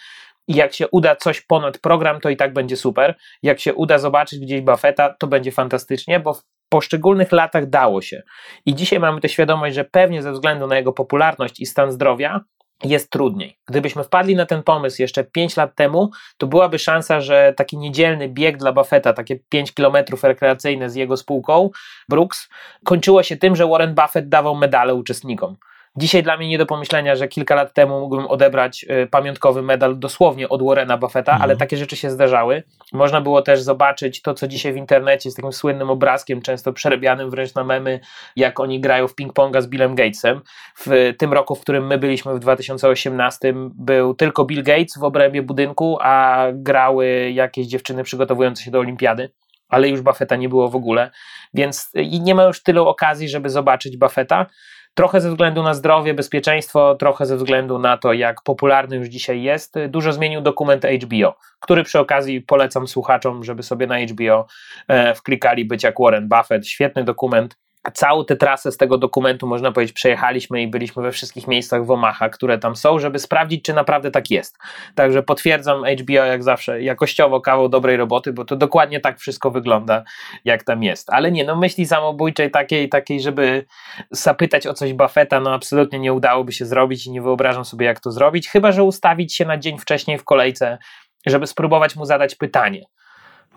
[0.47, 3.15] I jak się uda coś ponad program, to i tak będzie super.
[3.43, 8.22] Jak się uda zobaczyć gdzieś Buffetta, to będzie fantastycznie, bo w poszczególnych latach dało się.
[8.65, 12.41] I dzisiaj mamy tę świadomość, że pewnie ze względu na jego popularność i stan zdrowia,
[12.84, 13.57] jest trudniej.
[13.67, 18.30] Gdybyśmy wpadli na ten pomysł jeszcze 5 lat temu, to byłaby szansa, że taki niedzielny
[18.30, 21.69] bieg dla Buffetta, takie 5 kilometrów rekreacyjne z jego spółką
[22.10, 22.49] Brooks,
[22.85, 25.56] kończyło się tym, że Warren Buffett dawał medale uczestnikom.
[25.99, 29.99] Dzisiaj dla mnie nie do pomyślenia, że kilka lat temu mógłbym odebrać y, pamiątkowy medal
[29.99, 31.43] dosłownie od Warrena Buffetta, mhm.
[31.43, 32.63] ale takie rzeczy się zdarzały.
[32.93, 37.30] Można było też zobaczyć to, co dzisiaj w internecie z takim słynnym obrazkiem, często przerabianym
[37.30, 37.99] wręcz na memy,
[38.35, 40.41] jak oni grają w ping-ponga z Billem Gatesem.
[40.77, 45.41] W tym roku, w którym my byliśmy w 2018, był tylko Bill Gates w obrębie
[45.41, 49.30] budynku, a grały jakieś dziewczyny przygotowujące się do olimpiady
[49.69, 51.11] ale już Buffetta nie było w ogóle,
[51.53, 54.45] więc i nie ma już tylu okazji, żeby zobaczyć Buffetta.
[54.94, 59.41] Trochę ze względu na zdrowie, bezpieczeństwo, trochę ze względu na to, jak popularny już dzisiaj
[59.41, 59.76] jest.
[59.90, 64.48] Dużo zmienił dokument HBO, który przy okazji polecam słuchaczom, żeby sobie na HBO
[64.88, 66.68] e, wklikali być jak Warren Buffett.
[66.68, 67.57] Świetny dokument
[67.93, 71.91] całą tę trasę z tego dokumentu, można powiedzieć, przejechaliśmy i byliśmy we wszystkich miejscach w
[71.91, 74.57] Omaha, które tam są, żeby sprawdzić, czy naprawdę tak jest.
[74.95, 80.03] Także potwierdzam HBO jak zawsze, jakościowo kawał dobrej roboty, bo to dokładnie tak wszystko wygląda,
[80.45, 81.10] jak tam jest.
[81.10, 83.65] Ale nie, no myśli samobójczej takiej, takiej, żeby
[84.11, 87.99] zapytać o coś Buffetta, no absolutnie nie udałoby się zrobić i nie wyobrażam sobie, jak
[87.99, 90.77] to zrobić, chyba, że ustawić się na dzień wcześniej w kolejce,
[91.26, 92.85] żeby spróbować mu zadać pytanie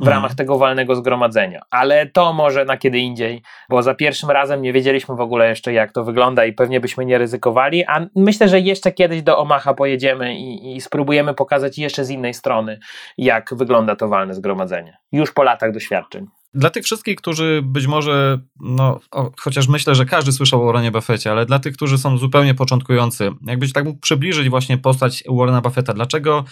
[0.01, 0.37] w ramach mhm.
[0.37, 1.63] tego walnego zgromadzenia.
[1.71, 5.73] Ale to może na kiedy indziej, bo za pierwszym razem nie wiedzieliśmy w ogóle jeszcze,
[5.73, 7.85] jak to wygląda i pewnie byśmy nie ryzykowali.
[7.85, 12.35] A myślę, że jeszcze kiedyś do Omaha pojedziemy i, i spróbujemy pokazać jeszcze z innej
[12.35, 12.79] strony,
[13.19, 14.99] jak wygląda to walne zgromadzenie.
[15.13, 16.27] Już po latach doświadczeń.
[16.55, 20.91] Dla tych wszystkich, którzy być może, no, o, chociaż myślę, że każdy słyszał o Warrenie
[20.91, 25.61] Buffettie, ale dla tych, którzy są zupełnie początkujący, jakbyś tak mógł przybliżyć właśnie postać Warrena
[25.61, 26.45] Buffetta, dlaczego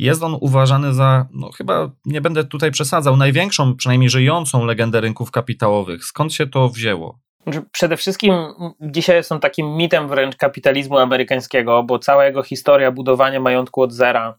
[0.00, 5.30] jest on uważany za, no chyba nie będę tutaj przesadzał, największą, przynajmniej żyjącą legendę rynków
[5.30, 6.04] kapitałowych.
[6.04, 7.18] Skąd się to wzięło?
[7.42, 8.34] Znaczy, przede wszystkim
[8.80, 14.38] dzisiaj jestem takim mitem wręcz kapitalizmu amerykańskiego, bo cała jego historia budowania majątku od zera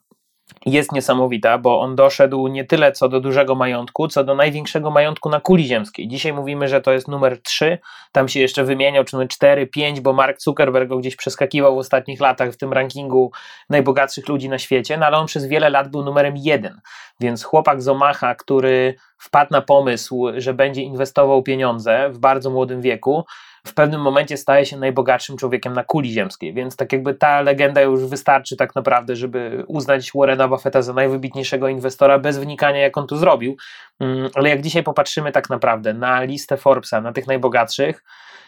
[0.66, 5.30] jest niesamowita, bo on doszedł nie tyle co do dużego majątku, co do największego majątku
[5.30, 6.08] na kuli ziemskiej.
[6.08, 7.78] Dzisiaj mówimy, że to jest numer 3,
[8.12, 11.78] tam się jeszcze wymieniał, czy numer 4, 5, bo Mark Zuckerberg go gdzieś przeskakiwał w
[11.78, 13.32] ostatnich latach w tym rankingu
[13.70, 16.82] najbogatszych ludzi na świecie, no ale on przez wiele lat był numerem 1.
[17.20, 22.82] Więc chłopak z Omaha, który wpadł na pomysł, że będzie inwestował pieniądze w bardzo młodym
[22.82, 23.26] wieku,
[23.68, 27.82] w pewnym momencie staje się najbogatszym człowiekiem na kuli ziemskiej, więc tak jakby ta legenda
[27.82, 33.08] już wystarczy tak naprawdę, żeby uznać Warrena Buffetta za najwybitniejszego inwestora bez wnikania jak on
[33.08, 33.56] to zrobił,
[34.00, 38.04] mm, ale jak dzisiaj popatrzymy tak naprawdę na listę Forbesa, na tych najbogatszych,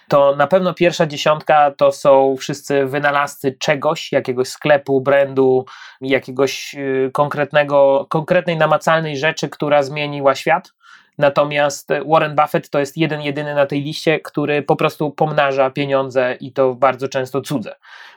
[0.08, 5.66] to na pewno pierwsza dziesiątka to są wszyscy wynalazcy czegoś, jakiegoś sklepu, brandu,
[6.02, 10.74] jakiegoś y, konkretnego, konkretnej namacalnej rzeczy, która zmieniła świat.
[11.18, 16.38] Natomiast Warren Buffett to jest jeden jedyny na tej liście, który po prostu pomnaża pieniądze
[16.40, 17.76] i to bardzo często cudze.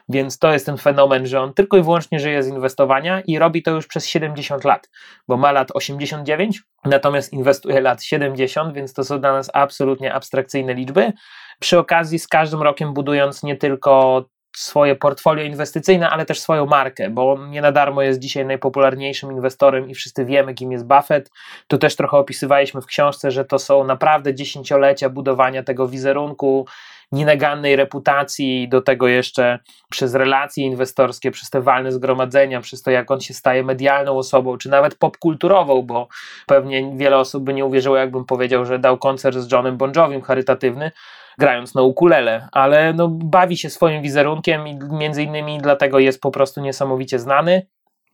[0.09, 3.63] Więc to jest ten fenomen, że on tylko i wyłącznie żyje z inwestowania i robi
[3.63, 4.89] to już przez 70 lat,
[5.27, 10.73] bo ma lat 89, natomiast inwestuje lat 70, więc to są dla nas absolutnie abstrakcyjne
[10.73, 11.13] liczby.
[11.59, 14.25] Przy okazji z każdym rokiem budując nie tylko
[14.57, 19.89] swoje portfolio inwestycyjne, ale też swoją markę, bo nie na darmo jest dzisiaj najpopularniejszym inwestorem
[19.89, 21.31] i wszyscy wiemy, kim jest Buffett.
[21.67, 26.65] Tu też trochę opisywaliśmy w książce, że to są naprawdę dziesięciolecia budowania tego wizerunku,
[27.11, 29.59] nienagannej reputacji, do tego jeszcze
[29.89, 34.57] przez relacje inwestorskie, przez te walne zgromadzenia, przez to, jak on się staje medialną osobą,
[34.57, 36.07] czy nawet popkulturową, bo
[36.47, 39.91] pewnie wiele osób by nie uwierzyło, jakbym powiedział, że dał koncert z Johnem Bon
[40.23, 40.91] charytatywny,
[41.37, 46.31] grając na ukulele, ale no, bawi się swoim wizerunkiem i między innymi dlatego jest po
[46.31, 47.67] prostu niesamowicie znany,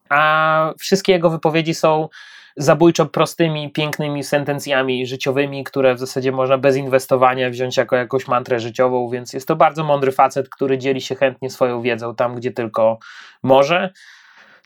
[0.10, 2.10] a wszystkie jego wypowiedzi są
[2.58, 8.60] zabójczo prostymi, pięknymi sentencjami życiowymi, które w zasadzie można bez inwestowania wziąć jako jakąś mantrę
[8.60, 12.52] życiową, więc jest to bardzo mądry facet, który dzieli się chętnie swoją wiedzą tam, gdzie
[12.52, 12.98] tylko
[13.44, 13.94] może.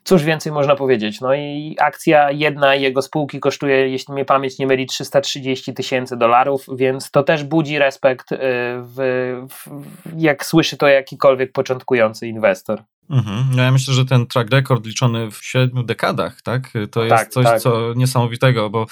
[0.08, 1.22] Cóż więcej można powiedzieć?
[1.22, 6.66] No i akcja jedna jego spółki kosztuje, jeśli mnie pamięć nie myli, 330 tysięcy dolarów,
[6.76, 8.96] więc to też budzi respekt, y, w,
[9.50, 9.82] w,
[10.18, 12.84] jak słyszy to jakikolwiek początkujący inwestor.
[13.10, 13.46] Mhm.
[13.56, 16.74] No ja myślę, że ten track record liczony w siedmiu dekadach, tak?
[16.92, 17.62] To jest tak, coś tak.
[17.62, 18.86] co niesamowitego, bo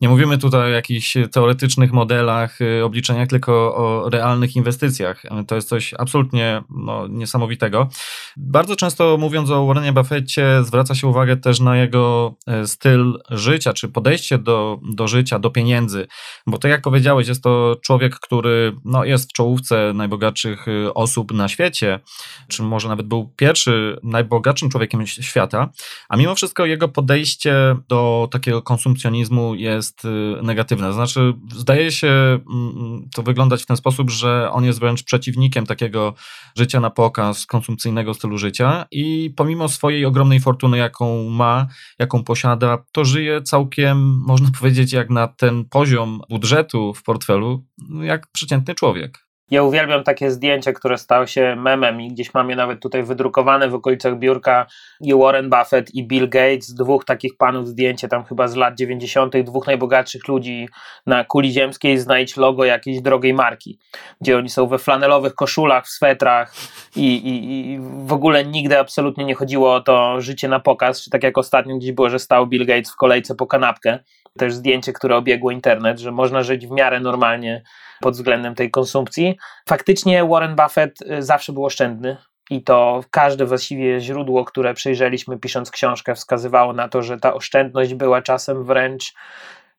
[0.00, 5.22] nie mówimy tutaj o jakichś teoretycznych modelach, y, obliczeniach, tylko o realnych inwestycjach.
[5.46, 7.88] To jest coś absolutnie no, niesamowitego.
[8.36, 13.72] Bardzo często mówiąc o Warrenie Buffetcie, zwraca się uwagę też na jego e, styl życia,
[13.72, 16.06] czy podejście do, do życia, do pieniędzy,
[16.46, 21.32] bo tak jak powiedziałeś, jest to człowiek, który no, jest w czołówce najbogatszych y, osób
[21.32, 22.00] na świecie,
[22.48, 25.70] czy może nawet był pierwszy pierwszy najbogatszym człowiekiem świata,
[26.08, 30.08] a mimo wszystko jego podejście do takiego konsumpcjonizmu jest y,
[30.42, 30.92] negatywne.
[30.92, 36.14] Znaczy, zdaje się mm, to wyglądać w ten sposób, że on jest wręcz przeciwnikiem takiego
[36.56, 41.66] życia na pokaz, konsumpcyjnego stylu życia i pomimo swojej ogromnej fortuny, jaką ma,
[41.98, 47.64] jaką posiada, to żyje całkiem, można powiedzieć, jak na ten poziom budżetu w portfelu,
[48.02, 49.27] jak przeciętny człowiek.
[49.50, 53.68] Ja uwielbiam takie zdjęcie, które stało się memem i gdzieś mam je nawet tutaj wydrukowane
[53.68, 54.66] w okolicach biurka
[55.00, 59.36] i Warren Buffett i Bill Gates, dwóch takich panów zdjęcie tam chyba z lat 90.,
[59.36, 60.68] dwóch najbogatszych ludzi
[61.06, 63.78] na kuli ziemskiej, znajdź logo jakiejś drogiej marki,
[64.20, 66.54] gdzie oni są we flanelowych koszulach, w swetrach
[66.96, 71.10] i, i, i w ogóle nigdy absolutnie nie chodziło o to życie na pokaz, czy
[71.10, 73.98] tak jak ostatnio gdzieś było, że stał Bill Gates w kolejce po kanapkę,
[74.38, 77.62] też zdjęcie, które obiegło internet, że można żyć w miarę normalnie
[78.00, 79.38] pod względem tej konsumpcji.
[79.68, 82.16] Faktycznie Warren Buffett y, zawsze był oszczędny.
[82.50, 87.94] I to każde właściwie źródło, które przejrzeliśmy pisząc książkę, wskazywało na to, że ta oszczędność
[87.94, 89.14] była czasem wręcz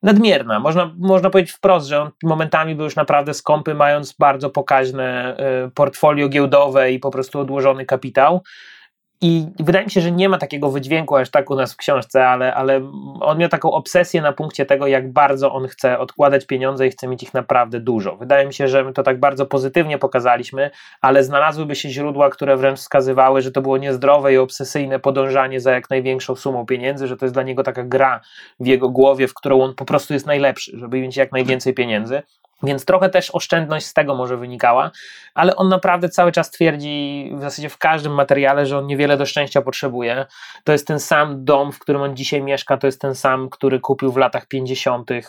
[0.04, 0.60] nadmierna.
[0.60, 5.38] Można, można powiedzieć wprost, że on momentami był już naprawdę skąpy, mając bardzo pokaźne
[5.68, 8.44] y, portfolio giełdowe i po prostu odłożony kapitał.
[9.22, 12.28] I wydaje mi się, że nie ma takiego wydźwięku aż tak u nas w książce,
[12.28, 12.92] ale, ale
[13.22, 17.08] on miał taką obsesję na punkcie tego, jak bardzo on chce odkładać pieniądze i chce
[17.08, 18.18] mieć ich naprawdę dużo.
[18.18, 20.72] Wydaje mi się, że my to tak bardzo pozytywnie pokazaliśmy,
[21.02, 25.72] ale znalazłyby się źródła, które wręcz wskazywały, że to było niezdrowe i obsesyjne podążanie za
[25.72, 28.22] jak największą sumą pieniędzy, że to jest dla niego taka gra
[28.60, 32.22] w jego głowie, w którą on po prostu jest najlepszy, żeby mieć jak najwięcej pieniędzy.
[32.64, 34.92] Więc trochę też oszczędność z tego może wynikała,
[35.34, 39.26] ale on naprawdę cały czas twierdzi w zasadzie w każdym materiale, że on niewiele do
[39.26, 40.26] szczęścia potrzebuje.
[40.64, 43.80] To jest ten sam dom, w którym on dzisiaj mieszka, to jest ten sam, który
[43.80, 45.22] kupił w latach 50., y,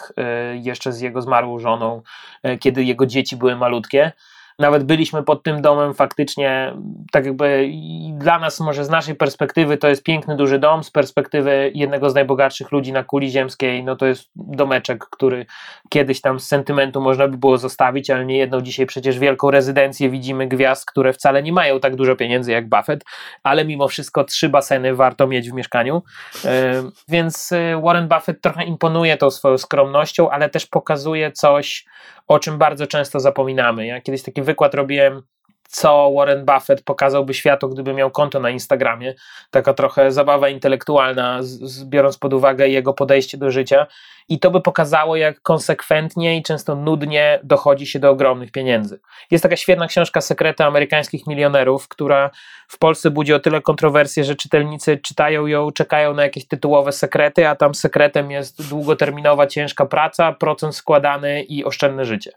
[0.54, 2.02] jeszcze z jego zmarłą żoną,
[2.46, 4.12] y, kiedy jego dzieci były malutkie
[4.60, 6.74] nawet byliśmy pod tym domem faktycznie,
[7.12, 7.70] tak jakby
[8.14, 12.14] dla nas może z naszej perspektywy to jest piękny, duży dom, z perspektywy jednego z
[12.14, 15.46] najbogatszych ludzi na kuli ziemskiej, no to jest domeczek, który
[15.88, 20.10] kiedyś tam z sentymentu można by było zostawić, ale nie jedną dzisiaj przecież wielką rezydencję
[20.10, 23.04] widzimy gwiazd, które wcale nie mają tak dużo pieniędzy jak Buffett,
[23.42, 26.02] ale mimo wszystko trzy baseny warto mieć w mieszkaniu,
[26.44, 31.84] e, więc e, Warren Buffett trochę imponuje tą swoją skromnością, ale też pokazuje coś,
[32.30, 33.86] o czym bardzo często zapominamy.
[33.86, 35.22] Ja kiedyś taki wykład robiłem
[35.70, 39.14] co Warren Buffett pokazałby światu, gdyby miał konto na Instagramie.
[39.50, 43.86] Taka trochę zabawa intelektualna, z, biorąc pod uwagę jego podejście do życia.
[44.28, 49.00] I to by pokazało, jak konsekwentnie i często nudnie dochodzi się do ogromnych pieniędzy.
[49.30, 52.30] Jest taka świetna książka Sekrety amerykańskich milionerów, która
[52.68, 57.48] w Polsce budzi o tyle kontrowersję, że czytelnicy czytają ją, czekają na jakieś tytułowe sekrety,
[57.48, 62.32] a tam sekretem jest długoterminowa, ciężka praca, procent składany i oszczędne życie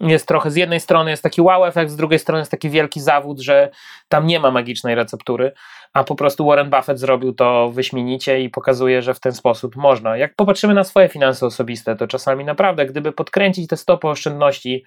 [0.00, 3.00] jest trochę, z jednej strony jest taki wow efekt, z drugiej strony jest taki wielki
[3.00, 3.70] zawód, że
[4.08, 5.52] tam nie ma magicznej receptury,
[5.92, 10.16] a po prostu Warren Buffett zrobił to wyśmienicie i pokazuje, że w ten sposób można.
[10.16, 14.84] Jak popatrzymy na swoje finanse osobiste, to czasami naprawdę, gdyby podkręcić te stopy oszczędności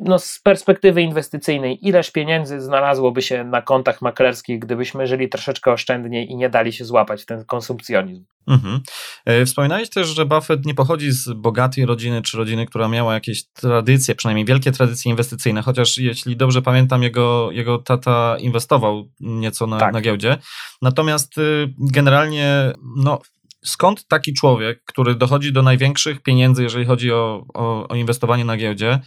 [0.00, 6.30] no, z perspektywy inwestycyjnej, ileż pieniędzy znalazłoby się na kontach maklerskich, gdybyśmy żyli troszeczkę oszczędniej
[6.30, 8.24] i nie dali się złapać w ten konsumpcjonizm.
[8.46, 8.80] Mhm.
[9.24, 13.44] E, wspominałeś też, że Buffett nie pochodzi z bogatej rodziny, czy rodziny, która miała jakieś
[13.44, 19.78] tradycje, przynajmniej wielkie tradycje inwestycyjne, chociaż jeśli dobrze pamiętam, jego, jego tata inwestował nieco na,
[19.78, 19.92] tak.
[19.92, 20.38] na giełdzie.
[20.82, 23.20] Natomiast y, generalnie no,
[23.64, 28.56] skąd taki człowiek, który dochodzi do największych pieniędzy, jeżeli chodzi o, o, o inwestowanie na
[28.56, 29.00] giełdzie,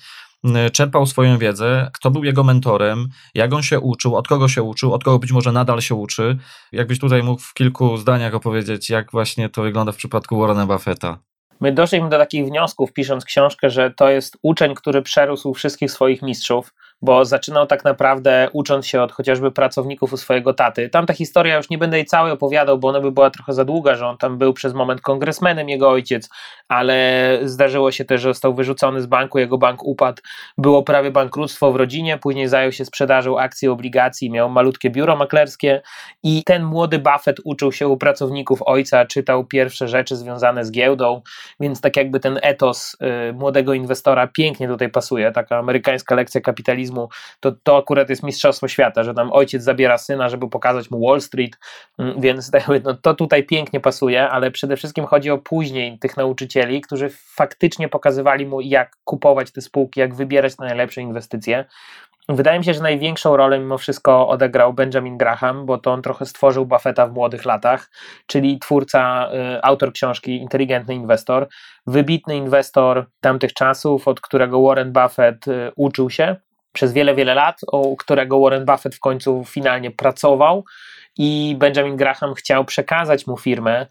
[0.71, 4.93] czerpał swoją wiedzę, kto był jego mentorem, jak on się uczył, od kogo się uczył,
[4.93, 6.37] od kogo być może nadal się uczy.
[6.71, 11.19] Jakbyś tutaj mógł w kilku zdaniach opowiedzieć, jak właśnie to wygląda w przypadku Warrena Buffetta.
[11.59, 16.21] My doszliśmy do takich wniosków, pisząc książkę, że to jest uczeń, który przerósł wszystkich swoich
[16.21, 20.89] mistrzów bo zaczynał tak naprawdę ucząc się od chociażby pracowników u swojego taty.
[20.89, 23.65] Tam ta historia już nie będę jej całej opowiadał, bo ona by była trochę za
[23.65, 26.29] długa, że on tam był przez moment kongresmenem, jego ojciec,
[26.67, 30.21] ale zdarzyło się też, że został wyrzucony z banku, jego bank upadł,
[30.57, 35.81] było prawie bankructwo w rodzinie, później zajął się sprzedażą akcji, obligacji, miał malutkie biuro maklerskie
[36.23, 41.21] i ten młody Buffett uczył się u pracowników ojca, czytał pierwsze rzeczy związane z giełdą,
[41.59, 42.97] więc tak jakby ten etos
[43.29, 47.09] y, młodego inwestora pięknie tutaj pasuje, taka amerykańska lekcja kapitalizmu kapitalizmu,
[47.39, 51.21] to, to akurat jest mistrzostwo świata, że tam ojciec zabiera syna, żeby pokazać mu Wall
[51.21, 51.57] Street,
[51.97, 52.51] mm, więc
[52.83, 57.89] no, to tutaj pięknie pasuje, ale przede wszystkim chodzi o później tych nauczycieli, którzy faktycznie
[57.89, 61.65] pokazywali mu, jak kupować te spółki, jak wybierać te najlepsze inwestycje.
[62.29, 66.25] Wydaje mi się, że największą rolę mimo wszystko odegrał Benjamin Graham, bo to on trochę
[66.25, 67.91] stworzył Buffetta w młodych latach,
[68.25, 71.47] czyli twórca, y, autor książki Inteligentny Inwestor,
[71.87, 76.35] wybitny inwestor tamtych czasów, od którego Warren Buffett y, uczył się
[76.73, 80.65] przez wiele, wiele lat, u którego Warren Buffett w końcu finalnie pracował
[81.17, 83.85] i Benjamin Graham chciał przekazać mu firmę,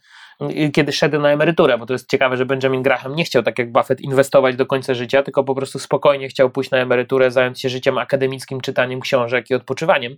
[0.73, 3.73] kiedy szedł na emeryturę, bo to jest ciekawe, że Benjamin Graham nie chciał, tak jak
[3.73, 7.69] Buffett, inwestować do końca życia, tylko po prostu spokojnie chciał pójść na emeryturę, zająć się
[7.69, 10.17] życiem akademickim, czytaniem książek i odpoczywaniem.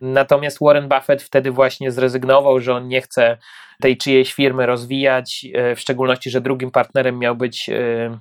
[0.00, 3.38] Natomiast Warren Buffett wtedy właśnie zrezygnował, że on nie chce
[3.82, 7.74] tej czyjejś firmy rozwijać, e, w szczególności, że drugim partnerem miał być e,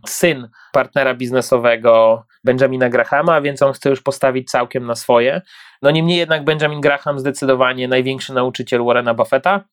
[0.07, 5.41] syn partnera biznesowego Benjamina Grahama, więc on chce już postawić całkiem na swoje.
[5.81, 9.63] No niemniej jednak Benjamin Graham zdecydowanie największy nauczyciel Warrena Buffetta.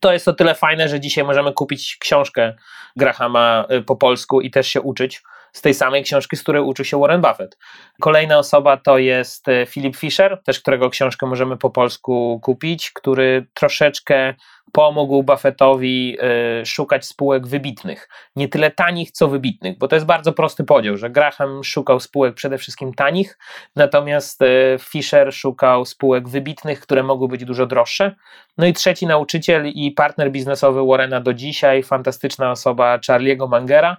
[0.00, 2.54] To jest o tyle fajne, że dzisiaj możemy kupić książkę
[2.96, 5.22] Grahama e, po polsku i też się uczyć
[5.52, 7.58] z tej samej książki, z której uczył się Warren Buffett.
[8.00, 14.34] Kolejna osoba to jest Philip Fisher, też którego książkę możemy po polsku kupić, który troszeczkę
[14.72, 16.18] pomógł Buffettowi
[16.62, 18.08] y, szukać spółek wybitnych.
[18.36, 22.34] Nie tyle tanich, co wybitnych, bo to jest bardzo prosty podział, że Graham szukał spółek
[22.34, 23.38] przede wszystkim tanich,
[23.76, 28.14] natomiast y, Fisher szukał spółek wybitnych, które mogły być dużo droższe.
[28.58, 33.96] No i trzeci nauczyciel i partner biznesowy Warrena do dzisiaj, fantastyczna osoba Charlie'ego Mangera,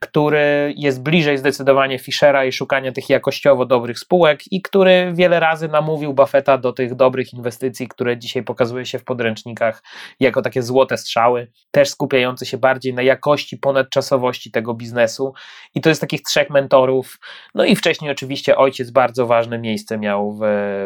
[0.00, 5.68] który jest bliżej zdecydowanie Fischera i szukania tych jakościowo dobrych spółek i który wiele razy
[5.68, 9.82] namówił Buffetta do tych dobrych inwestycji, które dzisiaj pokazuje się w podręcznikach
[10.20, 15.32] jako takie złote strzały, też skupiające się bardziej na jakości, ponadczasowości tego biznesu.
[15.74, 17.18] I to jest takich trzech mentorów.
[17.54, 20.40] No i wcześniej oczywiście ojciec bardzo ważne miejsce miał w,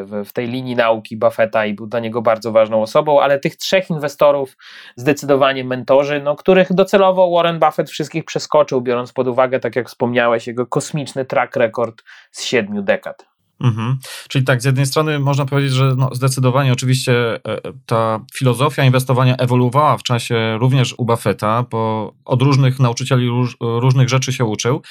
[0.07, 3.57] w, w tej linii nauki Buffetta i był dla niego bardzo ważną osobą, ale tych
[3.57, 4.57] trzech inwestorów
[4.97, 10.47] zdecydowanie mentorzy, no, których docelowo Warren Buffett wszystkich przeskoczył, biorąc pod uwagę, tak jak wspomniałeś,
[10.47, 13.34] jego kosmiczny track record z siedmiu dekad.
[13.61, 13.99] Mhm.
[14.29, 19.37] Czyli tak, z jednej strony można powiedzieć, że no zdecydowanie oczywiście e, ta filozofia inwestowania
[19.37, 24.83] ewoluowała w czasie również u Buffetta, bo od różnych nauczycieli róż, różnych rzeczy się uczył.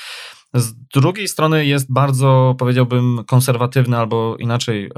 [0.53, 4.89] Z drugiej strony jest bardzo, powiedziałbym, konserwatywny albo inaczej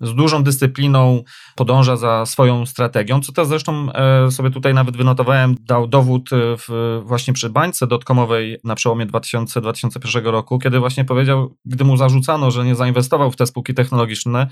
[0.00, 1.22] z dużą dyscypliną
[1.54, 6.36] podąża za swoją strategią, co też zresztą e, sobie tutaj nawet wynotowałem, dał dowód e,
[6.56, 12.50] w, właśnie przy bańce dotkomowej na przełomie 2000-2001 roku, kiedy właśnie powiedział, gdy mu zarzucano,
[12.50, 14.46] że nie zainwestował w te spółki technologiczne,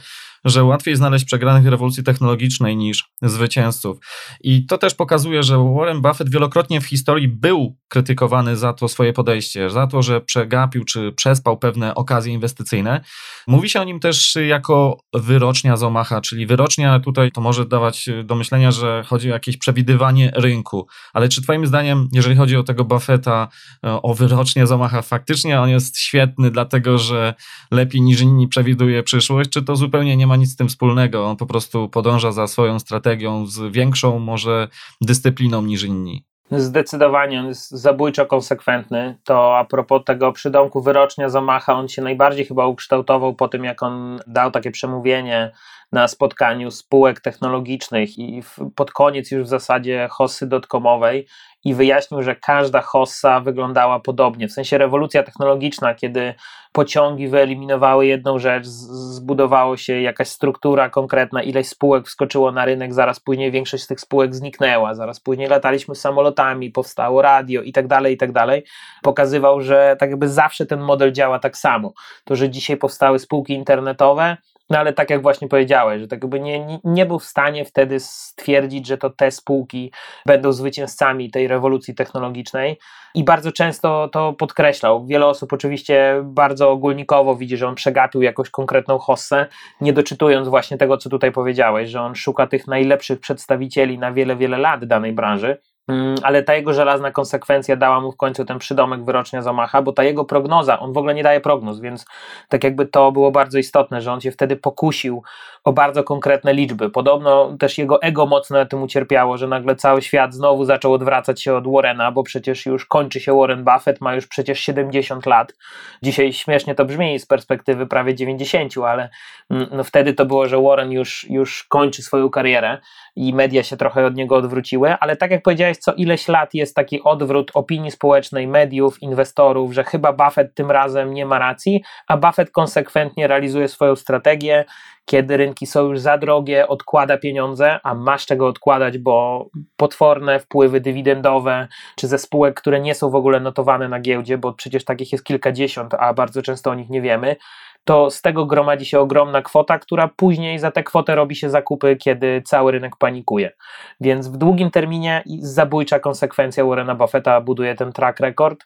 [0.44, 3.98] że łatwiej znaleźć przegranych rewolucji technologicznej niż zwycięzców.
[4.40, 9.12] I to też pokazuje, że Warren Buffett wielokrotnie w historii był krytykowany za to swoje
[9.12, 13.00] podejście, za to, że przegapił czy przespał pewne okazje inwestycyjne.
[13.46, 18.08] Mówi się o nim też jako wyrocznia z Omaha, czyli wyrocznia tutaj to może dawać
[18.24, 20.86] do myślenia, że chodzi o jakieś przewidywanie rynku.
[21.12, 23.48] Ale czy Twoim zdaniem, jeżeli chodzi o tego Buffetta,
[23.82, 27.34] o wyrocznie z Omaha, faktycznie on jest świetny, dlatego że
[27.70, 31.26] lepiej niż inni przewiduje przyszłość, czy to zupełnie nie ma nic z tym wspólnego?
[31.26, 34.68] On po prostu podąża za swoją strategią z większą może
[35.00, 36.24] dyscypliną niż inni.
[36.50, 39.18] Zdecydowanie on jest zabójczo konsekwentny.
[39.24, 43.82] To a propos tego przydomku wyrocznia Zamacha, on się najbardziej chyba ukształtował po tym, jak
[43.82, 45.52] on dał takie przemówienie
[45.92, 48.42] na spotkaniu spółek technologicznych i
[48.74, 51.26] pod koniec już w zasadzie hossy dotcomowej
[51.64, 54.48] i wyjaśnił, że każda hossa wyglądała podobnie.
[54.48, 56.34] W sensie rewolucja technologiczna, kiedy
[56.72, 63.20] pociągi wyeliminowały jedną rzecz, zbudowało się jakaś struktura konkretna, ileś spółek wskoczyło na rynek, zaraz
[63.20, 68.14] później większość z tych spółek zniknęła, zaraz później lataliśmy samolotami, powstało radio i tak dalej,
[68.14, 68.64] i tak dalej.
[69.02, 71.92] Pokazywał, że tak jakby zawsze ten model działa tak samo.
[72.24, 74.36] To, że dzisiaj powstały spółki internetowe,
[74.70, 78.00] no ale tak jak właśnie powiedziałeś, że tak jakby nie, nie był w stanie wtedy
[78.00, 79.92] stwierdzić, że to te spółki
[80.26, 82.78] będą zwycięzcami tej rewolucji technologicznej
[83.14, 85.06] i bardzo często to podkreślał.
[85.06, 89.46] Wiele osób oczywiście bardzo ogólnikowo widzi, że on przegapił jakąś konkretną hossę,
[89.80, 94.36] nie doczytując właśnie tego, co tutaj powiedziałeś, że on szuka tych najlepszych przedstawicieli na wiele,
[94.36, 95.58] wiele lat danej branży.
[95.88, 99.92] Mm, ale ta jego żelazna konsekwencja dała mu w końcu ten przydomek wyrocznia Zamacha, bo
[99.92, 102.06] ta jego prognoza, on w ogóle nie daje prognoz, więc
[102.48, 105.22] tak jakby to było bardzo istotne, że on się wtedy pokusił
[105.64, 106.90] o bardzo konkretne liczby.
[106.90, 111.42] Podobno też jego ego mocno na tym ucierpiało, że nagle cały świat znowu zaczął odwracać
[111.42, 115.54] się od Warrena, bo przecież już kończy się Warren Buffett, ma już przecież 70 lat.
[116.02, 119.08] Dzisiaj śmiesznie to brzmi z perspektywy prawie 90, ale
[119.50, 122.78] mm, no wtedy to było, że Warren już, już kończy swoją karierę
[123.16, 126.74] i media się trochę od niego odwróciły, ale tak jak powiedziałeś, co ileś lat jest
[126.74, 132.16] taki odwrót opinii społecznej, mediów, inwestorów, że chyba Buffett tym razem nie ma racji, a
[132.16, 134.64] Buffett konsekwentnie realizuje swoją strategię,
[135.04, 139.46] kiedy rynki są już za drogie, odkłada pieniądze, a masz czego odkładać, bo
[139.76, 144.52] potworne wpływy dywidendowe, czy ze spółek, które nie są w ogóle notowane na giełdzie, bo
[144.52, 147.36] przecież takich jest kilkadziesiąt, a bardzo często o nich nie wiemy,
[147.84, 151.96] to z tego gromadzi się ogromna kwota, która później za tę kwotę robi się zakupy,
[151.96, 153.52] kiedy cały rynek panikuje.
[154.00, 158.64] Więc w długim terminie zabójcza konsekwencja Warrena Buffetta buduje ten track record.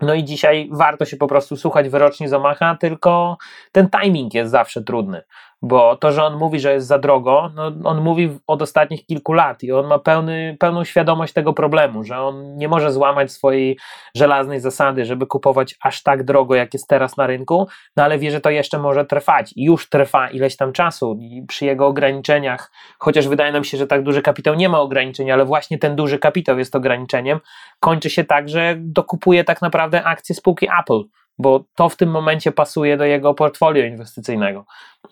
[0.00, 3.36] No i dzisiaj warto się po prostu słuchać wyroczni Zamacha, tylko
[3.72, 5.22] ten timing jest zawsze trudny
[5.62, 9.32] bo to, że on mówi, że jest za drogo, no on mówi od ostatnich kilku
[9.32, 13.78] lat i on ma pełny, pełną świadomość tego problemu, że on nie może złamać swojej
[14.14, 18.30] żelaznej zasady, żeby kupować aż tak drogo, jak jest teraz na rynku, no ale wie,
[18.30, 19.52] że to jeszcze może trwać.
[19.56, 23.86] I już trwa ileś tam czasu i przy jego ograniczeniach, chociaż wydaje nam się, że
[23.86, 27.40] tak duży kapitał nie ma ograniczeń, ale właśnie ten duży kapitał jest ograniczeniem,
[27.80, 31.02] kończy się tak, że dokupuje tak naprawdę akcje spółki Apple,
[31.38, 34.64] bo to w tym momencie pasuje do jego portfolio inwestycyjnego.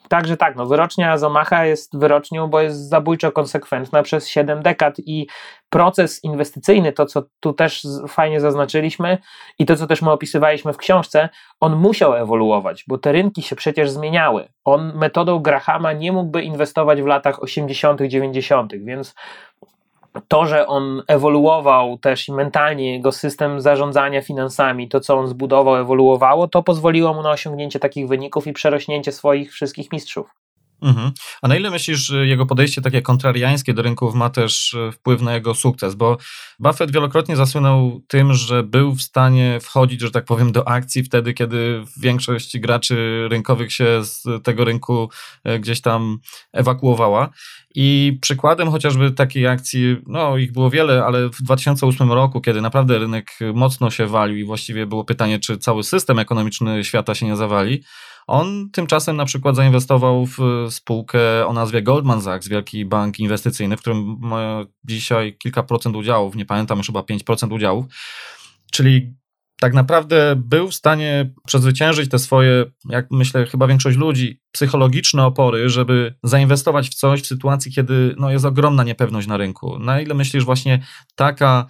[0.08, 5.26] Także tak, no wyrocznia Zomacha jest wyrocznią, bo jest zabójczo konsekwentna przez 7 dekad i
[5.70, 9.18] proces inwestycyjny, to co tu też fajnie zaznaczyliśmy
[9.58, 11.28] i to co też my opisywaliśmy w książce,
[11.60, 14.48] on musiał ewoluować, bo te rynki się przecież zmieniały.
[14.64, 19.14] On metodą Grahama nie mógłby inwestować w latach 80., 90., więc
[20.28, 25.76] to, że on ewoluował też i mentalnie, jego system zarządzania finansami, to co on zbudował,
[25.76, 30.45] ewoluowało, to pozwoliło mu na osiągnięcie takich wyników i przerośnięcie swoich wszystkich mistrzów.
[30.82, 31.12] Mhm.
[31.42, 35.34] A na ile myślisz, jego podejście takie kontrariańskie do rynków ma też e, wpływ na
[35.34, 35.94] jego sukces?
[35.94, 36.16] Bo
[36.58, 41.34] Buffett wielokrotnie zasłynął tym, że był w stanie wchodzić, że tak powiem, do akcji wtedy,
[41.34, 45.10] kiedy większość graczy rynkowych się z tego rynku
[45.44, 46.18] e, gdzieś tam
[46.52, 47.30] ewakuowała.
[47.78, 52.98] I przykładem chociażby takiej akcji, no ich było wiele, ale w 2008 roku, kiedy naprawdę
[52.98, 57.36] rynek mocno się walił i właściwie było pytanie, czy cały system ekonomiczny świata się nie
[57.36, 57.82] zawali,
[58.26, 60.38] on tymczasem na przykład zainwestował w
[60.70, 66.36] spółkę o nazwie Goldman Sachs, wielki bank inwestycyjny, w którym ma dzisiaj kilka procent udziałów,
[66.36, 67.86] nie pamiętam już chyba 5% udziałów.
[68.72, 69.14] Czyli
[69.60, 75.68] tak naprawdę był w stanie przezwyciężyć te swoje, jak myślę, chyba większość ludzi, psychologiczne opory,
[75.68, 79.78] żeby zainwestować w coś w sytuacji, kiedy no, jest ogromna niepewność na rynku.
[79.78, 81.66] Na ile myślisz, właśnie taka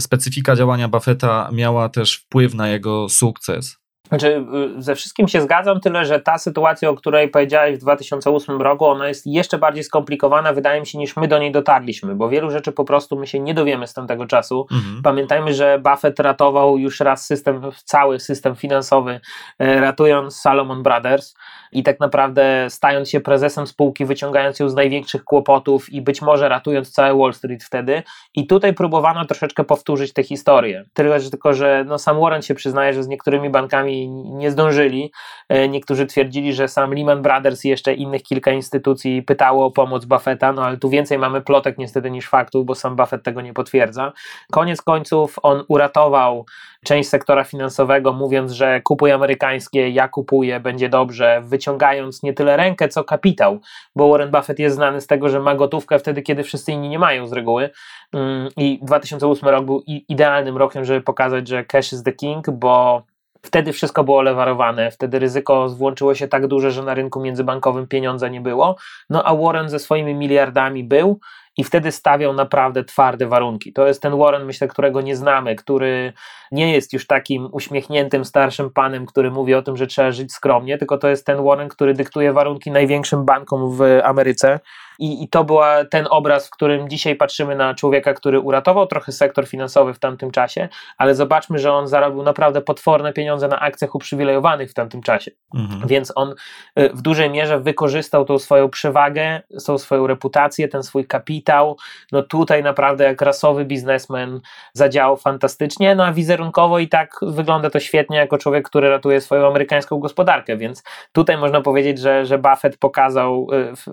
[0.00, 3.79] specyfika działania Buffetta miała też wpływ na jego sukces?
[4.10, 4.44] Znaczy,
[4.78, 8.86] y, ze wszystkim się zgadzam, tyle że ta sytuacja, o której powiedziałeś w 2008 roku,
[8.86, 12.50] ona jest jeszcze bardziej skomplikowana, wydaje mi się, niż my do niej dotarliśmy, bo wielu
[12.50, 14.66] rzeczy po prostu my się nie dowiemy z tamtego czasu.
[14.72, 15.02] Mhm.
[15.02, 19.20] Pamiętajmy, że Buffett ratował już raz system, cały system finansowy,
[19.58, 21.34] e, ratując Salomon Brothers
[21.72, 26.48] i tak naprawdę stając się prezesem spółki, wyciągając ją z największych kłopotów i być może
[26.48, 28.02] ratując całe Wall Street wtedy.
[28.34, 30.84] I tutaj próbowano troszeczkę powtórzyć tę historię.
[30.94, 35.12] Tyle, że tylko, że no, sam Warren się przyznaje, że z niektórymi bankami nie zdążyli.
[35.48, 40.04] E, niektórzy twierdzili, że sam Lehman Brothers i jeszcze innych kilka instytucji pytało o pomoc
[40.04, 43.54] Buffetta, no ale tu więcej mamy plotek niestety niż faktów, bo sam Buffett tego nie
[43.54, 44.12] potwierdza.
[44.50, 46.44] Koniec końców on uratował
[46.84, 52.88] część sektora finansowego, mówiąc, że kupuj amerykańskie, ja kupuję, będzie dobrze, wyciągając nie tyle rękę,
[52.88, 53.60] co kapitał,
[53.96, 56.98] bo Warren Buffett jest znany z tego, że ma gotówkę wtedy, kiedy wszyscy inni nie
[56.98, 57.70] mają z reguły.
[58.12, 63.02] Mm, I 2008 rok był idealnym rokiem, żeby pokazać, że cash is the king, bo
[63.42, 68.28] Wtedy wszystko było lewarowane, wtedy ryzyko włączyło się tak duże, że na rynku międzybankowym pieniądza
[68.28, 68.76] nie było.
[69.10, 71.20] No a Warren ze swoimi miliardami był
[71.56, 73.72] i wtedy stawiał naprawdę twarde warunki.
[73.72, 76.12] To jest ten Warren, myślę, którego nie znamy, który
[76.50, 80.78] nie jest już takim uśmiechniętym starszym panem, który mówi o tym, że trzeba żyć skromnie,
[80.78, 84.60] tylko to jest ten Warren, który dyktuje warunki największym bankom w Ameryce.
[85.00, 85.58] I, I to był
[85.90, 90.30] ten obraz, w którym dzisiaj patrzymy na człowieka, który uratował trochę sektor finansowy w tamtym
[90.30, 90.68] czasie,
[90.98, 95.30] ale zobaczmy, że on zarobił naprawdę potworne pieniądze na akcjach uprzywilejowanych w tamtym czasie.
[95.54, 95.86] Mhm.
[95.86, 96.34] Więc on
[96.78, 101.76] y, w dużej mierze wykorzystał tą swoją przewagę, tą swoją reputację, ten swój kapitał.
[102.12, 104.40] No tutaj naprawdę jak rasowy biznesmen
[104.72, 109.46] zadziałał fantastycznie, no a wizerunkowo i tak wygląda to świetnie jako człowiek, który ratuje swoją
[109.46, 113.46] amerykańską gospodarkę, więc tutaj można powiedzieć, że, że Buffett pokazał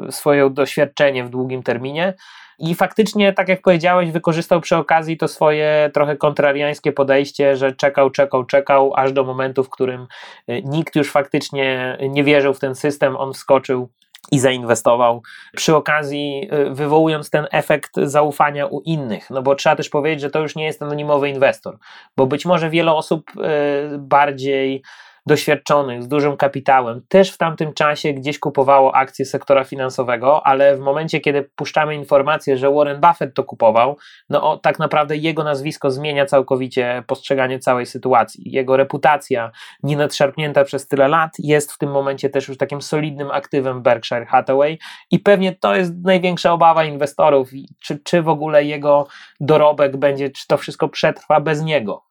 [0.08, 2.14] y, swoje doświadczenie w długim terminie.
[2.60, 8.10] I faktycznie, tak jak powiedziałeś, wykorzystał przy okazji to swoje trochę kontrariańskie podejście, że czekał,
[8.10, 10.08] czekał, czekał, aż do momentu, w którym
[10.50, 13.90] y, nikt już faktycznie nie wierzył w ten system, on wskoczył
[14.32, 15.24] i zainwestował,
[15.56, 19.30] przy okazji y, wywołując ten efekt zaufania u innych.
[19.30, 21.78] No bo trzeba też powiedzieć, że to już nie jest anonimowy inwestor,
[22.18, 24.84] bo być może wiele osób y, bardziej
[25.28, 30.80] doświadczonych, z dużym kapitałem, też w tamtym czasie gdzieś kupowało akcje sektora finansowego, ale w
[30.80, 33.98] momencie, kiedy puszczamy informację, że Warren Buffett to kupował,
[34.30, 38.52] no o, tak naprawdę jego nazwisko zmienia całkowicie postrzeganie całej sytuacji.
[38.52, 39.52] Jego reputacja,
[39.84, 44.26] nie nadszarpnięta przez tyle lat, jest w tym momencie też już takim solidnym aktywem Berkshire
[44.26, 44.80] Hathaway
[45.12, 47.50] i pewnie to jest największa obawa inwestorów,
[47.84, 49.08] czy, czy w ogóle jego
[49.40, 52.08] dorobek będzie, czy to wszystko przetrwa bez niego.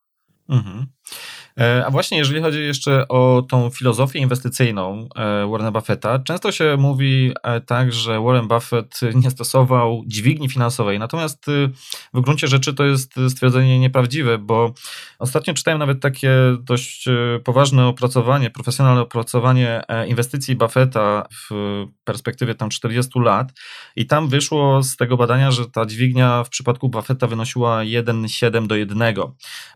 [0.49, 0.87] Mhm.
[1.61, 6.77] E, a właśnie jeżeli chodzi jeszcze o tą filozofię inwestycyjną e, Warrena Buffetta, często się
[6.79, 11.47] mówi e, tak, że Warren Buffett nie stosował dźwigni finansowej, natomiast
[12.15, 14.75] w gruncie rzeczy to jest stwierdzenie nieprawdziwe, bo
[15.19, 17.09] ostatnio czytałem nawet takie dość
[17.45, 23.53] poważne opracowanie, profesjonalne opracowanie inwestycji Buffetta w perspektywie tam 40 lat.
[23.97, 28.77] I tam wyszło z tego badania, że ta dźwignia w przypadku Buffetta wynosiła 1,7 do
[28.77, 29.15] 1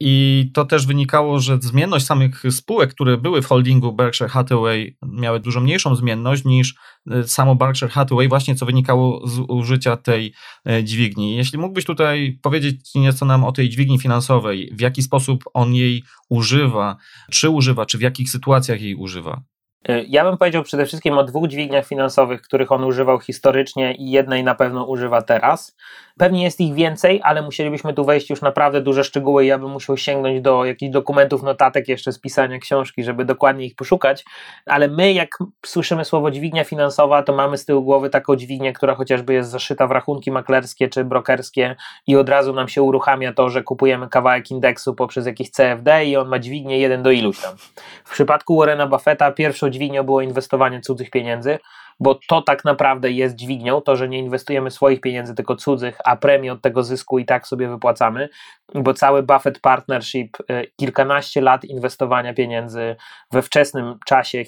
[0.01, 5.40] i to też wynikało, że zmienność samych spółek, które były w holdingu Berkshire Hathaway, miały
[5.40, 6.74] dużo mniejszą zmienność niż
[7.10, 10.32] e, samo Berkshire Hathaway, właśnie co wynikało z użycia tej
[10.66, 11.36] e, dźwigni.
[11.36, 16.02] Jeśli mógłbyś tutaj powiedzieć nieco nam o tej dźwigni finansowej, w jaki sposób on jej
[16.28, 16.97] używa,
[17.30, 19.42] czy używa, czy w jakich sytuacjach jej używa?
[19.88, 24.10] E, ja bym powiedział przede wszystkim o dwóch dźwigniach finansowych, których on używał historycznie i
[24.10, 25.76] jednej na pewno używa teraz.
[26.20, 29.44] Pewnie jest ich więcej, ale musielibyśmy tu wejść już naprawdę duże szczegóły.
[29.44, 33.74] Ja bym musiał sięgnąć do jakichś dokumentów, notatek jeszcze z pisania książki, żeby dokładnie ich
[33.74, 34.24] poszukać.
[34.66, 35.28] Ale my, jak
[35.66, 39.86] słyszymy słowo dźwignia finansowa, to mamy z tyłu głowy taką dźwignię, która chociażby jest zaszyta
[39.86, 41.76] w rachunki maklerskie czy brokerskie
[42.06, 46.16] i od razu nam się uruchamia to, że kupujemy kawałek indeksu poprzez jakiś CFD i
[46.16, 47.56] on ma dźwignię jeden do iluś tam.
[48.05, 51.59] W przypadku Warrena Buffetta pierwszą dźwignią było inwestowanie cudzych pieniędzy
[52.01, 56.16] bo to tak naprawdę jest dźwignią, to, że nie inwestujemy swoich pieniędzy, tylko cudzych, a
[56.16, 58.28] premię od tego zysku i tak sobie wypłacamy,
[58.74, 62.97] bo cały Buffett Partnership, y, kilkanaście lat inwestowania pieniędzy
[63.32, 64.44] we wczesnym czasie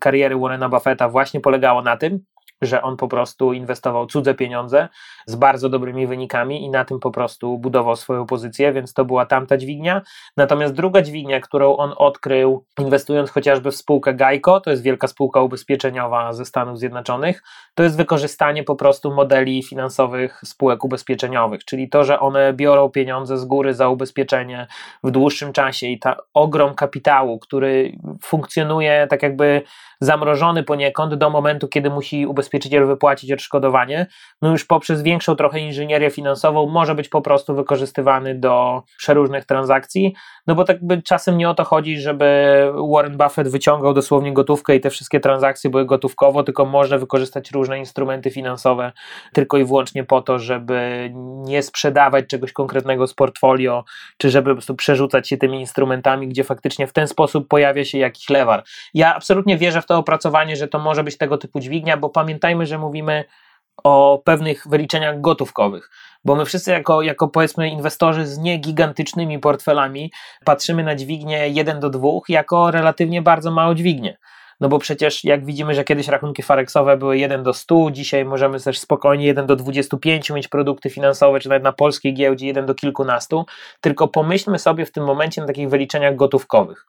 [0.00, 2.20] kariery Warrena Buffetta właśnie polegało na tym,
[2.62, 4.88] że on po prostu inwestował cudze pieniądze
[5.26, 9.26] z bardzo dobrymi wynikami i na tym po prostu budował swoją pozycję, więc to była
[9.26, 10.02] tamta dźwignia.
[10.36, 15.40] Natomiast druga dźwignia, którą on odkrył, inwestując chociażby w spółkę Geico, to jest wielka spółka
[15.40, 17.42] ubezpieczeniowa ze Stanów Zjednoczonych,
[17.74, 23.38] to jest wykorzystanie po prostu modeli finansowych spółek ubezpieczeniowych, czyli to, że one biorą pieniądze
[23.38, 24.66] z góry za ubezpieczenie
[25.04, 29.62] w dłuższym czasie i ta ogrom kapitału, który funkcjonuje tak jakby
[30.00, 34.06] zamrożony poniekąd do momentu, kiedy musi ubezpieczyciel wypłacić odszkodowanie,
[34.42, 40.14] no już poprzez większą trochę inżynierię finansową może być po prostu wykorzystywany do przeróżnych transakcji,
[40.46, 42.26] no bo tak by czasem nie o to chodzi, żeby
[42.94, 47.78] Warren Buffett wyciągał dosłownie gotówkę i te wszystkie transakcje były gotówkowo, tylko można wykorzystać różne
[47.78, 48.92] instrumenty finansowe
[49.32, 51.10] tylko i wyłącznie po to, żeby
[51.44, 53.84] nie sprzedawać czegoś konkretnego z portfolio,
[54.18, 57.98] czy żeby po prostu przerzucać się tymi instrumentami, gdzie faktycznie w ten sposób pojawia się
[57.98, 58.64] jakiś lewar.
[58.94, 62.66] Ja absolutnie wierzę w to opracowanie, że to może być tego typu dźwignia, bo pamiętajmy,
[62.66, 63.24] że mówimy
[63.84, 65.90] o pewnych wyliczeniach gotówkowych,
[66.24, 70.12] bo my wszyscy jako, jako powiedzmy inwestorzy z niegigantycznymi portfelami
[70.44, 74.16] patrzymy na dźwignię 1 do 2 jako relatywnie bardzo małą dźwignię.
[74.60, 78.60] No bo przecież jak widzimy, że kiedyś rachunki farexowe były 1 do 100, dzisiaj możemy
[78.60, 82.74] też spokojnie 1 do 25 mieć produkty finansowe, czy nawet na polskiej giełdzie 1 do
[82.74, 83.46] kilkunastu,
[83.80, 86.86] tylko pomyślmy sobie w tym momencie na takich wyliczeniach gotówkowych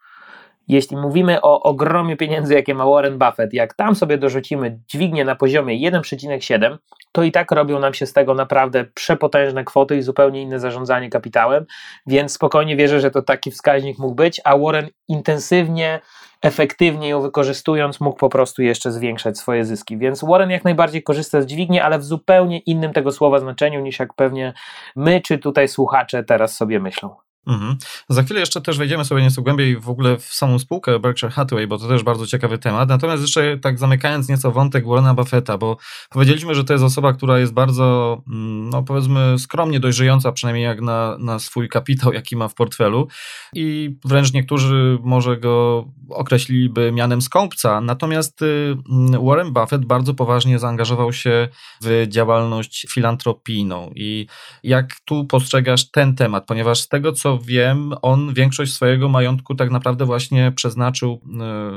[0.67, 5.35] jeśli mówimy o ogromie pieniędzy, jakie ma Warren Buffett, jak tam sobie dorzucimy dźwignię na
[5.35, 6.77] poziomie 1,7,
[7.11, 11.09] to i tak robią nam się z tego naprawdę przepotężne kwoty i zupełnie inne zarządzanie
[11.09, 11.65] kapitałem,
[12.07, 15.99] więc spokojnie wierzę, że to taki wskaźnik mógł być, a Warren intensywnie
[16.41, 19.97] efektywnie ją wykorzystując, mógł po prostu jeszcze zwiększać swoje zyski.
[19.97, 23.99] Więc Warren jak najbardziej korzysta z dźwigni, ale w zupełnie innym tego słowa znaczeniu niż
[23.99, 24.53] jak pewnie
[24.95, 27.26] my czy tutaj słuchacze teraz sobie myślą.
[27.47, 27.77] Mhm.
[28.09, 31.67] Za chwilę jeszcze też wejdziemy sobie nieco głębiej w ogóle w samą spółkę Berkshire Hathaway,
[31.67, 32.89] bo to też bardzo ciekawy temat.
[32.89, 35.77] Natomiast jeszcze tak zamykając nieco wątek Warrena Buffetta, bo
[36.09, 40.81] powiedzieliśmy, że to jest osoba, która jest bardzo, mm, no powiedzmy, skromnie dojrzejąca, przynajmniej jak
[40.81, 43.07] na, na swój kapitał, jaki ma w portfelu
[43.53, 47.81] i wręcz niektórzy może go określiliby mianem skąpca.
[47.81, 51.47] Natomiast y, mm, Warren Buffett bardzo poważnie zaangażował się
[51.81, 54.27] w działalność filantropijną i
[54.63, 59.71] jak tu postrzegasz ten temat, ponieważ z tego, co wiem, on większość swojego majątku tak
[59.71, 61.71] naprawdę właśnie przeznaczył e,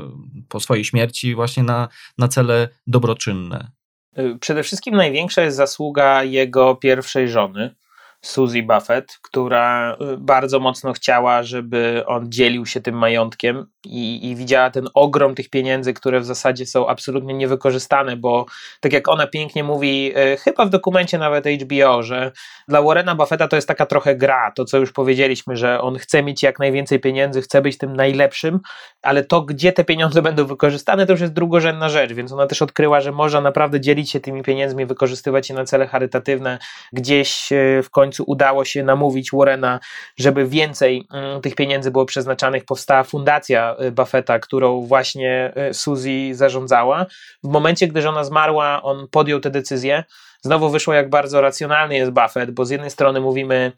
[0.49, 1.89] po swojej śmierci właśnie na,
[2.19, 3.71] na cele dobroczynne.
[4.15, 7.75] E, przede wszystkim największa jest zasługa jego pierwszej żony,
[8.23, 14.37] Suzy Buffett, która y, bardzo mocno chciała, żeby on dzielił się tym majątkiem i, i,
[14.37, 18.47] widziała ten ogrom tych pieniędzy, które w zasadzie są absolutnie niewykorzystane, bo
[18.81, 22.33] tak jak ona pięknie mówi, y, chyba w dokumencie nawet HBO, że
[22.69, 26.23] dla Warrena Buffetta to jest taka trochę gra, to co już powiedzieliśmy, że on chce
[26.23, 28.61] mieć jak najwięcej pieniędzy, chce być tym najlepszym,
[29.03, 32.63] ale to, gdzie te pieniądze będą wykorzystane, to już jest drugorzędna rzecz, więc ona też
[32.63, 36.59] odkryła, że można naprawdę dzielić się tymi pieniędzmi, wykorzystywać je na cele charytatywne,
[36.93, 39.81] gdzieś y, w końcu końcu udało się namówić Warrena,
[40.17, 42.65] żeby więcej mm, tych pieniędzy było przeznaczanych.
[42.65, 47.07] Powstała fundacja y, Buffetta, którą właśnie y, Suzy zarządzała.
[47.45, 50.05] W momencie, gdy żona zmarła, on podjął tę decyzję.
[50.43, 53.73] Znowu wyszło, jak bardzo racjonalny jest Buffett, bo z jednej strony mówimy,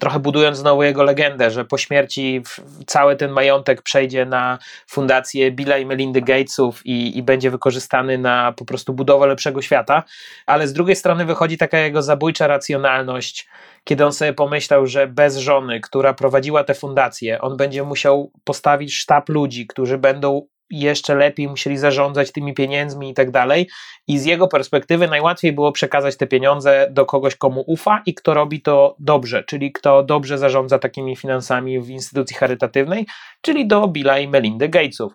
[0.00, 2.42] trochę budując znowu jego legendę, że po śmierci
[2.86, 8.52] cały ten majątek przejdzie na fundację Billa i Melindy Gatesów i, i, będzie wykorzystany na
[8.52, 10.02] po prostu budowę lepszego świata,
[10.46, 13.48] ale z drugiej strony wychodzi taka jego zabójcza racjonalność,
[13.84, 18.94] kiedy on sobie pomyślał, że bez żony, która prowadziła tę fundację, on będzie musiał postawić
[18.94, 23.68] sztab ludzi, którzy będą jeszcze lepiej musieli zarządzać tymi pieniędzmi i tak dalej.
[24.08, 28.34] I z jego perspektywy najłatwiej było przekazać te pieniądze do kogoś, komu ufa i kto
[28.34, 33.06] robi to dobrze, czyli kto dobrze zarządza takimi finansami w instytucji charytatywnej,
[33.40, 35.12] czyli do Billa i Melindy Gatesów.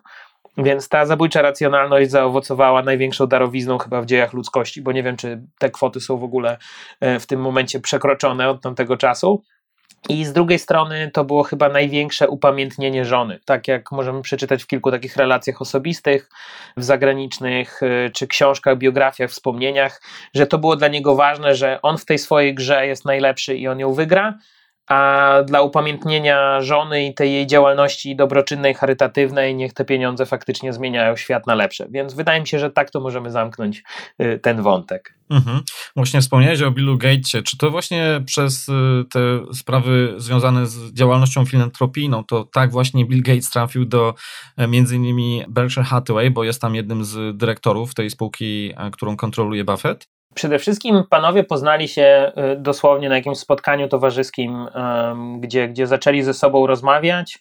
[0.58, 5.42] Więc ta zabójcza racjonalność zaowocowała największą darowizną chyba w dziejach ludzkości, bo nie wiem, czy
[5.58, 6.58] te kwoty są w ogóle
[7.00, 9.42] e, w tym momencie przekroczone od tamtego czasu.
[10.08, 14.66] I z drugiej strony to było chyba największe upamiętnienie żony, tak jak możemy przeczytać w
[14.66, 16.30] kilku takich relacjach osobistych,
[16.76, 20.02] w zagranicznych y, czy książkach, biografiach, wspomnieniach,
[20.34, 23.68] że to było dla niego ważne, że on w tej swojej grze jest najlepszy i
[23.68, 24.34] on ją wygra,
[24.88, 31.16] a dla upamiętnienia żony i tej jej działalności dobroczynnej, charytatywnej, niech te pieniądze faktycznie zmieniają
[31.16, 31.86] świat na lepsze.
[31.90, 33.82] Więc wydaje mi się, że tak to możemy zamknąć
[34.22, 35.14] y, ten wątek.
[35.30, 35.60] Mhm.
[35.96, 37.42] Właśnie wspomniałeś o Billu Gatesie.
[37.42, 39.20] Czy to właśnie przez y, te
[39.54, 44.14] sprawy związane z działalnością filantropijną, to tak właśnie Bill Gates trafił do
[44.56, 49.16] e, między innymi Berkshire Hathaway, bo jest tam jednym z dyrektorów tej spółki, e, którą
[49.16, 50.11] kontroluje Buffett?
[50.34, 54.68] Przede wszystkim panowie poznali się y, dosłownie na jakimś spotkaniu towarzyskim,
[55.40, 57.38] gdzie, gdzie zaczęli ze sobą rozmawiać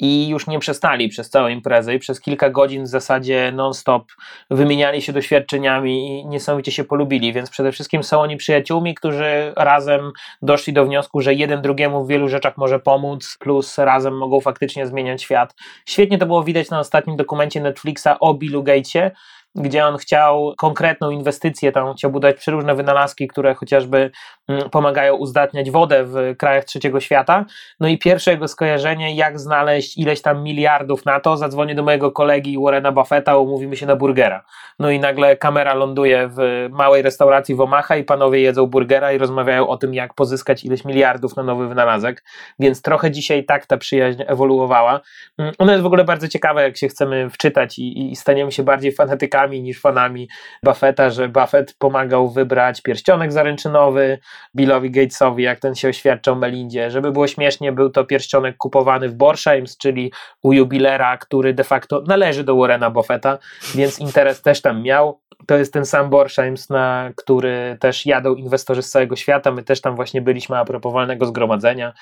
[0.00, 4.12] i już nie przestali przez całą imprezę i przez kilka godzin w zasadzie non-stop
[4.50, 10.12] wymieniali się doświadczeniami i niesamowicie się polubili, więc przede wszystkim są oni przyjaciółmi, którzy razem
[10.42, 14.86] doszli do wniosku, że jeden drugiemu w wielu rzeczach może pomóc, plus razem mogą faktycznie
[14.86, 15.54] zmieniać świat.
[15.86, 19.10] Świetnie to było widać na ostatnim dokumencie Netflixa o Billu Gatesie,
[19.54, 24.10] gdzie on chciał konkretną inwestycję, tam chciał budować przeróżne wynalazki, które chociażby
[24.48, 27.44] mm, pomagają uzdatniać wodę w krajach trzeciego świata.
[27.80, 32.12] No i pierwsze jego skojarzenie, jak znaleźć ileś tam miliardów na to, zadzwonię do mojego
[32.12, 34.44] kolegi Warrena Buffetta, umówimy się na burgera.
[34.78, 39.18] No i nagle kamera ląduje w małej restauracji w Omaha i panowie jedzą burgera i
[39.18, 42.24] rozmawiają o tym, jak pozyskać ileś miliardów na nowy wynalazek,
[42.58, 45.00] więc trochę dzisiaj tak ta przyjaźń ewoluowała.
[45.38, 48.62] Mm, ona jest w ogóle bardzo ciekawa, jak się chcemy wczytać i, i staniemy się
[48.62, 50.28] bardziej fanatykami niż fanami
[50.62, 54.18] Buffetta, że Buffett pomagał wybrać pierścionek zaręczynowy
[54.56, 56.90] Billowi Gatesowi, jak ten się oświadczał Melindzie.
[56.90, 60.12] Żeby było śmiesznie, był to pierścionek kupowany w Borsheim's, czyli
[60.42, 63.38] u jubilera, który de facto należy do Warrena Buffetta,
[63.74, 65.20] więc interes też tam miał.
[65.46, 69.50] to jest ten sam Borsheims, na który też jadą inwestorzy z całego świata.
[69.52, 71.92] My też tam właśnie byliśmy a propos walnego zgromadzenia.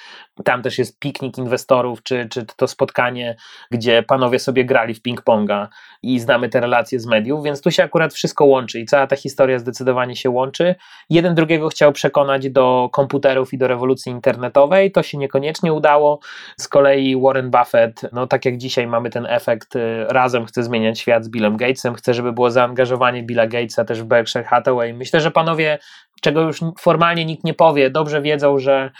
[0.45, 3.37] Tam też jest piknik inwestorów, czy, czy to spotkanie,
[3.71, 5.67] gdzie panowie sobie grali w ping-ponga
[6.03, 9.17] i znamy te relacje z mediów, więc tu się akurat wszystko łączy i cała ta
[9.17, 10.75] historia zdecydowanie się łączy.
[11.11, 16.21] Jeden drugiego chciał przekonać do komputerów i do rewolucji internetowej, to się niekoniecznie udało.
[16.57, 21.01] Z kolei Warren Buffett, no tak jak dzisiaj mamy ten efekt, y, razem chce zmieniać
[21.01, 24.95] świat z Billem Gatesem, chce, żeby było zaangażowanie Billa Gatesa też w Berkshire Hathaway.
[24.95, 25.79] Myślę, że panowie,
[26.23, 28.91] czego już formalnie nikt nie powie, dobrze wiedzą, że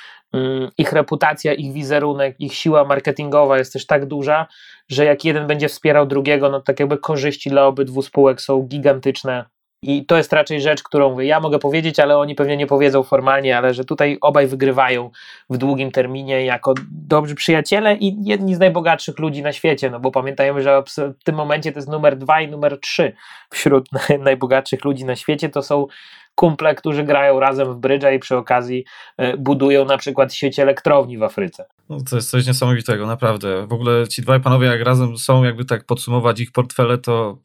[0.79, 4.47] ich reputacja, ich wizerunek, ich siła marketingowa jest też tak duża,
[4.89, 9.45] że jak jeden będzie wspierał drugiego, no tak jakby korzyści dla obydwu spółek są gigantyczne.
[9.83, 13.59] I to jest raczej rzecz, którą ja mogę powiedzieć, ale oni pewnie nie powiedzą formalnie,
[13.59, 15.11] ale że tutaj obaj wygrywają
[15.51, 20.11] w długim terminie jako dobrzy przyjaciele i jedni z najbogatszych ludzi na świecie, no bo
[20.11, 20.83] pamiętajmy, że
[21.21, 23.13] w tym momencie to jest numer dwa i numer trzy
[23.51, 23.89] wśród
[24.21, 25.87] najbogatszych ludzi na świecie, to są
[26.35, 28.85] kumple, którzy grają razem w brydża i przy okazji
[29.17, 31.67] e, budują na przykład sieć elektrowni w Afryce.
[31.89, 33.67] No, to jest coś niesamowitego, naprawdę.
[33.67, 37.39] W ogóle ci dwaj panowie, jak razem są, jakby tak podsumować ich portfele, to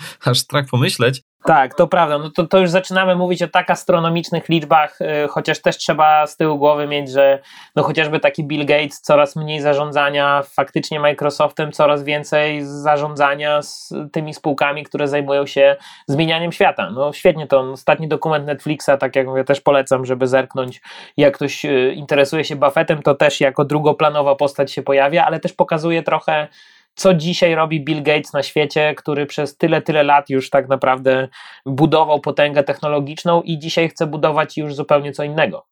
[0.30, 1.22] aż strach pomyśleć.
[1.46, 2.18] Tak, to prawda.
[2.18, 6.36] No to, to już zaczynamy mówić o tak astronomicznych liczbach, yy, chociaż też trzeba z
[6.36, 7.38] tyłu głowy mieć, że
[7.76, 14.34] no chociażby taki Bill Gates, coraz mniej zarządzania, faktycznie Microsoftem coraz więcej zarządzania z tymi
[14.34, 16.90] spółkami, które zajmują się zmienianiem świata.
[16.90, 17.60] No świetnie to.
[17.60, 20.80] Ostatni dokument Netflixa, tak jak mówię, też polecam, żeby zerknąć.
[21.16, 25.52] Jak ktoś yy, interesuje się Buffettem, to też jako drugoplanowa postać się pojawia, ale też
[25.52, 26.48] pokazuje trochę
[26.96, 31.28] co dzisiaj robi Bill Gates na świecie, który przez tyle, tyle lat już tak naprawdę
[31.66, 35.66] budował potęgę technologiczną i dzisiaj chce budować już zupełnie co innego.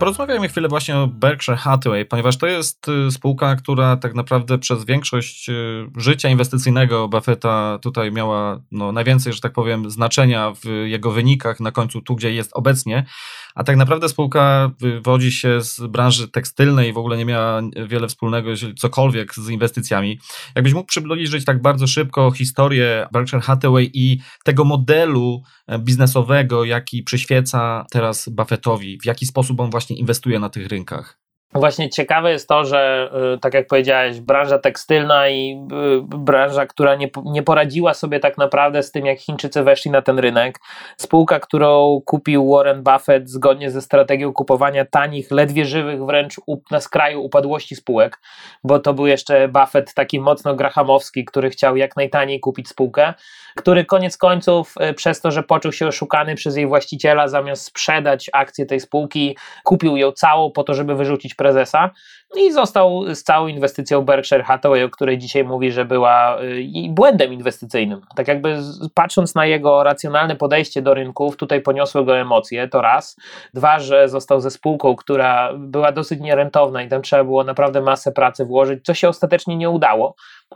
[0.00, 4.84] Porozmawiajmy chwilę właśnie o Berkshire Hathaway, ponieważ to jest y, spółka, która tak naprawdę przez
[4.84, 11.10] większość y, życia inwestycyjnego Buffetta tutaj miała no, najwięcej, że tak powiem, znaczenia w jego
[11.10, 13.06] wynikach na końcu tu, gdzie jest obecnie.
[13.54, 18.08] A tak naprawdę spółka wywodzi się z branży tekstylnej i w ogóle nie miała wiele
[18.08, 20.18] wspólnego, jeżeli cokolwiek z inwestycjami.
[20.54, 27.02] Jakbyś mógł przybliżyć tak bardzo szybko historię Berkshire Hathaway i tego modelu e, biznesowego, jaki
[27.02, 31.29] przyświeca teraz Buffettowi, w jaki sposób on właśnie inwestuje na tych rynkach?
[31.54, 36.94] Właśnie ciekawe jest to, że y, tak jak powiedziałeś, branża tekstylna i y, branża, która
[36.94, 40.58] nie, nie poradziła sobie tak naprawdę z tym, jak Chińczycy weszli na ten rynek.
[40.96, 46.36] Spółka, którą kupił Warren Buffett zgodnie ze strategią kupowania tanich, ledwie żywych, wręcz
[46.70, 48.18] na skraju upadłości spółek,
[48.64, 53.14] bo to był jeszcze Buffett taki mocno grahamowski, który chciał jak najtaniej kupić spółkę,
[53.56, 58.30] który koniec końców y, przez to, że poczuł się oszukany przez jej właściciela, zamiast sprzedać
[58.32, 61.90] akcje tej spółki, kupił ją całą po to, żeby wyrzucić prezesa
[62.36, 67.32] i został z całą inwestycją Berkshire Hathaway, o której dzisiaj mówi, że była y, błędem
[67.32, 68.00] inwestycyjnym.
[68.16, 68.58] Tak jakby
[68.94, 73.16] patrząc na jego racjonalne podejście do rynków, tutaj poniosły go emocje, to raz.
[73.54, 78.12] Dwa, że został ze spółką, która była dosyć nierentowna i tam trzeba było naprawdę masę
[78.12, 80.14] pracy włożyć, co się ostatecznie nie udało,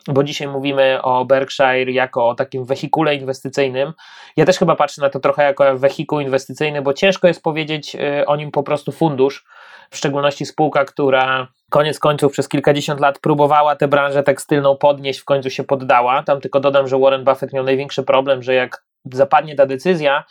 [0.08, 3.92] bo dzisiaj mówimy o Berkshire jako o takim wehikule inwestycyjnym.
[4.36, 8.26] Ja też chyba patrzę na to trochę jako wehikuł inwestycyjny, bo ciężko jest powiedzieć y,
[8.26, 9.44] o nim po prostu fundusz,
[9.90, 15.24] w szczególności spółka, która koniec końców przez kilkadziesiąt lat próbowała tę branżę tekstylną podnieść, w
[15.24, 16.22] końcu się poddała.
[16.22, 20.24] Tam tylko dodam, że Warren Buffett miał największy problem, że jak zapadnie ta decyzja,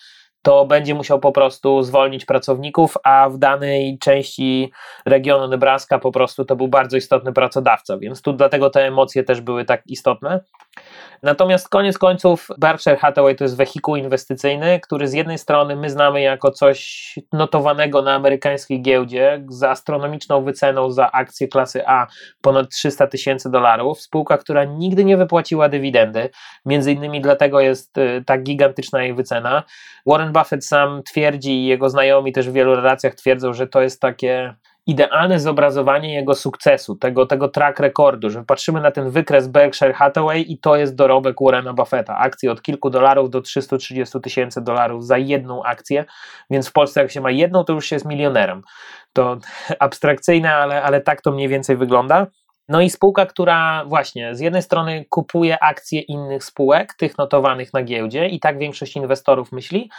[0.43, 4.71] to będzie musiał po prostu zwolnić pracowników, a w danej części
[5.05, 9.41] regionu Nebraska po prostu to był bardzo istotny pracodawca, więc tu dlatego te emocje też
[9.41, 10.39] były tak istotne.
[11.23, 16.21] Natomiast koniec końców Berkshire Hathaway to jest wehikuł inwestycyjny, który z jednej strony my znamy
[16.21, 22.07] jako coś notowanego na amerykańskiej giełdzie za astronomiczną wyceną za akcję klasy A
[22.41, 24.01] ponad 300 tysięcy dolarów.
[24.01, 26.29] Spółka, która nigdy nie wypłaciła dywidendy,
[26.65, 29.63] między innymi dlatego jest y, tak gigantyczna jej wycena.
[30.05, 34.01] Warren Buffett sam twierdzi i jego znajomi też w wielu relacjach twierdzą, że to jest
[34.01, 34.55] takie
[34.85, 40.51] idealne zobrazowanie jego sukcesu, tego, tego track rekordu, że patrzymy na ten wykres Berkshire Hathaway
[40.51, 42.17] i to jest dorobek Warrena Buffetta.
[42.17, 46.05] Akcje od kilku dolarów do 330 tysięcy dolarów za jedną akcję,
[46.49, 48.61] więc w Polsce jak się ma jedną, to już się jest milionerem.
[49.13, 49.37] To
[49.79, 52.27] abstrakcyjne, ale, ale tak to mniej więcej wygląda.
[52.69, 57.83] No i spółka, która właśnie z jednej strony kupuje akcje innych spółek, tych notowanych na
[57.83, 59.89] giełdzie, i tak większość inwestorów myśli,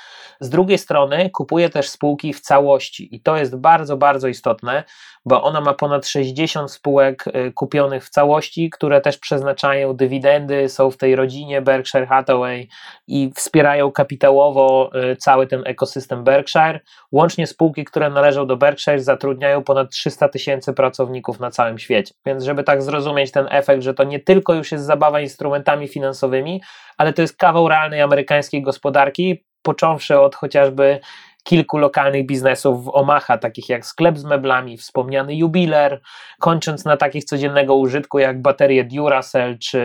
[0.40, 4.84] z drugiej strony kupuje też spółki w całości, i to jest bardzo, bardzo istotne,
[5.26, 10.90] bo ona ma ponad 60 spółek y, kupionych w całości, które też przeznaczają dywidendy, są
[10.90, 12.68] w tej rodzinie Berkshire Hathaway
[13.06, 16.80] i wspierają kapitałowo y, cały ten ekosystem Berkshire.
[17.12, 22.14] Łącznie spółki, które należą do Berkshire, zatrudniają ponad 300 tysięcy pracowników na całym świecie.
[22.26, 25.88] Więc, żeby żeby tak zrozumieć ten efekt, że to nie tylko już jest zabawa instrumentami
[25.88, 26.62] finansowymi,
[26.96, 31.00] ale to jest kawał realnej amerykańskiej gospodarki, począwszy od chociażby
[31.44, 36.00] kilku lokalnych biznesów w Omaha, takich jak sklep z meblami, wspomniany jubiler,
[36.40, 39.78] kończąc na takich codziennego użytku jak baterie Duracell czy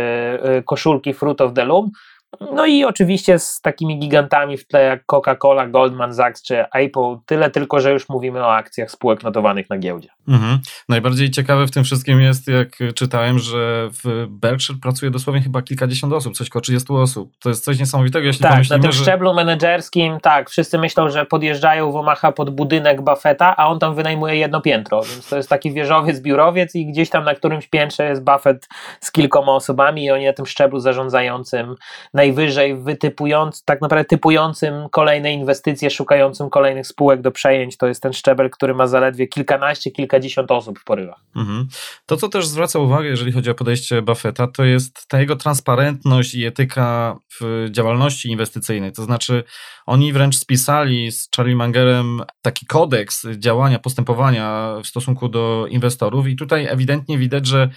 [0.59, 1.91] y, koszulki Fruit of the Loom,
[2.53, 7.49] no i oczywiście z takimi gigantami w tle jak Coca-Cola, Goldman Sachs czy Apple, tyle
[7.49, 10.10] tylko, że już mówimy o akcjach spółek notowanych na giełdzie.
[10.27, 10.60] Mhm.
[10.89, 16.14] Najbardziej ciekawe w tym wszystkim jest, jak czytałem, że w Berkshire pracuje dosłownie chyba kilkadziesiąt
[16.14, 17.31] osób, coś około 30 osób.
[17.39, 19.03] To jest coś niesamowitego, jeśli tak, pomyślimy, na tym że...
[19.03, 23.95] szczeblu menedżerskim, tak, wszyscy myślą, że podjeżdżają w Omaha pod budynek Buffetta, a on tam
[23.95, 28.10] wynajmuje jedno piętro, więc to jest taki wieżowiec, biurowiec i gdzieś tam na którymś piętrze
[28.10, 28.68] jest Buffett
[28.99, 31.76] z kilkoma osobami i oni na tym szczeblu zarządzającym
[32.19, 37.77] najwyżej wytypując, tak naprawdę typującym kolejne inwestycje, szukającym kolejnych spółek do przejęć.
[37.77, 41.19] To jest ten szczebel, który ma zaledwie kilkanaście, kilkadziesiąt osób w porywach.
[41.35, 41.67] Mhm.
[42.05, 46.35] To, co też zwraca uwagę, jeżeli chodzi o podejście Buffetta, to jest ta jego transparentność
[46.35, 48.91] i etyka w działalności inwestycyjnej.
[48.91, 49.43] To znaczy,
[49.85, 56.35] oni wręcz spisali z Charlie Mangerem taki kodeks działania, postępowania w stosunku do inwestorów, i
[56.35, 57.69] tutaj ewidentnie widać, że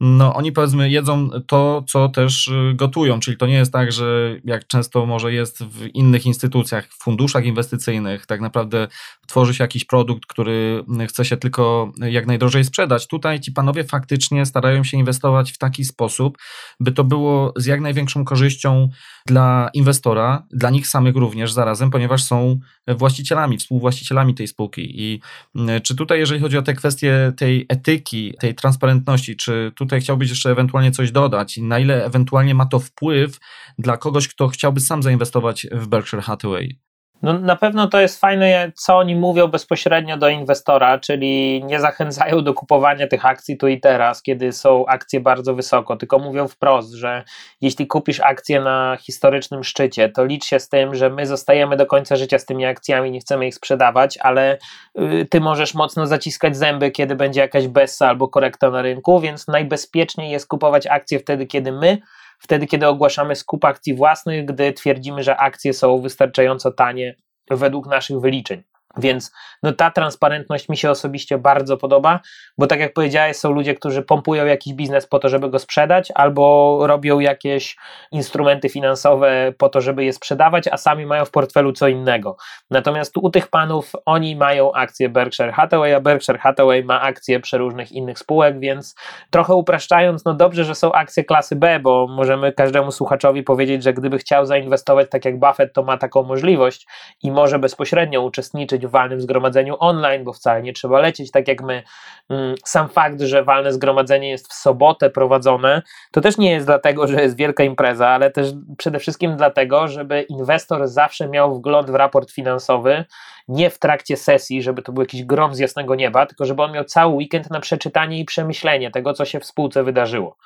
[0.00, 4.40] no oni powiedzmy jedzą to, co też y, gotują, czyli to nie jest tak, że
[4.44, 8.88] jak często może jest w innych instytucjach, w funduszach inwestycyjnych, tak naprawdę
[9.26, 13.06] tworzy się jakiś produkt, który chce się tylko jak najdrożej sprzedać.
[13.06, 16.38] Tutaj ci panowie faktycznie starają się inwestować w taki sposób,
[16.80, 18.88] by to było z jak największą korzyścią
[19.26, 25.02] dla inwestora, dla nich samych również zarazem, ponieważ są właścicielami, współwłaścicielami tej spółki.
[25.02, 25.20] I
[25.56, 30.30] y, czy tutaj, jeżeli chodzi o te kwestie tej etyki, tej transparentności, czy tutaj chciałbyś
[30.30, 31.56] jeszcze ewentualnie coś dodać?
[31.56, 33.38] Na ile ewentualnie ma to wpływ
[33.78, 36.78] dla kogoś, kto chciałby sam zainwestować w Berkshire Hathaway?
[37.22, 42.44] No, na pewno to jest fajne, co oni mówią bezpośrednio do inwestora, czyli nie zachęcają
[42.44, 46.92] do kupowania tych akcji tu i teraz, kiedy są akcje bardzo wysoko, tylko mówią wprost,
[46.92, 47.24] że
[47.60, 51.86] jeśli kupisz akcje na historycznym szczycie, to licz się z tym, że my zostajemy do
[51.86, 54.58] końca życia z tymi akcjami, nie chcemy ich sprzedawać, ale
[54.98, 59.48] y, ty możesz mocno zaciskać zęby, kiedy będzie jakaś bessa albo korekta na rynku, więc
[59.48, 61.98] najbezpieczniej jest kupować akcje wtedy, kiedy my
[62.40, 67.16] wtedy, kiedy ogłaszamy skup akcji własnych, gdy twierdzimy, że akcje są wystarczająco tanie
[67.50, 68.62] według naszych wyliczeń.
[68.96, 72.20] Więc no, ta transparentność mi się osobiście bardzo podoba,
[72.58, 76.12] bo tak jak powiedziałeś, są ludzie, którzy pompują jakiś biznes po to, żeby go sprzedać,
[76.14, 77.76] albo robią jakieś
[78.12, 82.36] instrumenty finansowe po to, żeby je sprzedawać, a sami mają w portfelu co innego.
[82.70, 87.92] Natomiast u tych panów oni mają akcje Berkshire Hathaway, a Berkshire Hathaway ma akcje przeróżnych
[87.92, 88.94] innych spółek, więc
[89.30, 93.92] trochę upraszczając, no dobrze, że są akcje klasy B, bo możemy każdemu słuchaczowi powiedzieć, że
[93.92, 96.86] gdyby chciał zainwestować tak jak Buffett, to ma taką możliwość
[97.22, 101.62] i może bezpośrednio uczestniczyć w walnym zgromadzeniu online, bo wcale nie trzeba lecieć tak jak
[101.62, 101.82] my.
[102.28, 107.06] Mm, sam fakt, że walne zgromadzenie jest w sobotę prowadzone, to też nie jest dlatego,
[107.06, 111.94] że jest wielka impreza, ale też przede wszystkim dlatego, żeby inwestor zawsze miał wgląd w
[111.94, 113.04] raport finansowy,
[113.48, 116.72] nie w trakcie sesji, żeby to był jakiś grom z jasnego nieba, tylko żeby on
[116.72, 120.36] miał cały weekend na przeczytanie i przemyślenie tego, co się w spółce wydarzyło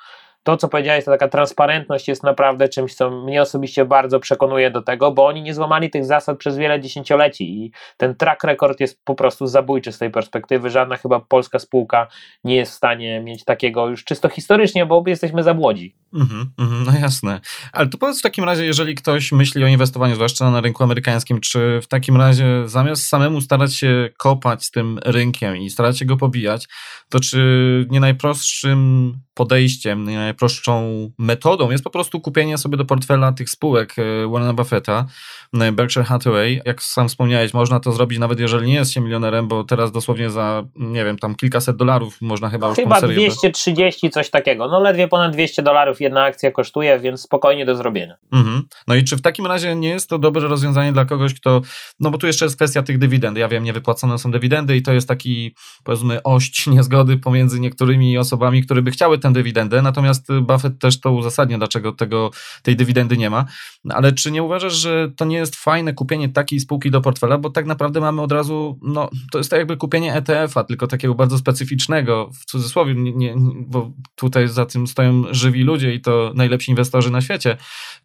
[0.45, 4.81] to, co powiedziałeś, to taka transparentność jest naprawdę czymś, co mnie osobiście bardzo przekonuje do
[4.81, 9.03] tego, bo oni nie złamali tych zasad przez wiele dziesięcioleci i ten track record jest
[9.03, 10.69] po prostu zabójczy z tej perspektywy.
[10.69, 12.07] Żadna chyba polska spółka
[12.43, 15.95] nie jest w stanie mieć takiego już czysto historycznie, bo jesteśmy za młodzi.
[16.13, 16.45] Mm-hmm,
[16.85, 17.39] no jasne.
[17.73, 21.39] Ale to powiedz w takim razie, jeżeli ktoś myśli o inwestowaniu, zwłaszcza na rynku amerykańskim,
[21.39, 26.05] czy w takim razie zamiast samemu starać się kopać z tym rynkiem i starać się
[26.05, 26.67] go pobijać,
[27.09, 33.31] to czy nie najprostszym podejściem, nie najprostszą metodą jest po prostu kupienie sobie do portfela
[33.31, 35.05] tych spółek e, Warrena Buffetta,
[35.53, 36.61] e, Berkshire Hathaway.
[36.65, 40.29] Jak sam wspomniałeś, można to zrobić nawet jeżeli nie jest się milionerem, bo teraz dosłownie
[40.29, 44.67] za, nie wiem, tam kilkaset dolarów można chyba już Chyba 230, coś takiego.
[44.67, 48.15] No ledwie ponad 200 dolarów jedna akcja kosztuje, więc spokojnie do zrobienia.
[48.31, 48.61] Mhm.
[48.87, 51.61] No i czy w takim razie nie jest to dobre rozwiązanie dla kogoś, kto,
[51.99, 53.37] no bo tu jeszcze jest kwestia tych dywidend.
[53.37, 58.17] Ja wiem, nie wypłacone są dywidendy i to jest taki, powiedzmy, ość niezgody pomiędzy niektórymi
[58.17, 62.31] osobami, które by chciały tę dywidendę, natomiast Buffett też to uzasadnia, dlaczego tego,
[62.63, 63.45] tej dywidendy nie ma.
[63.89, 67.49] Ale czy nie uważasz, że to nie jest fajne kupienie takiej spółki do portfela, bo
[67.49, 71.37] tak naprawdę mamy od razu, no to jest tak jakby kupienie ETF-a, tylko takiego bardzo
[71.37, 73.35] specyficznego, w cudzysłowie, nie, nie,
[73.67, 77.57] bo tutaj za tym stoją żywi ludzie i to najlepsi inwestorzy na świecie,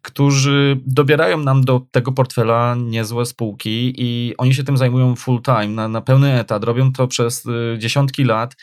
[0.02, 5.68] którzy dobierają nam do tego portfela niezłe spółki i oni się tym zajmują full time,
[5.68, 8.56] na, na pełny etat, robią to przez y, dziesiątki lat.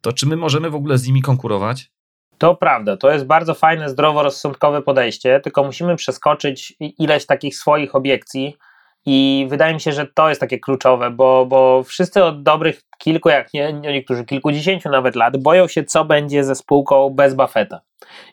[0.00, 1.90] To czy my możemy w ogóle z nimi konkurować?
[2.40, 8.56] To prawda, to jest bardzo fajne, zdroworozsądkowe podejście, tylko musimy przeskoczyć ileś takich swoich obiekcji,
[9.06, 13.28] I wydaje mi się, że to jest takie kluczowe, bo, bo wszyscy od dobrych kilku,
[13.28, 17.80] jak nie, niektórzy kilkudziesięciu nawet lat, boją się, co będzie ze spółką bez Buffetta.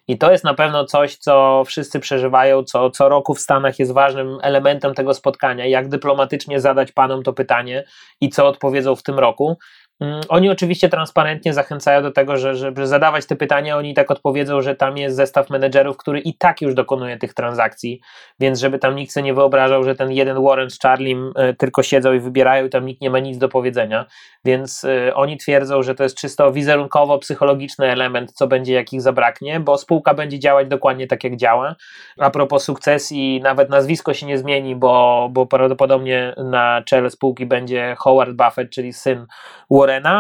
[0.08, 3.94] I to jest na pewno coś, co wszyscy przeżywają, co co roku w Stanach jest
[3.94, 7.84] ważnym elementem tego spotkania, jak dyplomatycznie zadać panom to pytanie
[8.22, 9.58] i co odpowiedzą w tym roku.
[10.00, 14.62] Mm, oni oczywiście transparentnie zachęcają do tego, że, żeby zadawać te pytania, oni tak odpowiedzą,
[14.62, 18.02] że tam jest zestaw menedżerów, który i tak już dokonuje tych transakcji,
[18.40, 21.84] więc żeby tam nikt sobie nie wyobrażał, że ten jeden Warren z Charliem e, tylko
[21.84, 24.06] siedzą i wybierają i tam nikt nie ma nic do powiedzenia,
[24.46, 29.60] więc y, oni twierdzą, że to jest czysto wizerunkowo-psychologiczny element, co będzie, jak ich zabraknie,
[29.60, 31.76] bo spółka będzie działać dokładnie tak, jak działa.
[32.20, 37.96] A propos sukcesji, nawet nazwisko się nie zmieni, bo, bo prawdopodobnie na czele spółki będzie
[38.00, 39.26] Howard Buffett, czyli syn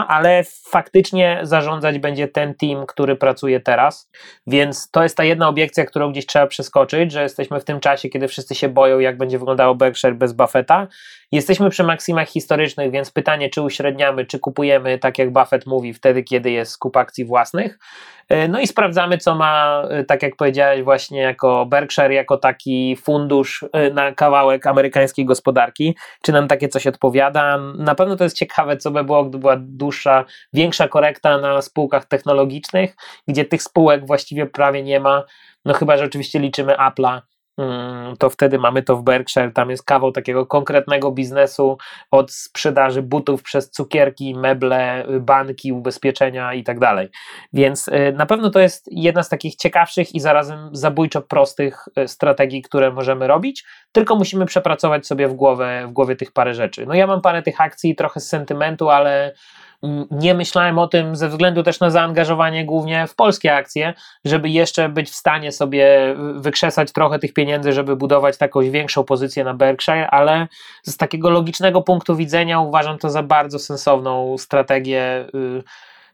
[0.07, 4.09] Ale faktycznie zarządzać będzie ten team, który pracuje teraz.
[4.47, 8.09] Więc to jest ta jedna obiekcja, którą gdzieś trzeba przeskoczyć, że jesteśmy w tym czasie,
[8.09, 10.87] kiedy wszyscy się boją, jak będzie wyglądało Berkshire bez Buffetta.
[11.31, 16.23] Jesteśmy przy maksimach historycznych, więc pytanie, czy uśredniamy, czy kupujemy, tak jak Buffett mówi, wtedy,
[16.23, 17.79] kiedy jest skup akcji własnych.
[18.29, 22.95] E, no i sprawdzamy, co ma, e, tak jak powiedziałeś, właśnie jako Berkshire, jako taki
[22.95, 25.97] fundusz e, na kawałek amerykańskiej gospodarki.
[26.21, 27.57] Czy nam takie coś odpowiada?
[27.77, 32.05] Na pewno to jest ciekawe, co by było, gdyby była dłuższa, większa korekta na spółkach
[32.05, 32.95] technologicznych,
[33.27, 35.23] gdzie tych spółek właściwie prawie nie ma.
[35.65, 37.21] No chyba, że oczywiście liczymy Apple'a,
[38.19, 41.77] to wtedy mamy to w Berkshire, tam jest kawał takiego konkretnego biznesu
[42.11, 47.09] od sprzedaży butów przez cukierki, meble, banki, ubezpieczenia i tak dalej.
[47.53, 52.07] Więc y, na pewno to jest jedna z takich ciekawszych i zarazem zabójczo prostych y,
[52.07, 56.85] strategii, które możemy robić, tylko musimy przepracować sobie w głowę, w głowie tych parę rzeczy.
[56.85, 59.33] No ja mam parę tych akcji, trochę z sentymentu, ale
[60.11, 63.93] nie myślałem o tym ze względu też na zaangażowanie głównie w polskie akcje,
[64.25, 69.43] żeby jeszcze być w stanie sobie wykrzesać trochę tych pieniędzy, żeby budować taką większą pozycję
[69.43, 70.47] na Berkshire, ale
[70.83, 75.63] z takiego logicznego punktu widzenia uważam to za bardzo sensowną strategię y,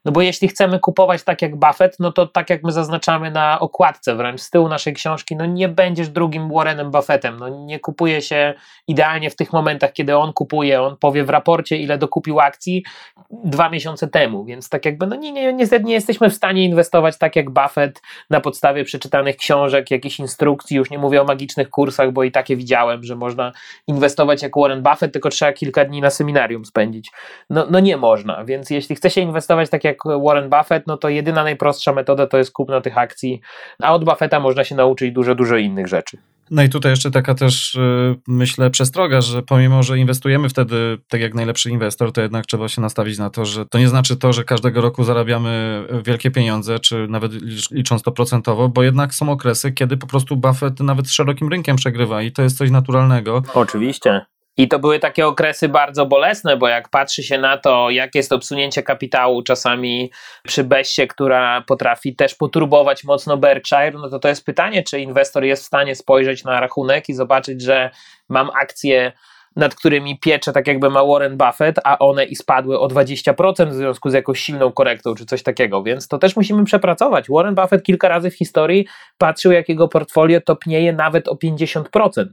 [0.05, 3.59] no bo jeśli chcemy kupować tak jak Buffett, no to tak jak my zaznaczamy na
[3.59, 7.37] okładce wręcz z tyłu naszej książki, no nie będziesz drugim Warrenem Buffettem.
[7.39, 8.53] No nie kupuje się
[8.87, 12.83] idealnie w tych momentach, kiedy on kupuje, on powie w raporcie, ile dokupił akcji
[13.31, 15.53] dwa miesiące temu, więc tak jakby, no nie, nie,
[15.83, 20.89] nie jesteśmy w stanie inwestować tak jak Buffett na podstawie przeczytanych książek, jakichś instrukcji, już
[20.89, 23.51] nie mówię o magicznych kursach, bo i takie widziałem, że można
[23.87, 27.11] inwestować jak Warren Buffett, tylko trzeba kilka dni na seminarium spędzić.
[27.49, 30.97] No, no nie można, więc jeśli chce się inwestować tak jak jak Warren Buffett, no
[30.97, 33.41] to jedyna najprostsza metoda to jest kupno tych akcji,
[33.81, 36.17] a od Buffetta można się nauczyć dużo, dużo innych rzeczy.
[36.51, 41.21] No i tutaj jeszcze taka też, y, myślę, przestroga, że pomimo, że inwestujemy wtedy tak
[41.21, 44.33] jak najlepszy inwestor, to jednak trzeba się nastawić na to, że to nie znaczy to,
[44.33, 47.31] że każdego roku zarabiamy wielkie pieniądze, czy nawet
[47.71, 51.75] licząc to procentowo, bo jednak są okresy, kiedy po prostu Buffett nawet z szerokim rynkiem
[51.75, 53.43] przegrywa i to jest coś naturalnego.
[53.53, 54.25] Oczywiście.
[54.57, 58.31] I to były takie okresy bardzo bolesne, bo jak patrzy się na to, jak jest
[58.31, 60.11] obsunięcie kapitału czasami
[60.43, 65.43] przy Bessie, która potrafi też poturbować mocno Berkshire, no to to jest pytanie, czy inwestor
[65.43, 67.89] jest w stanie spojrzeć na rachunek i zobaczyć, że
[68.29, 69.11] mam akcje
[69.55, 73.73] nad którymi piecze tak jakby ma Warren Buffett, a one i spadły o 20% w
[73.73, 77.25] związku z jakąś silną korektą czy coś takiego, więc to też musimy przepracować.
[77.29, 82.25] Warren Buffett kilka razy w historii patrzył, jak jego portfolio topnieje nawet o 50%.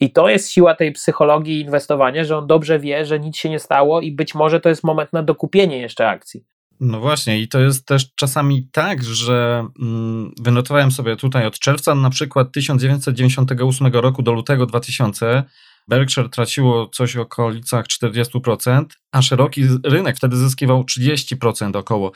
[0.00, 3.58] I to jest siła tej psychologii inwestowania, że on dobrze wie, że nic się nie
[3.58, 6.44] stało i być może to jest moment na dokupienie jeszcze akcji.
[6.80, 11.94] No właśnie, i to jest też czasami tak, że mm, wynotowałem sobie tutaj od czerwca
[11.94, 15.44] na przykład 1998 roku do lutego 2000
[15.88, 22.12] Berkshire traciło coś w okolicach 40%, a szeroki rynek wtedy zyskiwał 30% około.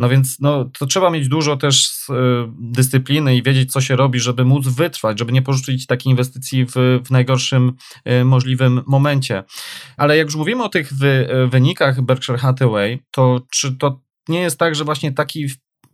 [0.00, 2.12] No więc no, to trzeba mieć dużo też y,
[2.58, 6.72] dyscypliny i wiedzieć, co się robi, żeby móc wytrwać, żeby nie porzucić takiej inwestycji w,
[7.04, 7.72] w najgorszym
[8.08, 9.44] y, możliwym momencie.
[9.96, 14.40] Ale jak już mówimy o tych wy, y, wynikach Berkshire Hathaway, to czy to nie
[14.40, 15.48] jest tak, że właśnie taki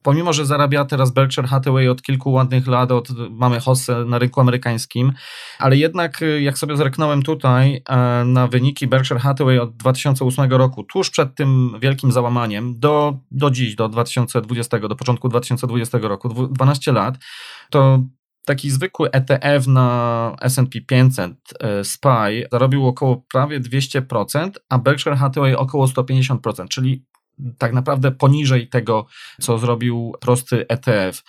[0.06, 4.40] pomimo, że zarabia teraz Berkshire Hathaway od kilku ładnych lat, od, mamy hossę na rynku
[4.40, 5.12] amerykańskim,
[5.58, 10.84] ale jednak y, jak sobie zerknąłem tutaj e, na wyniki Berkshire Hathaway od 2008 roku,
[10.84, 16.92] tuż przed tym wielkim załamaniem, do, do dziś, do 2020, do początku 2020 roku, 12
[16.92, 17.14] lat,
[17.70, 17.98] to
[18.44, 25.54] taki zwykły ETF na S&P 500 e, SPY zarobił około prawie 200%, a Berkshire Hathaway
[25.56, 27.04] około 150%, czyli
[27.58, 29.06] tak naprawdę poniżej tego,
[29.40, 31.22] co zrobił prosty ETF.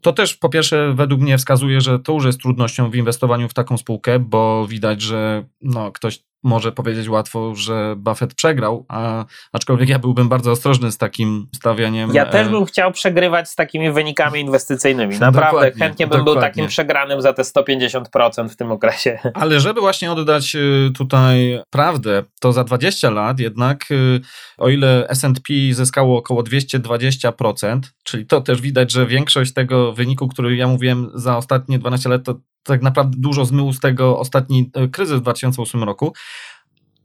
[0.00, 3.54] To też po pierwsze według mnie wskazuje, że to już jest trudnością w inwestowaniu w
[3.54, 9.88] taką spółkę, bo widać, że no, ktoś może powiedzieć łatwo, że Buffett przegrał, a, aczkolwiek
[9.88, 12.10] ja byłbym bardzo ostrożny z takim stawianiem.
[12.14, 15.18] Ja też e, bym chciał przegrywać z takimi wynikami inwestycyjnymi.
[15.20, 16.40] Naprawdę dokładnie, chętnie bym dokładnie.
[16.40, 19.18] był takim przegranym za te 150% w tym okresie.
[19.34, 24.20] Ale żeby właśnie oddać y, tutaj prawdę, to za 20 lat jednak, y,
[24.58, 30.56] o ile S&P zyskało około 220%, czyli to też widać, że większość tego wyniku, który
[30.56, 34.88] ja mówiłem za ostatnie 12 lat, to tak naprawdę dużo zmył z tego ostatni e,
[34.88, 36.12] kryzys w 2008 roku.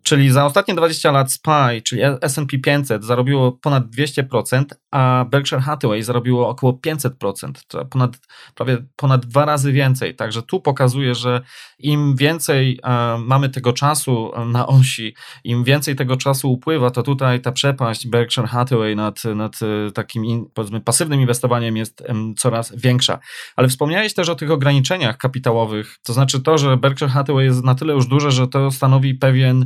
[0.03, 6.03] Czyli za ostatnie 20 lat SPY, czyli S&P 500 zarobiło ponad 200%, a Berkshire Hathaway
[6.03, 8.11] zarobiło około 500%, ponad,
[8.55, 10.15] prawie ponad dwa razy więcej.
[10.15, 11.41] Także tu pokazuje, że
[11.79, 17.41] im więcej e, mamy tego czasu na osi, im więcej tego czasu upływa, to tutaj
[17.41, 22.03] ta przepaść Berkshire Hathaway nad, nad e, takim powiedzmy pasywnym inwestowaniem jest
[22.37, 23.19] coraz większa.
[23.55, 27.75] Ale wspomniałeś też o tych ograniczeniach kapitałowych, to znaczy to, że Berkshire Hathaway jest na
[27.75, 29.65] tyle już duże, że to stanowi pewien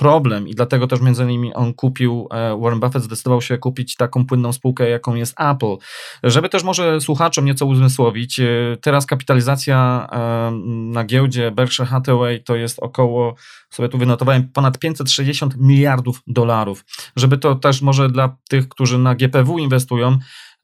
[0.00, 4.26] problem i dlatego też między innymi on kupił, e, Warren Buffett zdecydował się kupić taką
[4.26, 5.76] płynną spółkę, jaką jest Apple.
[6.22, 8.46] Żeby też może słuchaczom nieco uzmysłowić, e,
[8.80, 10.50] teraz kapitalizacja e,
[10.92, 13.34] na giełdzie Berkshire Hathaway to jest około,
[13.70, 16.84] sobie tu wynotowałem, ponad 560 miliardów dolarów.
[17.16, 20.18] Żeby to też może dla tych, którzy na GPW inwestują,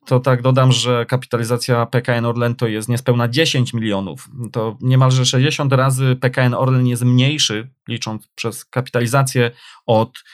[0.06, 4.28] to tak dodam, że kapitalizacja PKN Orlen to jest niespełna 10 milionów.
[4.52, 9.50] To niemalże 60 razy PKN Orlen jest mniejszy, licząc przez kapitalizację
[9.86, 10.24] od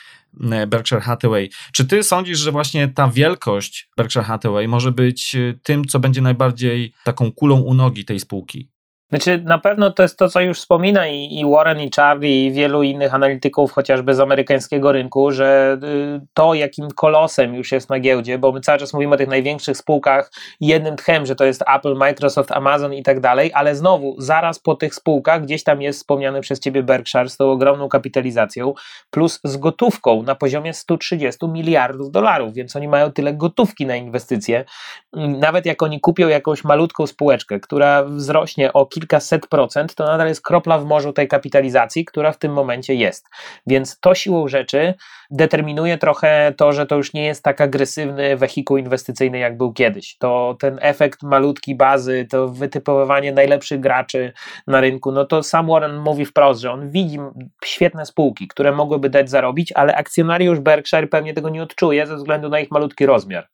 [0.51, 1.51] e, Berkshire Hathaway.
[1.73, 6.23] Czy ty sądzisz, że właśnie ta wielkość Berkshire Hathaway może być e, tym, co będzie
[6.23, 8.72] najbardziej taką kulą u nogi tej spółki?
[9.13, 12.53] Znaczy, na pewno to jest to, co już wspomina i, i, Warren, i Charlie, i
[12.53, 18.01] wielu innych analityków, chociażby z amerykańskiego rynku, że y, to, jakim kolosem już jest na
[18.01, 21.65] giełdzie, bo my cały czas mówimy o tych największych spółkach jednym tchem, że to jest
[21.77, 25.99] Apple, Microsoft, Amazon i tak dalej, ale znowu, zaraz po tych spółkach gdzieś tam jest
[25.99, 28.75] wspomniany przez ciebie Berkshire z tą ogromną kapitalizacją,
[29.11, 34.65] plus z gotówką na poziomie 130 miliardów dolarów, więc oni mają tyle gotówki na inwestycje.
[35.13, 40.29] Nawet jak oni kupią jakąś malutką spółeczkę, która wzrośnie o kilka kilkaset procent, to nadal
[40.29, 43.27] jest kropla w morzu tej kapitalizacji, która w tym momencie jest.
[43.67, 44.95] Więc to siłą rzeczy
[45.31, 50.17] determinuje trochę to, że to już nie jest tak agresywny wehikuł inwestycyjny, jak był kiedyś.
[50.19, 54.33] To ten efekt malutki bazy, to wytypowanie najlepszych graczy
[54.67, 57.19] na rynku, no to sam Warren mówi wprost, że on widzi
[57.65, 62.49] świetne spółki, które mogłyby dać zarobić, ale akcjonariusz Berkshire pewnie tego nie odczuje ze względu
[62.49, 63.49] na ich malutki rozmiar.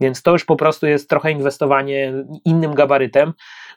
[0.00, 2.12] Więc to już po prostu jest trochę inwestowanie
[2.44, 3.32] innym gabarytem.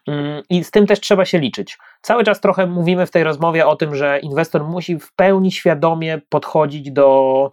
[0.07, 1.77] Mm, I z tym też trzeba się liczyć.
[2.01, 6.21] Cały czas trochę mówimy w tej rozmowie o tym, że inwestor musi w pełni świadomie
[6.29, 7.49] podchodzić do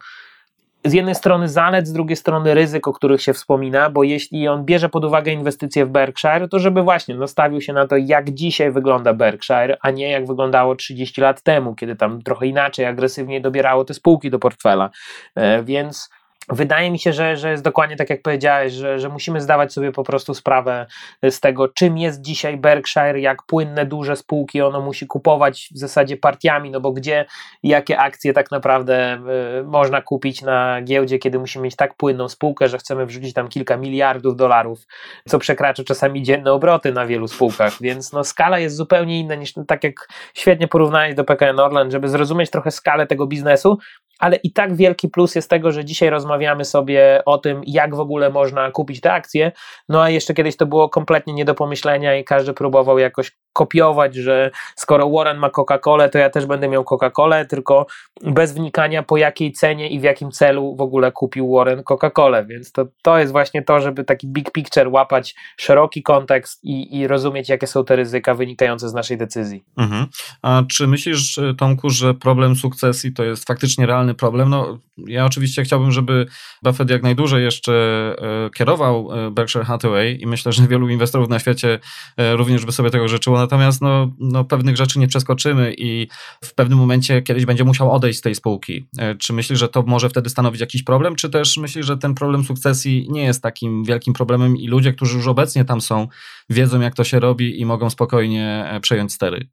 [0.85, 4.65] z jednej strony zalet, z drugiej strony ryzyk, o których się wspomina, bo jeśli on
[4.65, 8.71] bierze pod uwagę inwestycje w Berkshire, to żeby właśnie nastawił się na to, jak dzisiaj
[8.71, 13.85] wygląda Berkshire, a nie jak wyglądało 30 lat temu, kiedy tam trochę inaczej, agresywniej dobierało
[13.85, 14.89] te spółki do portfela.
[15.35, 16.09] E, więc
[16.49, 19.91] Wydaje mi się, że, że jest dokładnie tak, jak powiedziałeś, że, że musimy zdawać sobie
[19.91, 20.85] po prostu sprawę
[21.29, 26.17] z tego, czym jest dzisiaj Berkshire, jak płynne, duże spółki ono musi kupować w zasadzie
[26.17, 27.25] partiami, no bo gdzie,
[27.63, 29.19] jakie akcje tak naprawdę
[29.59, 33.47] y, można kupić na giełdzie, kiedy musimy mieć tak płynną spółkę, że chcemy wrzucić tam
[33.47, 34.79] kilka miliardów dolarów,
[35.27, 39.53] co przekracza czasami dzienne obroty na wielu spółkach, więc no skala jest zupełnie inna niż,
[39.67, 43.77] tak jak świetnie porównałeś do PKN Orlen, żeby zrozumieć trochę skalę tego biznesu,
[44.23, 47.99] ale i tak wielki plus jest tego, że dzisiaj rozmawiamy sobie o tym, jak w
[47.99, 49.51] ogóle można kupić te akcje.
[49.89, 54.15] No a jeszcze kiedyś to było kompletnie nie do pomyślenia i każdy próbował jakoś kopiować,
[54.15, 57.85] że skoro Warren ma Coca-Colę, to ja też będę miał Coca-Colę, tylko
[58.21, 62.45] bez wnikania po jakiej cenie i w jakim celu w ogóle kupił Warren Coca-Colę.
[62.47, 67.07] Więc to, to jest właśnie to, żeby taki big picture łapać szeroki kontekst i, i
[67.07, 69.63] rozumieć, jakie są te ryzyka wynikające z naszej decyzji.
[69.77, 70.05] Mhm.
[70.41, 74.49] A czy myślisz, Tomku, że problem sukcesji to jest faktycznie realny problem?
[74.49, 76.25] No, ja oczywiście chciałbym, żeby
[76.63, 77.73] Buffett jak najdłużej jeszcze
[78.19, 81.79] e, kierował e, Berkshire Hathaway i myślę, że wielu inwestorów na świecie
[82.17, 86.07] e, również by sobie tego życzyło natomiast no, no, pewnych rzeczy nie przeskoczymy i
[86.43, 88.87] w pewnym momencie kiedyś będzie musiał odejść z tej spółki.
[89.19, 92.43] Czy myślisz, że to może wtedy stanowić jakiś problem, czy też myślisz, że ten problem
[92.43, 96.07] sukcesji nie jest takim wielkim problemem i ludzie, którzy już obecnie tam są,
[96.49, 99.47] wiedzą jak to się robi i mogą spokojnie przejąć stery?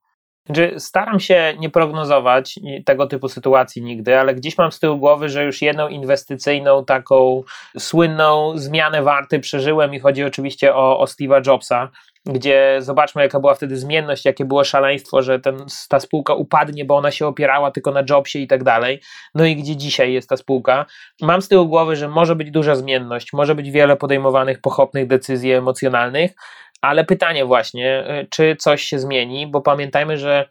[0.54, 5.28] Znaczy, staram się nie prognozować tego typu sytuacji nigdy, ale gdzieś mam z tyłu głowy,
[5.28, 7.42] że już jedną inwestycyjną, taką
[7.78, 11.88] słynną zmianę warty przeżyłem i chodzi oczywiście o, o Steve'a Jobsa,
[12.26, 15.56] gdzie zobaczmy, jaka była wtedy zmienność, jakie było szaleństwo, że ten,
[15.88, 19.00] ta spółka upadnie, bo ona się opierała tylko na Jobsie i tak dalej.
[19.34, 20.86] No i gdzie dzisiaj jest ta spółka?
[21.22, 25.52] Mam z tyłu głowy, że może być duża zmienność, może być wiele podejmowanych pochopnych decyzji
[25.52, 26.30] emocjonalnych,
[26.80, 30.48] ale pytanie właśnie, y, czy coś się zmieni, bo pamiętajmy, że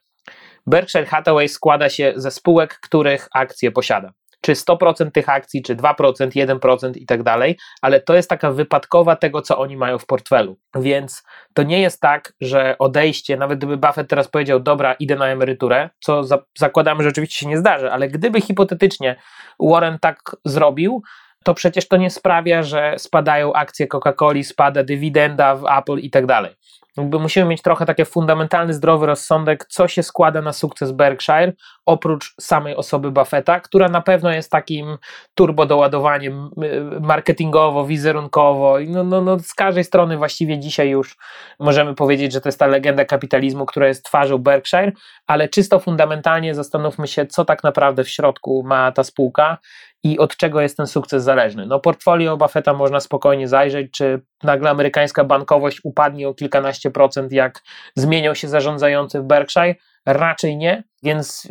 [0.68, 6.30] Berkshire Hathaway składa się ze spółek, których akcje posiada czy 100% tych akcji, czy 2%,
[6.30, 10.58] 1% i tak dalej, ale to jest taka wypadkowa tego, co oni mają w portfelu.
[10.76, 11.24] Więc
[11.54, 15.90] to nie jest tak, że odejście, nawet gdyby Buffett teraz powiedział, dobra, idę na emeryturę,
[16.00, 19.16] co za zakładamy, że oczywiście się nie zdarzy, ale gdyby hipotetycznie
[19.60, 21.04] Warren tak zrobił,
[21.44, 26.26] to przecież to nie sprawia, że spadają akcje Coca-Coli, spada dywidenda w Apple i tak
[26.26, 26.56] dalej.
[26.98, 31.54] Musimy mieć trochę taki fundamentalny, zdrowy rozsądek, co się składa na sukces Berkshire,
[31.86, 34.98] oprócz samej osoby Buffetta, która na pewno jest takim
[35.34, 38.78] turbo doładowaniem y, marketingowo, wizerunkowo.
[38.88, 41.18] No, no, no, z każdej strony właściwie dzisiaj już
[41.60, 44.92] możemy powiedzieć, że to jest ta legenda kapitalizmu, która jest twarzą Berkshire,
[45.28, 49.58] ale czysto fundamentalnie zastanówmy się, co tak naprawdę w środku ma ta spółka
[50.04, 51.66] i od czego jest ten sukces zależny.
[51.66, 57.62] No portfolio Buffetta można spokojnie zajrzeć, czy nagle amerykańska bankowość upadnie o kilkanaście procent, jak
[57.96, 59.76] zmieniał się zarządzający w Berkshire?
[60.06, 61.48] Raczej nie, więc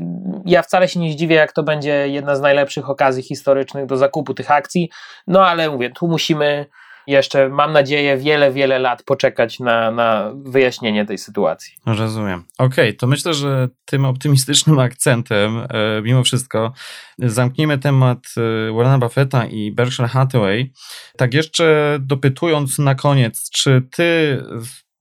[0.46, 4.34] ja wcale się nie zdziwię, jak to będzie jedna z najlepszych okazji historycznych do zakupu
[4.34, 4.90] tych akcji,
[5.26, 6.66] no ale mówię, tu musimy
[7.08, 11.72] jeszcze, mam nadzieję, wiele, wiele lat poczekać na, na wyjaśnienie tej sytuacji.
[11.86, 12.44] Rozumiem.
[12.58, 15.66] Okej, okay, to myślę, że tym optymistycznym akcentem, e,
[16.02, 16.72] mimo wszystko,
[17.18, 20.72] zamkniemy temat e, Warrena Buffetta i Berkshire Hathaway.
[21.16, 24.42] Tak jeszcze dopytując na koniec, czy ty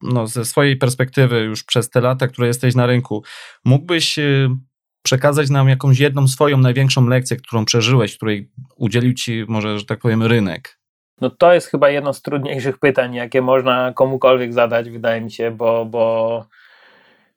[0.02, 3.24] no, ze swojej perspektywy już przez te lata, które jesteś na rynku,
[3.66, 4.58] mógłbyś e,
[5.04, 10.00] przekazać nam jakąś jedną swoją największą lekcję, którą przeżyłeś, której udzielił ci może, że tak
[10.00, 10.80] powiem, rynek?
[11.22, 15.52] No to jest chyba jedno z trudniejszych pytań, jakie można komukolwiek zadać, wydaje mi się,
[15.52, 16.46] bo, bo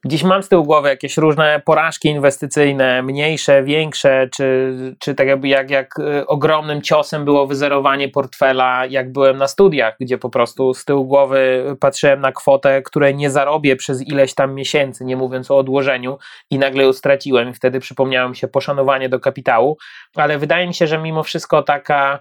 [0.05, 5.49] Gdzieś mam z tyłu głowy jakieś różne porażki inwestycyjne, mniejsze, większe, czy, czy tak jakby
[5.49, 10.75] jak, jak y, ogromnym ciosem było wyzerowanie portfela, jak byłem na studiach, gdzie po prostu
[10.75, 15.51] z tyłu głowy patrzyłem na kwotę, której nie zarobię przez ileś tam miesięcy, nie mówiąc
[15.51, 16.19] o odłożeniu,
[16.51, 19.77] i nagle ją straciłem, wtedy przypomniało mi się poszanowanie do kapitału.
[20.15, 22.21] Ale wydaje mi się, że mimo wszystko taka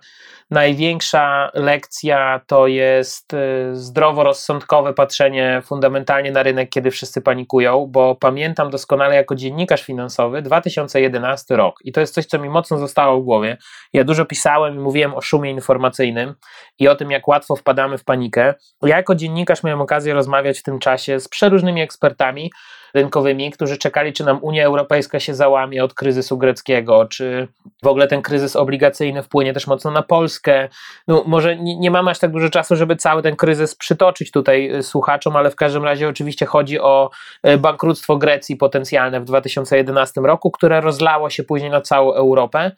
[0.51, 8.69] największa lekcja to jest y, zdroworozsądkowe patrzenie fundamentalnie na rynek, kiedy wszyscy panikują, bo pamiętam
[8.69, 13.23] doskonale jako dziennikarz finansowy 2011 rok i to jest coś, co mi mocno zostało w
[13.23, 13.57] głowie.
[13.93, 16.35] Ja dużo pisałem i mówiłem o szumie informacyjnym
[16.79, 18.53] i o tym, jak łatwo wpadamy w panikę.
[18.83, 22.51] Ja jako dziennikarz miałem okazję rozmawiać w tym czasie z przeróżnymi ekspertami,
[22.93, 27.47] rynkowymi, którzy czekali, czy nam Unia Europejska się załamie od kryzysu greckiego, czy
[27.83, 30.69] w ogóle ten kryzys obligacyjny wpłynie też mocno na Polskę.
[31.07, 34.75] No, może nie, nie mamy aż tak dużo czasu, żeby cały ten kryzys przytoczyć tutaj
[34.75, 37.09] y, słuchaczom, ale w każdym razie oczywiście chodzi o
[37.47, 42.71] y, bankructwo Grecji potencjalne w 2011 roku, które rozlało się później na całą Europę.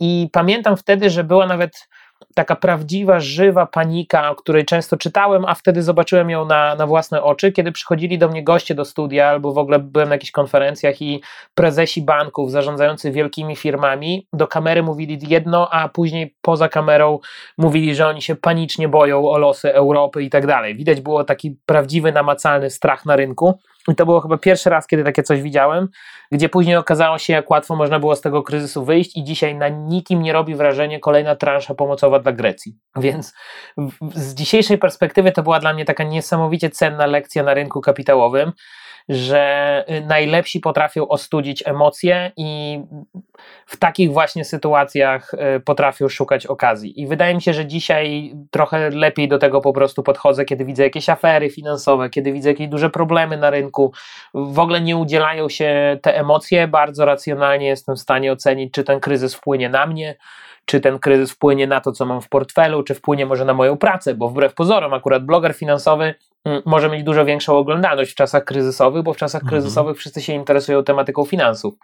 [0.00, 1.88] I pamiętam wtedy, że była nawet
[2.38, 7.22] taka prawdziwa, żywa panika, o której często czytałem, a wtedy zobaczyłem ją na, na własne
[7.22, 11.02] oczy, kiedy przychodzili do mnie goście do studia, albo w ogóle byłem na jakichś konferencjach
[11.02, 11.22] i
[11.54, 17.18] prezesi banków zarządzający wielkimi firmami do kamery mówili jedno, a później poza kamerą
[17.58, 20.74] mówili, że oni się panicznie boją o losy Europy i tak dalej.
[20.74, 23.58] Widać było taki prawdziwy, namacalny strach na rynku.
[23.88, 25.88] I to było chyba pierwszy raz, kiedy takie coś widziałem,
[26.32, 29.68] gdzie później okazało się, jak łatwo można było z tego kryzysu wyjść, i dzisiaj na
[29.68, 32.76] nikim nie robi wrażenia kolejna transza pomocowa dla Grecji.
[32.96, 33.34] Więc
[34.14, 38.52] z dzisiejszej perspektywy to była dla mnie taka niesamowicie cenna lekcja na rynku kapitałowym
[39.08, 42.80] że y, najlepsi potrafią ostudzić emocje i
[43.66, 47.00] w takich właśnie sytuacjach y, potrafią szukać okazji.
[47.00, 50.82] I wydaje mi się, że dzisiaj trochę lepiej do tego po prostu podchodzę, kiedy widzę
[50.82, 53.92] jakieś afery finansowe, kiedy widzę jakieś duże problemy na rynku.
[54.34, 56.68] W ogóle nie udzielają się te emocje.
[56.68, 60.16] Bardzo racjonalnie jestem w stanie ocenić, czy ten kryzys wpłynie na mnie,
[60.64, 63.76] czy ten kryzys wpłynie na to, co mam w portfelu, czy wpłynie może na moją
[63.76, 66.14] pracę, bo wbrew pozorom, akurat bloger finansowy
[66.64, 69.50] może mieć dużo większą oglądalność w czasach kryzysowych, bo w czasach mhm.
[69.50, 71.74] kryzysowych wszyscy się interesują tematyką finansów.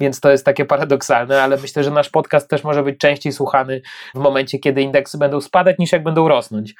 [0.00, 3.82] Więc to jest takie paradoksalne, ale myślę, że nasz podcast też może być częściej słuchany
[4.14, 6.74] w momencie, kiedy indeksy będą spadać, niż jak będą rosnąć.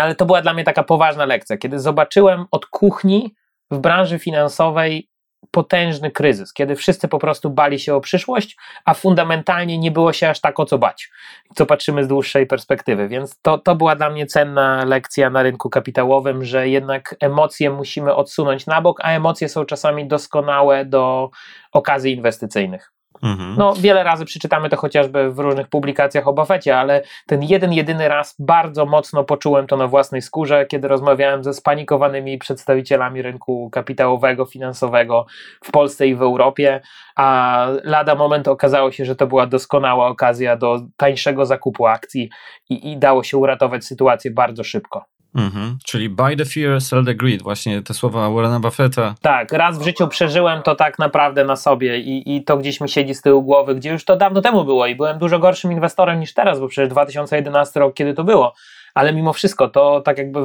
[0.00, 3.34] Ale to była dla mnie taka poważna lekcja, kiedy zobaczyłem od kuchni
[3.70, 5.08] w branży finansowej
[5.50, 10.28] potężny kryzys, kiedy wszyscy po prostu bali się o przyszłość, a fundamentalnie nie było się
[10.28, 11.10] aż tak o co bać,
[11.54, 13.08] co patrzymy z dłuższej perspektywy.
[13.08, 18.14] Więc to, to była dla mnie cenna lekcja na rynku kapitałowym, że jednak emocje musimy
[18.14, 21.30] odsunąć na bok, a emocje są czasami doskonałe do
[21.72, 22.97] okazji inwestycyjnych.
[23.22, 23.54] Mhm.
[23.58, 28.08] No, wiele razy przeczytamy to chociażby w różnych publikacjach o Buffetcie, ale ten jeden, jedyny
[28.08, 34.46] raz bardzo mocno poczułem to na własnej skórze, kiedy rozmawiałem ze spanikowanymi przedstawicielami rynku kapitałowego,
[34.46, 35.26] finansowego
[35.64, 36.80] w Polsce i w Europie,
[37.16, 42.30] a lada moment okazało się, że to była doskonała okazja do tańszego zakupu akcji
[42.70, 45.17] i, i dało się uratować sytuację bardzo szybko.
[45.38, 45.78] Mhm.
[45.84, 49.14] Czyli buy the fear, sell the greed, właśnie te słowa Warrena Buffetta.
[49.22, 52.88] Tak, raz w życiu przeżyłem to tak naprawdę na sobie i, i to gdzieś mi
[52.88, 56.20] siedzi z tyłu głowy, gdzie już to dawno temu było i byłem dużo gorszym inwestorem
[56.20, 58.54] niż teraz, bo przecież 2011 rok, kiedy to było,
[58.94, 60.40] ale mimo wszystko to tak jakby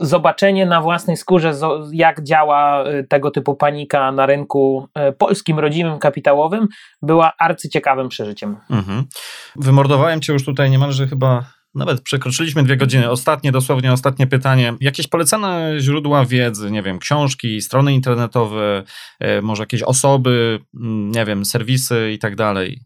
[0.00, 1.52] zobaczenie na własnej skórze,
[1.92, 6.68] jak działa y, tego typu panika na rynku y, polskim, rodzimym, kapitałowym,
[7.02, 8.56] była arcyciekawym przeżyciem.
[8.70, 9.04] Mhm.
[9.56, 13.10] Wymordowałem cię już tutaj niemalże chyba nawet przekroczyliśmy dwie godziny.
[13.10, 14.74] Ostatnie, dosłownie ostatnie pytanie.
[14.80, 18.82] Jakieś polecane źródła wiedzy, nie wiem, książki, strony internetowe,
[19.24, 22.80] y, może jakieś osoby, mm, nie wiem, serwisy i tak dalej.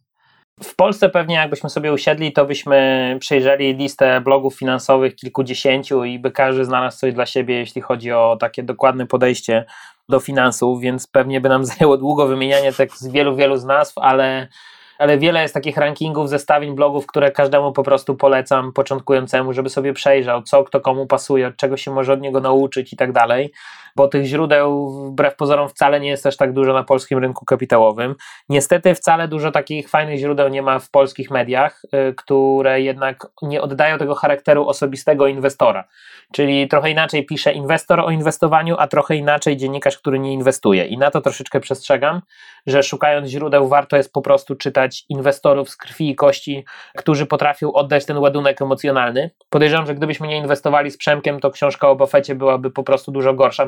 [0.62, 6.30] W Polsce pewnie jakbyśmy sobie usiedli, to byśmy przejrzeli listę blogów finansowych kilkudziesięciu i by
[6.30, 9.64] każdy znalazł coś dla siebie, jeśli chodzi o takie dokładne podejście
[10.08, 13.98] do finansów, więc pewnie by nam zajęło długo wymienianie tak z wielu, wielu z nazw,
[13.98, 14.48] ale
[14.98, 19.92] ale wiele jest takich rankingów, zestawień blogów, które każdemu po prostu polecam początkującemu, żeby sobie
[19.92, 23.52] przejrzał, co kto komu pasuje, od czego się może od niego nauczyć i tak dalej
[23.96, 28.14] bo tych źródeł wbrew pozorom wcale nie jest też tak dużo na polskim rynku kapitałowym.
[28.48, 33.62] Niestety wcale dużo takich fajnych źródeł nie ma w polskich mediach, y, które jednak nie
[33.62, 35.84] oddają tego charakteru osobistego inwestora.
[36.32, 40.84] Czyli trochę inaczej pisze inwestor o inwestowaniu, a trochę inaczej dziennikarz, który nie inwestuje.
[40.84, 42.22] I na to troszeczkę przestrzegam,
[42.66, 46.64] że szukając źródeł warto jest po prostu czytać inwestorów z krwi i kości,
[46.96, 49.30] którzy potrafią oddać ten ładunek emocjonalny.
[49.50, 53.34] Podejrzewam, że gdybyśmy nie inwestowali z Przemkiem, to książka o Buffetcie byłaby po prostu dużo
[53.34, 53.66] gorsza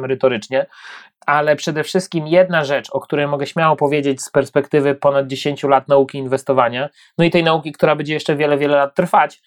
[1.27, 5.89] ale przede wszystkim jedna rzecz, o której mogę śmiało powiedzieć z perspektywy ponad 10 lat
[5.89, 6.89] nauki inwestowania,
[7.19, 9.43] no i tej nauki, która będzie jeszcze wiele, wiele lat trwać,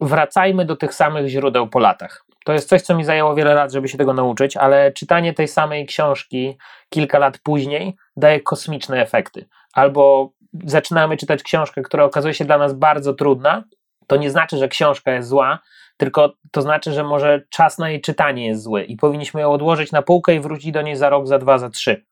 [0.00, 2.24] wracajmy do tych samych źródeł po latach.
[2.44, 5.48] To jest coś, co mi zajęło wiele lat, żeby się tego nauczyć, ale czytanie tej
[5.48, 6.58] samej książki
[6.88, 9.48] kilka lat później daje kosmiczne efekty.
[9.72, 10.32] Albo
[10.64, 13.64] zaczynamy czytać książkę, która okazuje się dla nas bardzo trudna,
[14.06, 15.58] to nie znaczy, że książka jest zła,
[15.96, 19.92] tylko to znaczy, że może czas na jej czytanie jest zły i powinniśmy ją odłożyć
[19.92, 22.04] na półkę i wrócić do niej za rok, za dwa, za trzy.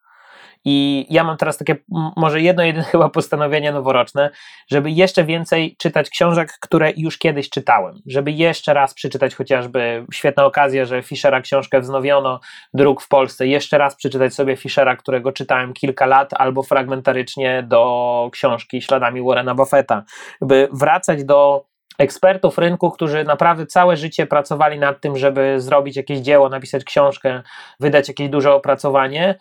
[0.65, 1.77] I ja mam teraz takie,
[2.17, 4.31] może jedno, jedyne chyba postanowienie noworoczne,
[4.71, 7.95] żeby jeszcze więcej czytać książek, które już kiedyś czytałem.
[8.07, 12.41] Żeby jeszcze raz przeczytać chociażby, świetna okazja, że Fischera książkę wznowiono,
[12.75, 18.29] druk w Polsce, jeszcze raz przeczytać sobie Fischera, którego czytałem kilka lat, albo fragmentarycznie do
[18.33, 20.03] książki Śladami Warrena Buffetta.
[20.41, 21.70] By wracać do
[22.01, 27.43] ekspertów rynku, którzy naprawdę całe życie pracowali nad tym, żeby zrobić jakieś dzieło, napisać książkę,
[27.81, 29.35] wydać jakieś duże opracowanie,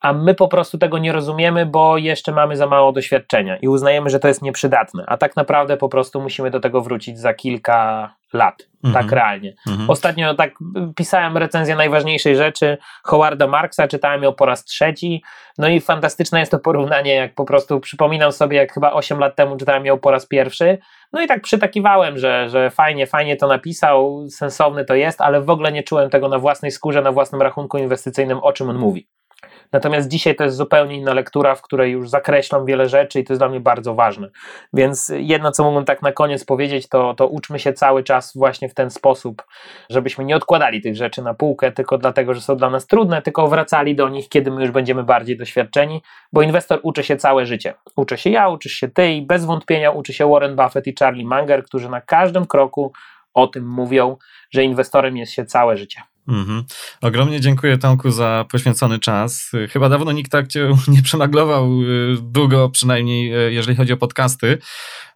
[0.00, 4.10] a my po prostu tego nie rozumiemy, bo jeszcze mamy za mało doświadczenia i uznajemy,
[4.10, 8.10] że to jest nieprzydatne, a tak naprawdę po prostu musimy do tego wrócić za kilka
[8.32, 9.04] lat, mhm.
[9.04, 9.54] tak realnie.
[9.68, 9.90] Mhm.
[9.90, 10.54] Ostatnio tak
[10.96, 15.22] pisałem recenzję najważniejszej rzeczy Howarda Marksa, czytałem ją po raz trzeci,
[15.58, 19.36] no i fantastyczne jest to porównanie, jak po prostu przypominam sobie, jak chyba 8 lat
[19.36, 20.78] temu czytałem ją po raz pierwszy,
[21.12, 25.50] no i tak przytakiwałem, że, że fajnie, fajnie to napisał, sensowny to jest, ale w
[25.50, 29.08] ogóle nie czułem tego na własnej skórze, na własnym rachunku inwestycyjnym, o czym on mówi.
[29.72, 33.32] Natomiast dzisiaj to jest zupełnie inna lektura, w której już zakreślam wiele rzeczy i to
[33.32, 34.28] jest dla mnie bardzo ważne.
[34.72, 38.68] Więc jedno, co mógłbym tak na koniec powiedzieć, to, to uczmy się cały czas właśnie
[38.68, 39.42] w ten sposób,
[39.90, 43.48] żebyśmy nie odkładali tych rzeczy na półkę tylko dlatego, że są dla nas trudne, tylko
[43.48, 46.02] wracali do nich, kiedy my już będziemy bardziej doświadczeni,
[46.32, 47.74] bo inwestor uczy się całe życie.
[47.96, 51.26] Uczy się ja, uczy się ty i bez wątpienia uczy się Warren Buffett i Charlie
[51.26, 52.92] Munger, którzy na każdym kroku
[53.34, 54.16] o tym mówią,
[54.50, 56.02] że inwestorem jest się całe życie.
[56.28, 56.64] Mhm.
[57.00, 59.50] Ogromnie dziękuję Tomku za poświęcony czas.
[59.70, 64.58] Chyba dawno nikt tak cię nie przemaglował y, długo, przynajmniej y, jeżeli chodzi o podcasty.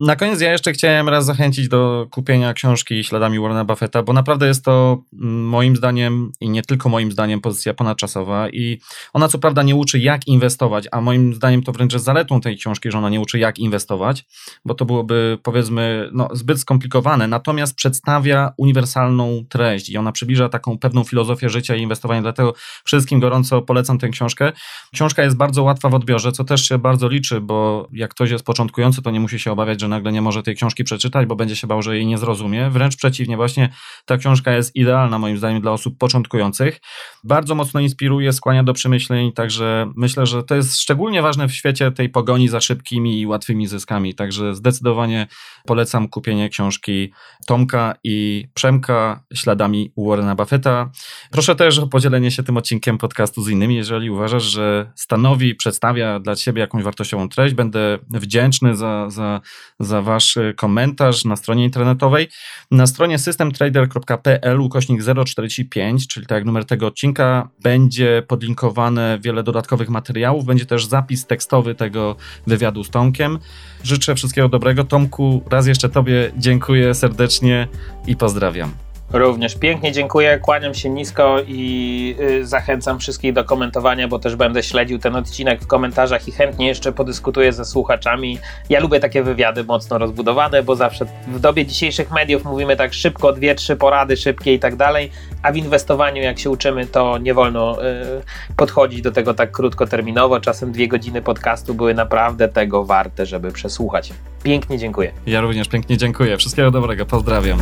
[0.01, 4.47] Na koniec ja jeszcze chciałem raz zachęcić do kupienia książki Śladami Warrena Buffetta, bo naprawdę
[4.47, 8.81] jest to mm, moim zdaniem i nie tylko moim zdaniem pozycja ponadczasowa i
[9.13, 12.57] ona co prawda nie uczy jak inwestować, a moim zdaniem to wręcz jest zaletą tej
[12.57, 14.25] książki, że ona nie uczy jak inwestować,
[14.65, 20.79] bo to byłoby powiedzmy no, zbyt skomplikowane, natomiast przedstawia uniwersalną treść i ona przybliża taką
[20.79, 22.55] pewną filozofię życia i inwestowania, dlatego
[22.85, 24.53] wszystkim gorąco polecam tę książkę.
[24.95, 28.45] Książka jest bardzo łatwa w odbiorze, co też się bardzo liczy, bo jak ktoś jest
[28.45, 31.57] początkujący, to nie musi się obawiać, że nagle nie może tej książki przeczytać, bo będzie
[31.57, 32.71] się bał, że jej nie zrozumie.
[32.71, 33.69] Wręcz przeciwnie, właśnie
[34.05, 36.81] ta książka jest idealna moim zdaniem dla osób początkujących.
[37.25, 41.91] Bardzo mocno inspiruje, skłania do przemyśleń, także myślę, że to jest szczególnie ważne w świecie
[41.93, 45.27] tej pogoni za szybkimi i łatwymi zyskami, także zdecydowanie
[45.67, 47.13] polecam kupienie książki
[47.47, 50.90] Tomka i Przemka śladami Warrena Buffetta.
[51.31, 56.21] Proszę też o podzielenie się tym odcinkiem podcastu z innymi, jeżeli uważasz, że stanowi, przedstawia
[56.21, 57.55] dla Ciebie jakąś wartościową treść.
[57.55, 59.41] Będę wdzięczny za, za,
[59.81, 62.29] za Wasz komentarz na stronie internetowej.
[62.71, 69.89] Na stronie systemtrader.pl ukośnik 045, czyli tak jak numer tego odcinka, będzie podlinkowane wiele dodatkowych
[69.89, 70.45] materiałów.
[70.45, 73.39] Będzie też zapis tekstowy tego wywiadu z Tomkiem.
[73.85, 74.85] Życzę wszystkiego dobrego.
[74.85, 77.69] Tomku, raz jeszcze Tobie dziękuję serdecznie
[78.07, 78.90] i pozdrawiam.
[79.13, 84.63] Również pięknie dziękuję, kłaniam się nisko i y, zachęcam wszystkich do komentowania, bo też będę
[84.63, 88.39] śledził ten odcinek w komentarzach i chętnie jeszcze podyskutuję ze słuchaczami.
[88.69, 93.33] Ja lubię takie wywiady mocno rozbudowane, bo zawsze w dobie dzisiejszych mediów mówimy tak szybko,
[93.33, 95.11] dwie, trzy porady szybkie i tak dalej,
[95.43, 98.23] a w inwestowaniu jak się uczymy, to nie wolno y,
[98.57, 100.41] podchodzić do tego tak krótkoterminowo.
[100.41, 104.13] Czasem dwie godziny podcastu były naprawdę tego warte, żeby przesłuchać.
[104.43, 105.13] Pięknie dziękuję.
[105.27, 106.37] Ja również pięknie dziękuję.
[106.37, 107.59] Wszystkiego dobrego, pozdrawiam.